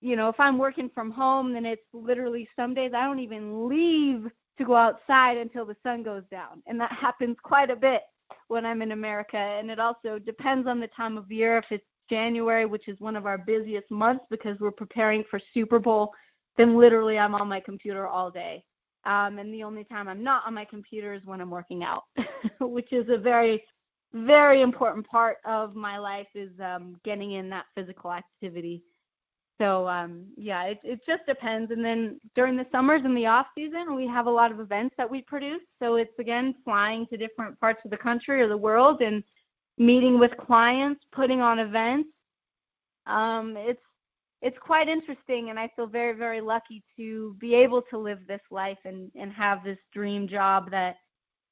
you 0.00 0.14
know, 0.14 0.28
if 0.28 0.38
I'm 0.38 0.58
working 0.58 0.90
from 0.94 1.10
home, 1.10 1.52
then 1.52 1.66
it's 1.66 1.82
literally 1.92 2.48
some 2.54 2.74
days 2.74 2.92
I 2.94 3.04
don't 3.04 3.18
even 3.18 3.68
leave 3.68 4.30
to 4.58 4.64
go 4.64 4.76
outside 4.76 5.36
until 5.36 5.64
the 5.64 5.76
sun 5.82 6.02
goes 6.02 6.24
down. 6.30 6.62
And 6.66 6.80
that 6.80 6.92
happens 7.00 7.36
quite 7.42 7.70
a 7.70 7.76
bit 7.76 8.02
when 8.48 8.64
I'm 8.64 8.82
in 8.82 8.92
America. 8.92 9.36
And 9.36 9.70
it 9.70 9.78
also 9.78 10.18
depends 10.18 10.68
on 10.68 10.80
the 10.80 10.88
time 10.88 11.16
of 11.16 11.30
year. 11.30 11.58
If 11.58 11.66
it's 11.70 11.84
January, 12.08 12.66
which 12.66 12.88
is 12.88 12.98
one 13.00 13.16
of 13.16 13.26
our 13.26 13.38
busiest 13.38 13.90
months 13.90 14.24
because 14.30 14.58
we're 14.60 14.70
preparing 14.70 15.24
for 15.30 15.40
Super 15.52 15.78
Bowl, 15.78 16.12
then 16.56 16.78
literally 16.78 17.18
I'm 17.18 17.34
on 17.34 17.48
my 17.48 17.60
computer 17.60 18.06
all 18.06 18.30
day. 18.30 18.64
Um, 19.04 19.38
and 19.38 19.52
the 19.52 19.62
only 19.62 19.84
time 19.84 20.08
I'm 20.08 20.24
not 20.24 20.42
on 20.46 20.54
my 20.54 20.64
computer 20.64 21.14
is 21.14 21.22
when 21.24 21.40
I'm 21.40 21.50
working 21.50 21.82
out, 21.84 22.04
which 22.60 22.92
is 22.92 23.06
a 23.08 23.16
very, 23.16 23.62
very 24.12 24.62
important 24.62 25.06
part 25.06 25.38
of 25.46 25.74
my 25.74 25.98
life 25.98 26.26
is 26.34 26.50
um, 26.60 26.96
getting 27.04 27.32
in 27.32 27.48
that 27.50 27.66
physical 27.74 28.12
activity. 28.12 28.82
So 29.58 29.88
um, 29.88 30.26
yeah, 30.36 30.64
it 30.64 30.78
it 30.84 31.00
just 31.06 31.26
depends. 31.26 31.72
And 31.72 31.84
then 31.84 32.20
during 32.36 32.56
the 32.56 32.66
summers 32.70 33.02
and 33.04 33.16
the 33.16 33.26
off 33.26 33.46
season, 33.56 33.96
we 33.96 34.06
have 34.06 34.26
a 34.26 34.30
lot 34.30 34.52
of 34.52 34.60
events 34.60 34.94
that 34.96 35.10
we 35.10 35.22
produce. 35.22 35.62
So 35.80 35.96
it's 35.96 36.16
again 36.18 36.54
flying 36.64 37.06
to 37.08 37.16
different 37.16 37.58
parts 37.58 37.80
of 37.84 37.90
the 37.90 37.96
country 37.96 38.40
or 38.40 38.48
the 38.48 38.56
world 38.56 39.00
and 39.00 39.22
meeting 39.76 40.18
with 40.18 40.30
clients, 40.36 41.00
putting 41.12 41.40
on 41.40 41.58
events. 41.58 42.08
Um, 43.06 43.54
it's 43.56 43.80
it's 44.40 44.58
quite 44.58 44.88
interesting, 44.88 45.50
and 45.50 45.58
I 45.58 45.70
feel 45.74 45.86
very 45.86 46.16
very 46.16 46.40
lucky 46.40 46.82
to 46.96 47.36
be 47.40 47.54
able 47.54 47.82
to 47.90 47.98
live 47.98 48.20
this 48.26 48.40
life 48.50 48.78
and 48.84 49.10
and 49.14 49.32
have 49.32 49.64
this 49.64 49.78
dream 49.92 50.28
job 50.28 50.70
that 50.70 50.96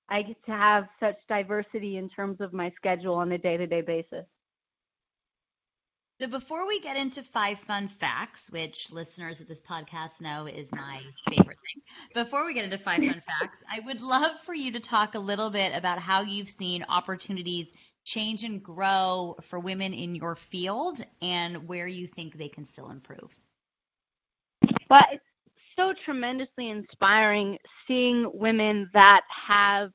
I 0.08 0.22
get 0.22 0.44
to 0.46 0.52
have 0.52 0.88
such 1.00 1.16
diversity 1.28 1.96
in 1.96 2.08
terms 2.08 2.40
of 2.40 2.52
my 2.52 2.72
schedule 2.76 3.14
on 3.14 3.32
a 3.32 3.38
day 3.38 3.56
to 3.56 3.66
day 3.66 3.80
basis. 3.80 4.26
So 6.18 6.28
before 6.28 6.66
we 6.66 6.80
get 6.80 6.96
into 6.96 7.22
five 7.22 7.58
fun 7.58 7.88
facts, 7.88 8.50
which 8.50 8.90
listeners 8.90 9.40
of 9.40 9.48
this 9.48 9.60
podcast 9.60 10.22
know 10.22 10.46
is 10.46 10.72
my 10.72 11.02
favorite 11.28 11.58
thing, 11.58 11.82
before 12.14 12.46
we 12.46 12.54
get 12.54 12.64
into 12.64 12.78
five 12.78 13.00
fun 13.00 13.22
facts, 13.40 13.58
I 13.68 13.80
would 13.84 14.00
love 14.00 14.30
for 14.46 14.54
you 14.54 14.72
to 14.72 14.80
talk 14.80 15.14
a 15.14 15.18
little 15.18 15.50
bit 15.50 15.72
about 15.74 15.98
how 15.98 16.22
you've 16.22 16.48
seen 16.48 16.86
opportunities 16.88 17.70
change 18.06 18.44
and 18.44 18.62
grow 18.62 19.36
for 19.42 19.58
women 19.58 19.92
in 19.92 20.14
your 20.14 20.36
field 20.50 21.04
and 21.20 21.68
where 21.68 21.88
you 21.88 22.06
think 22.06 22.38
they 22.38 22.48
can 22.48 22.64
still 22.64 22.90
improve? 22.90 23.30
Well, 24.88 25.04
it's 25.12 25.22
so 25.76 25.92
tremendously 26.04 26.70
inspiring 26.70 27.58
seeing 27.86 28.30
women 28.32 28.88
that 28.94 29.22
have 29.48 29.90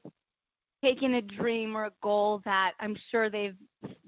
taken 0.84 1.16
a 1.16 1.22
dream 1.22 1.76
or 1.76 1.86
a 1.86 1.92
goal 2.04 2.42
that 2.46 2.74
I'm 2.80 2.96
sure 3.10 3.30
they've 3.30 3.56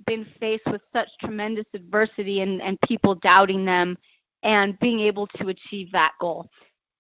been 0.05 0.25
faced 0.39 0.65
with 0.67 0.81
such 0.91 1.07
tremendous 1.21 1.65
adversity 1.73 2.41
and, 2.41 2.61
and 2.61 2.77
people 2.81 3.15
doubting 3.15 3.63
them 3.63 3.97
and 4.43 4.77
being 4.79 4.99
able 4.99 5.27
to 5.27 5.47
achieve 5.47 5.91
that 5.93 6.11
goal. 6.19 6.49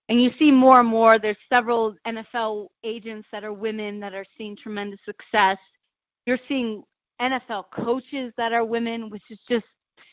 And 0.09 0.21
you 0.21 0.31
see 0.39 0.51
more 0.51 0.79
and 0.79 0.89
more, 0.89 1.19
there's 1.19 1.37
several 1.51 1.95
NFL 2.07 2.67
agents 2.83 3.27
that 3.31 3.43
are 3.43 3.53
women 3.53 3.99
that 3.99 4.13
are 4.13 4.25
seeing 4.37 4.55
tremendous 4.55 4.99
success. 5.05 5.57
You're 6.25 6.39
seeing 6.47 6.83
NFL 7.21 7.65
coaches 7.73 8.33
that 8.37 8.53
are 8.53 8.65
women, 8.65 9.09
which 9.09 9.23
is 9.29 9.39
just 9.49 9.65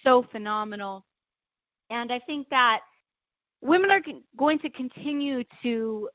so 0.04 0.24
phenomenal. 0.30 1.04
And 1.90 2.12
I 2.12 2.18
think 2.20 2.48
that 2.50 2.80
women 3.62 3.90
are 3.90 4.02
going 4.36 4.58
to 4.60 4.70
continue 4.70 5.44
to 5.62 6.08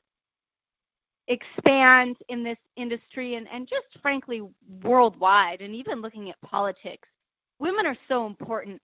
expand 1.28 2.16
in 2.28 2.44
this 2.44 2.58
industry 2.76 3.34
and, 3.34 3.46
and 3.52 3.68
just 3.68 4.00
frankly 4.00 4.42
worldwide 4.82 5.60
and 5.60 5.74
even 5.74 6.00
looking 6.00 6.30
at 6.30 6.40
politics. 6.42 7.08
Women 7.58 7.86
are 7.86 7.96
so 8.08 8.26
important 8.26 8.80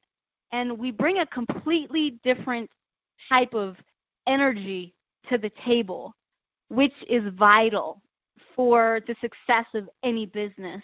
and 0.52 0.78
we 0.78 0.90
bring 0.90 1.18
a 1.18 1.26
completely 1.26 2.18
different 2.24 2.70
type 3.28 3.54
of 3.54 3.76
energy 4.26 4.94
to 5.30 5.38
the 5.38 5.50
table, 5.64 6.14
which 6.68 6.92
is 7.08 7.22
vital 7.38 8.02
for 8.54 9.00
the 9.06 9.14
success 9.20 9.66
of 9.74 9.88
any 10.04 10.26
business 10.26 10.82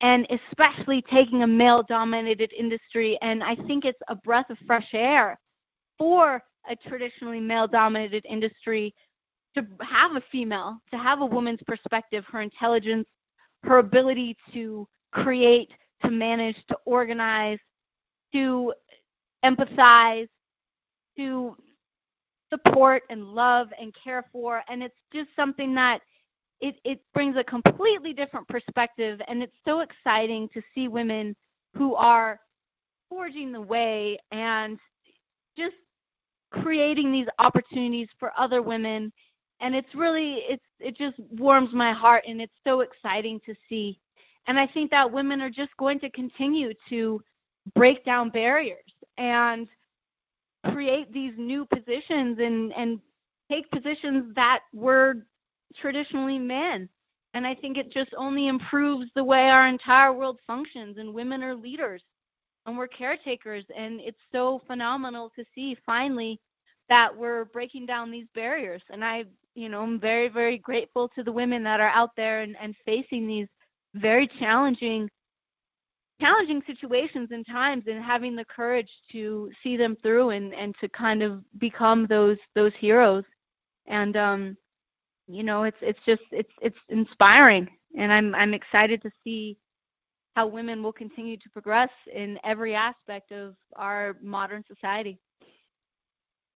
and 0.00 0.26
especially 0.30 1.02
taking 1.10 1.42
a 1.42 1.46
male 1.46 1.82
dominated 1.82 2.52
industry. 2.56 3.18
And 3.22 3.42
I 3.42 3.56
think 3.66 3.84
it's 3.84 3.98
a 4.08 4.14
breath 4.14 4.48
of 4.50 4.58
fresh 4.66 4.88
air 4.92 5.38
for 5.98 6.42
a 6.70 6.76
traditionally 6.88 7.40
male 7.40 7.66
dominated 7.66 8.24
industry 8.28 8.94
to 9.56 9.66
have 9.80 10.14
a 10.14 10.22
female, 10.30 10.78
to 10.90 10.98
have 10.98 11.20
a 11.20 11.26
woman's 11.26 11.60
perspective, 11.66 12.24
her 12.30 12.42
intelligence, 12.42 13.08
her 13.64 13.78
ability 13.78 14.36
to 14.52 14.86
create, 15.12 15.70
to 16.04 16.10
manage, 16.10 16.56
to 16.68 16.76
organize, 16.84 17.58
to 18.32 18.72
empathize, 19.44 20.28
to 21.16 21.56
support 22.50 23.02
and 23.10 23.24
love 23.24 23.68
and 23.80 23.92
care 24.02 24.24
for. 24.32 24.62
And 24.68 24.82
it's 24.82 24.94
just 25.12 25.28
something 25.34 25.74
that 25.74 26.00
it, 26.60 26.76
it 26.84 27.00
brings 27.14 27.36
a 27.36 27.44
completely 27.44 28.12
different 28.12 28.48
perspective 28.48 29.20
and 29.28 29.42
it's 29.42 29.56
so 29.64 29.80
exciting 29.80 30.48
to 30.54 30.62
see 30.74 30.88
women 30.88 31.36
who 31.74 31.94
are 31.94 32.40
forging 33.08 33.52
the 33.52 33.60
way 33.60 34.18
and 34.32 34.78
just 35.56 35.74
creating 36.50 37.12
these 37.12 37.26
opportunities 37.38 38.08
for 38.18 38.32
other 38.38 38.62
women. 38.62 39.12
And 39.60 39.74
it's 39.74 39.94
really 39.94 40.42
it's 40.48 40.62
it 40.78 40.96
just 40.96 41.18
warms 41.30 41.70
my 41.72 41.92
heart 41.92 42.24
and 42.28 42.40
it's 42.40 42.52
so 42.64 42.80
exciting 42.80 43.40
to 43.46 43.54
see. 43.68 43.98
And 44.46 44.58
i 44.58 44.66
think 44.66 44.90
that 44.90 45.10
women 45.10 45.40
are 45.40 45.50
just 45.50 45.76
going 45.78 46.00
to 46.00 46.10
continue 46.10 46.72
to 46.88 47.22
break 47.74 48.04
down 48.04 48.30
barriers 48.30 48.78
and 49.18 49.68
create 50.72 51.12
these 51.12 51.32
new 51.36 51.66
positions 51.66 52.38
and 52.40 52.72
and 52.72 53.00
take 53.50 53.70
positions 53.70 54.34
that 54.34 54.60
were 54.72 55.16
traditionally 55.80 56.38
men. 56.38 56.88
And 57.34 57.46
I 57.46 57.54
think 57.54 57.76
it 57.76 57.92
just 57.92 58.10
only 58.16 58.48
improves 58.48 59.10
the 59.14 59.24
way 59.24 59.50
our 59.50 59.68
entire 59.68 60.12
world 60.12 60.38
functions. 60.46 60.96
And 60.98 61.12
women 61.14 61.42
are 61.42 61.54
leaders 61.54 62.02
and 62.66 62.76
we're 62.76 62.88
caretakers. 62.88 63.64
And 63.76 64.00
it's 64.00 64.18
so 64.32 64.60
phenomenal 64.66 65.30
to 65.36 65.44
see 65.54 65.76
finally 65.84 66.40
that 66.88 67.14
we're 67.14 67.44
breaking 67.46 67.86
down 67.86 68.10
these 68.10 68.26
barriers. 68.34 68.82
And 68.90 69.04
I, 69.04 69.24
you 69.54 69.68
know, 69.68 69.82
I'm 69.82 70.00
very, 70.00 70.28
very 70.28 70.58
grateful 70.58 71.08
to 71.14 71.22
the 71.22 71.32
women 71.32 71.62
that 71.64 71.80
are 71.80 71.90
out 71.90 72.10
there 72.16 72.40
and, 72.40 72.56
and 72.60 72.74
facing 72.84 73.26
these 73.26 73.48
very 73.94 74.28
challenging 74.38 75.08
challenging 76.20 76.60
situations 76.66 77.28
and 77.30 77.46
times 77.46 77.84
and 77.86 78.02
having 78.02 78.34
the 78.34 78.44
courage 78.44 78.90
to 79.12 79.50
see 79.62 79.76
them 79.76 79.96
through 80.02 80.30
and, 80.30 80.52
and 80.52 80.74
to 80.80 80.88
kind 80.88 81.22
of 81.22 81.42
become 81.58 82.06
those 82.08 82.36
those 82.54 82.72
heroes. 82.80 83.24
And 83.86 84.16
um 84.16 84.56
you 85.28 85.42
know, 85.42 85.64
it's 85.64 85.76
it's 85.82 85.98
just 86.06 86.22
it's 86.32 86.52
it's 86.60 86.78
inspiring, 86.88 87.68
and 87.96 88.12
I'm 88.12 88.34
I'm 88.34 88.54
excited 88.54 89.02
to 89.02 89.10
see 89.22 89.58
how 90.34 90.46
women 90.46 90.82
will 90.82 90.92
continue 90.92 91.36
to 91.36 91.50
progress 91.50 91.90
in 92.14 92.38
every 92.44 92.74
aspect 92.74 93.32
of 93.32 93.54
our 93.76 94.16
modern 94.22 94.64
society. 94.72 95.18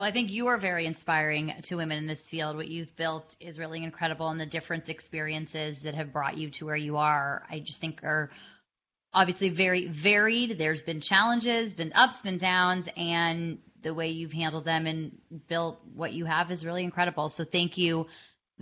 Well, 0.00 0.08
I 0.08 0.12
think 0.12 0.30
you 0.30 0.46
are 0.48 0.58
very 0.58 0.86
inspiring 0.86 1.52
to 1.64 1.76
women 1.76 1.98
in 1.98 2.06
this 2.06 2.28
field. 2.28 2.56
What 2.56 2.68
you've 2.68 2.96
built 2.96 3.36
is 3.40 3.58
really 3.58 3.84
incredible, 3.84 4.28
and 4.28 4.40
the 4.40 4.46
different 4.46 4.88
experiences 4.88 5.78
that 5.80 5.94
have 5.94 6.12
brought 6.12 6.38
you 6.38 6.50
to 6.50 6.66
where 6.66 6.76
you 6.76 6.96
are, 6.96 7.44
I 7.50 7.58
just 7.58 7.80
think 7.80 8.02
are 8.02 8.30
obviously 9.12 9.50
very 9.50 9.88
varied. 9.88 10.56
There's 10.58 10.82
been 10.82 11.00
challenges, 11.00 11.74
been 11.74 11.92
ups, 11.94 12.22
been 12.22 12.38
downs, 12.38 12.88
and 12.96 13.58
the 13.82 13.92
way 13.92 14.10
you've 14.10 14.32
handled 14.32 14.64
them 14.64 14.86
and 14.86 15.18
built 15.48 15.80
what 15.94 16.12
you 16.12 16.24
have 16.24 16.50
is 16.50 16.64
really 16.64 16.84
incredible. 16.84 17.28
So 17.28 17.44
thank 17.44 17.78
you 17.78 18.06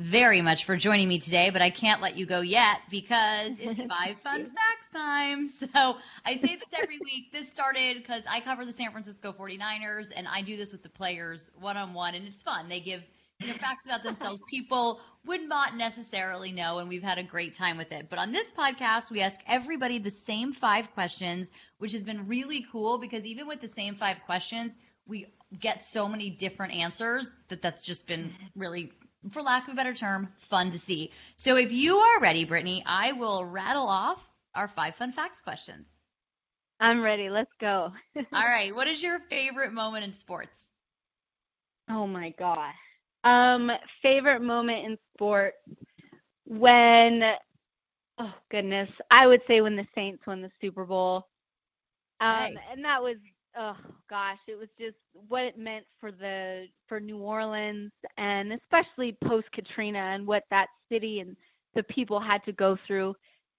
very 0.00 0.40
much 0.40 0.64
for 0.64 0.76
joining 0.76 1.08
me 1.08 1.18
today, 1.18 1.50
but 1.50 1.60
I 1.60 1.68
can't 1.68 2.00
let 2.00 2.16
you 2.16 2.24
go 2.24 2.40
yet 2.40 2.78
because 2.90 3.52
it's 3.60 3.80
five 3.88 4.16
fun 4.24 4.46
facts 4.46 4.86
time. 4.92 5.48
So 5.60 5.96
I 6.24 6.36
say 6.36 6.56
this 6.56 6.68
every 6.72 6.98
week. 7.04 7.32
This 7.32 7.48
started 7.48 7.98
because 7.98 8.24
I 8.28 8.40
cover 8.40 8.64
the 8.64 8.72
San 8.72 8.90
Francisco 8.92 9.32
49ers 9.32 10.08
and 10.16 10.26
I 10.26 10.42
do 10.42 10.56
this 10.56 10.72
with 10.72 10.82
the 10.82 10.88
players 10.88 11.50
one 11.60 11.76
on 11.76 11.92
one, 11.92 12.14
and 12.14 12.26
it's 12.26 12.42
fun. 12.42 12.68
They 12.68 12.80
give 12.80 13.02
you 13.40 13.48
know, 13.48 13.54
facts 13.58 13.84
about 13.84 14.02
themselves 14.02 14.40
people 14.48 15.00
would 15.26 15.42
not 15.42 15.76
necessarily 15.76 16.50
know, 16.50 16.78
and 16.78 16.88
we've 16.88 17.02
had 17.02 17.18
a 17.18 17.22
great 17.22 17.54
time 17.54 17.76
with 17.76 17.92
it. 17.92 18.06
But 18.08 18.18
on 18.18 18.32
this 18.32 18.50
podcast, 18.52 19.10
we 19.10 19.20
ask 19.20 19.38
everybody 19.46 19.98
the 19.98 20.10
same 20.10 20.54
five 20.54 20.92
questions, 20.94 21.50
which 21.78 21.92
has 21.92 22.02
been 22.02 22.26
really 22.26 22.66
cool 22.72 22.98
because 22.98 23.26
even 23.26 23.46
with 23.46 23.60
the 23.60 23.68
same 23.68 23.96
five 23.96 24.16
questions, 24.24 24.76
we 25.06 25.26
get 25.58 25.82
so 25.82 26.08
many 26.08 26.30
different 26.30 26.74
answers 26.74 27.28
that 27.48 27.60
that's 27.60 27.84
just 27.84 28.06
been 28.06 28.32
really 28.54 28.92
for 29.28 29.42
lack 29.42 29.68
of 29.68 29.74
a 29.74 29.76
better 29.76 29.94
term, 29.94 30.28
fun 30.36 30.70
to 30.70 30.78
see. 30.78 31.12
So 31.36 31.56
if 31.56 31.72
you 31.72 31.96
are 31.96 32.20
ready, 32.20 32.44
Brittany, 32.44 32.82
I 32.86 33.12
will 33.12 33.44
rattle 33.44 33.86
off 33.86 34.26
our 34.54 34.68
five 34.68 34.94
fun 34.96 35.12
facts 35.12 35.40
questions. 35.40 35.86
I'm 36.80 37.02
ready. 37.02 37.28
Let's 37.28 37.52
go. 37.60 37.92
All 38.16 38.42
right. 38.42 38.74
What 38.74 38.88
is 38.88 39.02
your 39.02 39.18
favorite 39.18 39.72
moment 39.72 40.04
in 40.04 40.14
sports? 40.14 40.58
Oh 41.90 42.06
my 42.06 42.30
gosh. 42.38 42.74
Um, 43.22 43.70
favorite 44.02 44.40
moment 44.40 44.86
in 44.86 44.98
sport 45.14 45.54
when 46.46 47.22
oh 48.18 48.34
goodness, 48.50 48.88
I 49.10 49.26
would 49.26 49.42
say 49.46 49.60
when 49.60 49.76
the 49.76 49.86
Saints 49.94 50.26
won 50.26 50.40
the 50.40 50.50
Super 50.60 50.84
Bowl. 50.84 51.26
Um, 52.20 52.52
and 52.70 52.84
that 52.84 53.02
was 53.02 53.16
oh 53.56 53.76
gosh, 54.08 54.38
it 54.48 54.58
was 54.58 54.68
just 54.78 54.96
what 55.28 55.42
it 55.42 55.58
meant 55.58 55.84
for 55.98 56.12
the 56.12 56.66
for 56.88 57.00
New 57.00 57.18
Orleans 57.18 57.92
and 58.16 58.52
especially 58.52 59.16
post 59.24 59.46
Katrina 59.52 59.98
and 59.98 60.26
what 60.26 60.44
that 60.50 60.68
city 60.90 61.20
and 61.20 61.36
the 61.74 61.82
people 61.84 62.20
had 62.20 62.44
to 62.44 62.52
go 62.52 62.76
through. 62.86 63.14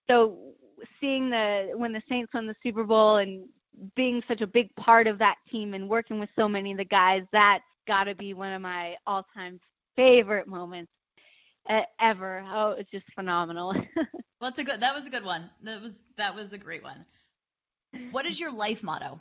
So 0.09 0.53
seeing 0.99 1.29
the 1.29 1.71
when 1.75 1.91
the 1.91 2.01
Saints 2.09 2.33
won 2.33 2.47
the 2.47 2.55
Super 2.63 2.83
Bowl 2.83 3.17
and 3.17 3.45
being 3.95 4.21
such 4.27 4.41
a 4.41 4.47
big 4.47 4.73
part 4.75 5.07
of 5.07 5.17
that 5.19 5.35
team 5.49 5.73
and 5.73 5.89
working 5.89 6.19
with 6.19 6.29
so 6.35 6.47
many 6.47 6.71
of 6.71 6.77
the 6.77 6.85
guys, 6.85 7.23
that's 7.31 7.63
got 7.87 8.03
to 8.03 8.15
be 8.15 8.33
one 8.33 8.53
of 8.53 8.61
my 8.61 8.95
all-time 9.07 9.59
favorite 9.95 10.47
moments 10.47 10.91
ever. 11.99 12.43
Oh, 12.47 12.71
it's 12.71 12.91
just 12.91 13.05
phenomenal. 13.15 13.73
well, 13.95 14.05
that's 14.41 14.59
a 14.59 14.63
good. 14.63 14.79
That 14.79 14.95
was 14.95 15.07
a 15.07 15.09
good 15.09 15.25
one. 15.25 15.49
That 15.63 15.81
was 15.81 15.91
that 16.17 16.35
was 16.35 16.53
a 16.53 16.57
great 16.57 16.83
one. 16.83 17.05
What 18.11 18.25
is 18.25 18.39
your 18.39 18.51
life 18.51 18.83
motto? 18.83 19.19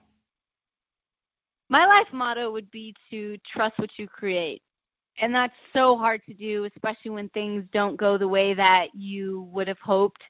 My 1.70 1.86
life 1.86 2.08
motto 2.12 2.50
would 2.50 2.70
be 2.70 2.94
to 3.10 3.38
trust 3.54 3.78
what 3.78 3.90
you 3.96 4.06
create. 4.06 4.60
And 5.22 5.34
that's 5.34 5.54
so 5.72 5.96
hard 5.96 6.20
to 6.26 6.34
do, 6.34 6.64
especially 6.64 7.12
when 7.12 7.28
things 7.30 7.64
don't 7.72 7.96
go 7.96 8.18
the 8.18 8.28
way 8.28 8.54
that 8.54 8.88
you 8.92 9.48
would 9.52 9.68
have 9.68 9.78
hoped. 9.78 10.20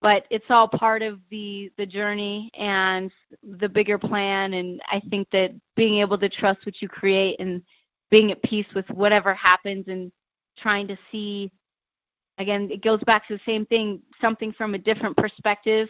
But 0.00 0.24
it's 0.30 0.44
all 0.50 0.68
part 0.68 1.02
of 1.02 1.18
the 1.30 1.72
the 1.76 1.86
journey 1.86 2.50
and 2.56 3.10
the 3.42 3.68
bigger 3.68 3.98
plan. 3.98 4.54
And 4.54 4.80
I 4.90 5.00
think 5.10 5.28
that 5.32 5.50
being 5.74 5.98
able 5.98 6.18
to 6.18 6.28
trust 6.28 6.64
what 6.64 6.80
you 6.80 6.88
create 6.88 7.36
and 7.40 7.62
being 8.10 8.30
at 8.30 8.42
peace 8.42 8.66
with 8.74 8.88
whatever 8.90 9.34
happens 9.34 9.86
and 9.88 10.12
trying 10.58 10.86
to 10.88 10.96
see 11.10 11.50
again, 12.38 12.68
it 12.70 12.84
goes 12.84 13.00
back 13.06 13.26
to 13.26 13.34
the 13.34 13.40
same 13.50 13.66
thing, 13.66 14.02
something 14.20 14.52
from 14.52 14.74
a 14.74 14.78
different 14.78 15.16
perspective 15.16 15.88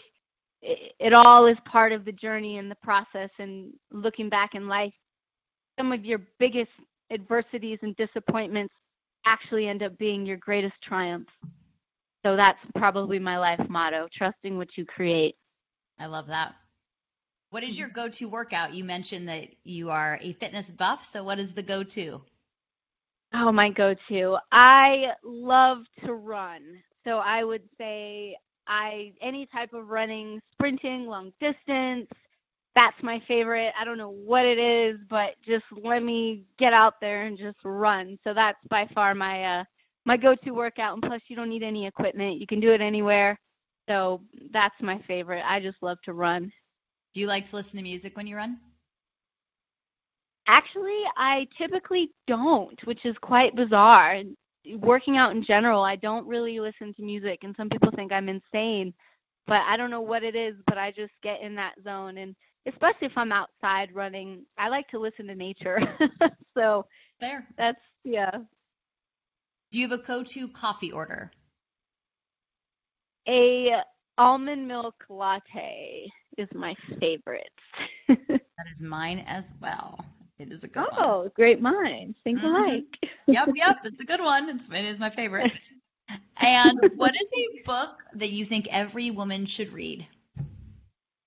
it, 0.67 0.93
it 0.99 1.13
all 1.13 1.47
is 1.47 1.57
part 1.71 1.93
of 1.93 2.05
the 2.05 2.13
journey 2.13 2.59
and 2.59 2.71
the 2.71 2.77
process. 2.77 3.31
And 3.39 3.73
looking 3.93 4.29
back 4.29 4.51
in 4.55 4.69
life, 4.69 4.93
some 5.79 5.93
of 5.93 6.05
your 6.05 6.21
biggest 6.39 6.71
adversities 7.13 7.79
and 7.83 7.95
disappointments 7.97 8.75
actually 9.25 9.69
end 9.69 9.83
up 9.83 9.97
being 9.99 10.27
your 10.27 10.37
greatest 10.37 10.75
triumphs. 10.83 11.33
So 12.25 12.37
that's 12.37 12.59
probably 12.77 13.19
my 13.19 13.39
life 13.39 13.61
motto 13.69 14.09
trusting 14.17 14.57
what 14.57 14.69
you 14.77 14.85
create. 14.85 15.37
I 15.99 16.07
love 16.07 16.27
that. 16.27 16.55
What 17.51 17.63
is 17.63 17.79
your 17.79 17.89
go 17.89 18.09
to 18.09 18.29
workout? 18.29 18.75
You 18.75 18.85
mentioned 18.85 19.29
that 19.29 19.49
you 19.63 19.91
are 19.91 20.19
a 20.21 20.33
fitness 20.35 20.71
buff. 20.71 21.05
So, 21.05 21.23
what 21.23 21.39
is 21.39 21.53
the 21.53 21.63
go 21.63 21.85
to? 21.85 22.21
Oh, 23.33 23.53
my 23.53 23.71
go 23.71 23.95
to. 24.09 24.37
I 24.51 25.13
love 25.25 25.79
to 26.05 26.13
run. 26.13 26.83
So, 27.05 27.19
I 27.19 27.45
would 27.45 27.63
say 27.79 28.37
I 28.67 29.13
any 29.23 29.47
type 29.47 29.73
of 29.73 29.89
running, 29.89 30.41
sprinting, 30.53 31.07
long 31.07 31.33
distance, 31.41 32.09
that's 32.75 33.03
my 33.03 33.21
favorite. 33.27 33.73
I 33.81 33.85
don't 33.85 33.99
know 33.99 34.11
what 34.11 34.45
it 34.45 34.59
is, 34.59 34.99
but 35.09 35.31
just 35.45 35.65
let 35.83 36.03
me 36.03 36.45
get 36.59 36.75
out 36.75 36.95
there 37.01 37.27
and 37.27 37.39
just 37.39 37.57
run. 37.65 38.19
So 38.23 38.35
that's 38.35 38.59
by 38.69 38.87
far 38.95 39.15
my 39.15 39.45
uh 39.45 39.65
my 40.05 40.17
go-to 40.17 40.53
workout 40.53 40.95
and 40.95 41.03
plus 41.03 41.23
you 41.29 41.35
don't 41.35 41.49
need 41.49 41.63
any 41.63 41.87
equipment. 41.87 42.39
You 42.39 42.47
can 42.47 42.61
do 42.61 42.73
it 42.73 42.81
anywhere. 42.81 43.39
So 43.89 44.21
that's 44.53 44.75
my 44.81 45.01
favorite. 45.09 45.43
I 45.45 45.59
just 45.59 45.79
love 45.81 45.99
to 46.05 46.13
run. 46.13 46.53
Do 47.15 47.21
you 47.21 47.27
like 47.27 47.49
to 47.49 47.57
listen 47.57 47.79
to 47.79 47.83
music 47.83 48.17
when 48.17 48.27
you 48.27 48.37
run? 48.37 48.59
Actually, 50.49 51.03
I 51.17 51.49
typically 51.59 52.11
don't, 52.29 52.79
which 52.85 53.05
is 53.05 53.17
quite 53.21 53.57
bizarre 53.57 54.23
working 54.79 55.17
out 55.17 55.33
in 55.33 55.45
general, 55.45 55.83
I 55.83 55.97
don't 55.97 56.27
really 56.27 56.61
listen 56.61 56.95
to 56.95 57.03
music, 57.03 57.41
and 57.43 57.55
some 57.57 57.69
people 57.69 57.91
think 57.95 58.13
I'm 58.13 58.29
insane, 58.29 58.93
but 59.47 59.61
I 59.61 59.77
don't 59.77 59.91
know 59.91 60.01
what 60.01 60.25
it 60.25 60.35
is, 60.35 60.55
but 60.67 60.79
I 60.79 60.91
just 60.91 61.13
get 61.23 61.41
in 61.41 61.55
that 61.57 61.75
zone, 61.85 62.19
and 62.19 62.35
especially 62.67 63.07
if 63.07 63.17
I'm 63.17 63.33
outside 63.33 63.95
running, 63.95 64.45
I 64.59 64.69
like 64.69 64.89
to 64.89 64.99
listen 64.99 65.27
to 65.29 65.35
nature. 65.35 65.79
so 66.57 66.87
there, 67.21 67.47
that's 67.57 67.81
yeah. 68.05 68.31
Do 69.71 69.81
you 69.81 69.89
have 69.89 69.99
a 69.99 70.03
go-to 70.03 70.49
coffee 70.49 70.93
order? 70.93 71.31
A 73.29 73.81
almond 74.19 74.67
milk 74.67 74.95
latte 75.09 76.11
is 76.39 76.49
my 76.55 76.75
favorite. 77.01 77.51
that 78.09 78.67
is 78.73 78.83
mine 78.83 79.25
as 79.27 79.45
well. 79.61 79.99
It 80.39 80.53
is 80.53 80.65
a 80.65 80.69
good 80.69 80.85
oh, 80.93 80.97
one. 80.97 81.27
Oh, 81.27 81.33
great 81.35 81.61
minds. 81.61 82.19
Think 82.23 82.39
mm-hmm. 82.39 82.47
alike. 82.47 83.11
yep, 83.27 83.49
yep. 83.55 83.77
It's 83.85 84.01
a 84.01 84.05
good 84.05 84.21
one. 84.21 84.49
It's, 84.51 84.69
it 84.69 84.85
is 84.85 85.01
my 85.01 85.11
favorite. 85.11 85.53
And 86.39 86.79
what 86.97 87.15
is 87.17 87.29
a 87.35 87.63
book 87.65 88.05
that 88.15 88.31
you 88.31 88.45
think 88.45 88.69
every 88.71 89.11
woman 89.11 89.47
should 89.47 89.73
read? 89.73 90.07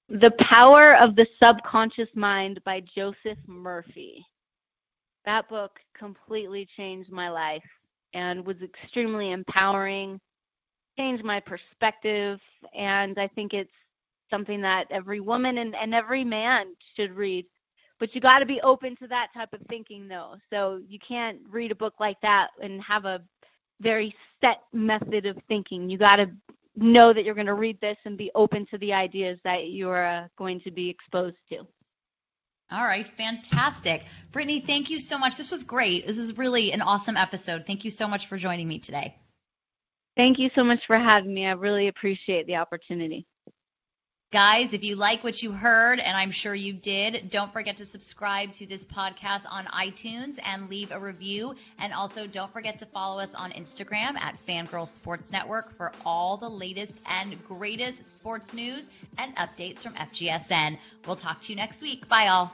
The 0.07 0.31
Power 0.39 0.95
of 0.95 1.15
the 1.15 1.27
Subconscious 1.41 2.09
Mind 2.15 2.61
by 2.63 2.81
Joseph 2.95 3.37
Murphy. 3.45 4.25
That 5.25 5.49
book 5.49 5.71
completely 5.97 6.67
changed 6.77 7.11
my 7.11 7.29
life 7.29 7.63
and 8.13 8.45
was 8.45 8.55
extremely 8.61 9.31
empowering, 9.31 10.19
changed 10.97 11.23
my 11.23 11.39
perspective, 11.39 12.39
and 12.75 13.19
I 13.19 13.27
think 13.27 13.53
it's 13.53 13.69
something 14.29 14.61
that 14.61 14.85
every 14.91 15.19
woman 15.19 15.57
and, 15.57 15.75
and 15.75 15.93
every 15.93 16.23
man 16.23 16.67
should 16.95 17.11
read 17.15 17.45
but 17.99 18.15
you 18.15 18.21
got 18.21 18.39
to 18.39 18.45
be 18.45 18.61
open 18.63 18.95
to 18.97 19.07
that 19.07 19.27
type 19.33 19.53
of 19.53 19.59
thinking 19.67 20.07
though. 20.07 20.35
So 20.49 20.81
you 20.87 20.99
can't 21.05 21.39
read 21.49 21.71
a 21.71 21.75
book 21.75 21.95
like 21.99 22.19
that 22.21 22.47
and 22.61 22.81
have 22.81 23.05
a 23.05 23.21
very 23.81 24.15
set 24.41 24.61
method 24.73 25.25
of 25.25 25.37
thinking. 25.47 25.89
You 25.89 25.97
got 25.97 26.17
to 26.17 26.27
know 26.75 27.13
that 27.13 27.23
you're 27.23 27.35
going 27.35 27.47
to 27.47 27.53
read 27.53 27.79
this 27.81 27.97
and 28.05 28.17
be 28.17 28.31
open 28.35 28.65
to 28.71 28.77
the 28.77 28.93
ideas 28.93 29.37
that 29.43 29.69
you're 29.69 30.05
uh, 30.05 30.27
going 30.37 30.61
to 30.61 30.71
be 30.71 30.89
exposed 30.89 31.37
to. 31.49 31.67
All 32.71 32.85
right. 32.85 33.07
Fantastic. 33.17 34.03
Brittany 34.31 34.63
thank 34.65 34.89
you 34.89 34.99
so 34.99 35.17
much. 35.17 35.37
This 35.37 35.51
was 35.51 35.63
great. 35.63 36.05
This 36.05 36.19
is 36.19 36.37
really 36.37 36.71
an 36.71 36.81
awesome 36.81 37.17
episode. 37.17 37.65
Thank 37.65 37.83
you 37.83 37.91
so 37.91 38.07
much 38.07 38.27
for 38.27 38.37
joining 38.37 38.67
me 38.67 38.79
today. 38.79 39.15
Thank 40.15 40.37
you 40.37 40.49
so 40.53 40.63
much 40.63 40.79
for 40.85 40.97
having 40.97 41.33
me. 41.33 41.47
I 41.47 41.51
really 41.51 41.87
appreciate 41.87 42.45
the 42.45 42.57
opportunity 42.57 43.25
Guys, 44.31 44.73
if 44.73 44.83
you 44.83 44.95
like 44.95 45.23
what 45.23 45.41
you 45.41 45.51
heard, 45.51 45.99
and 45.99 46.15
I'm 46.15 46.29
sure 46.29 46.53
you 46.53 46.71
did, 46.71 47.31
don't 47.31 47.51
forget 47.51 47.77
to 47.77 47.85
subscribe 47.85 48.51
to 48.53 48.67
this 48.67 48.85
podcast 48.85 49.45
on 49.49 49.65
iTunes 49.65 50.37
and 50.43 50.69
leave 50.69 50.91
a 50.91 50.99
review. 50.99 51.55
And 51.79 51.91
also, 51.91 52.27
don't 52.27 52.53
forget 52.53 52.77
to 52.77 52.85
follow 52.85 53.19
us 53.19 53.33
on 53.33 53.51
Instagram 53.53 54.19
at 54.19 54.37
Fangirl 54.45 54.87
Sports 54.87 55.31
Network 55.31 55.75
for 55.75 55.91
all 56.05 56.37
the 56.37 56.47
latest 56.47 56.95
and 57.07 57.43
greatest 57.47 58.05
sports 58.05 58.53
news 58.53 58.85
and 59.17 59.35
updates 59.35 59.79
from 59.79 59.95
FGSN. 59.95 60.77
We'll 61.07 61.15
talk 61.15 61.41
to 61.41 61.51
you 61.51 61.55
next 61.55 61.81
week. 61.81 62.07
Bye, 62.07 62.27
all. 62.27 62.53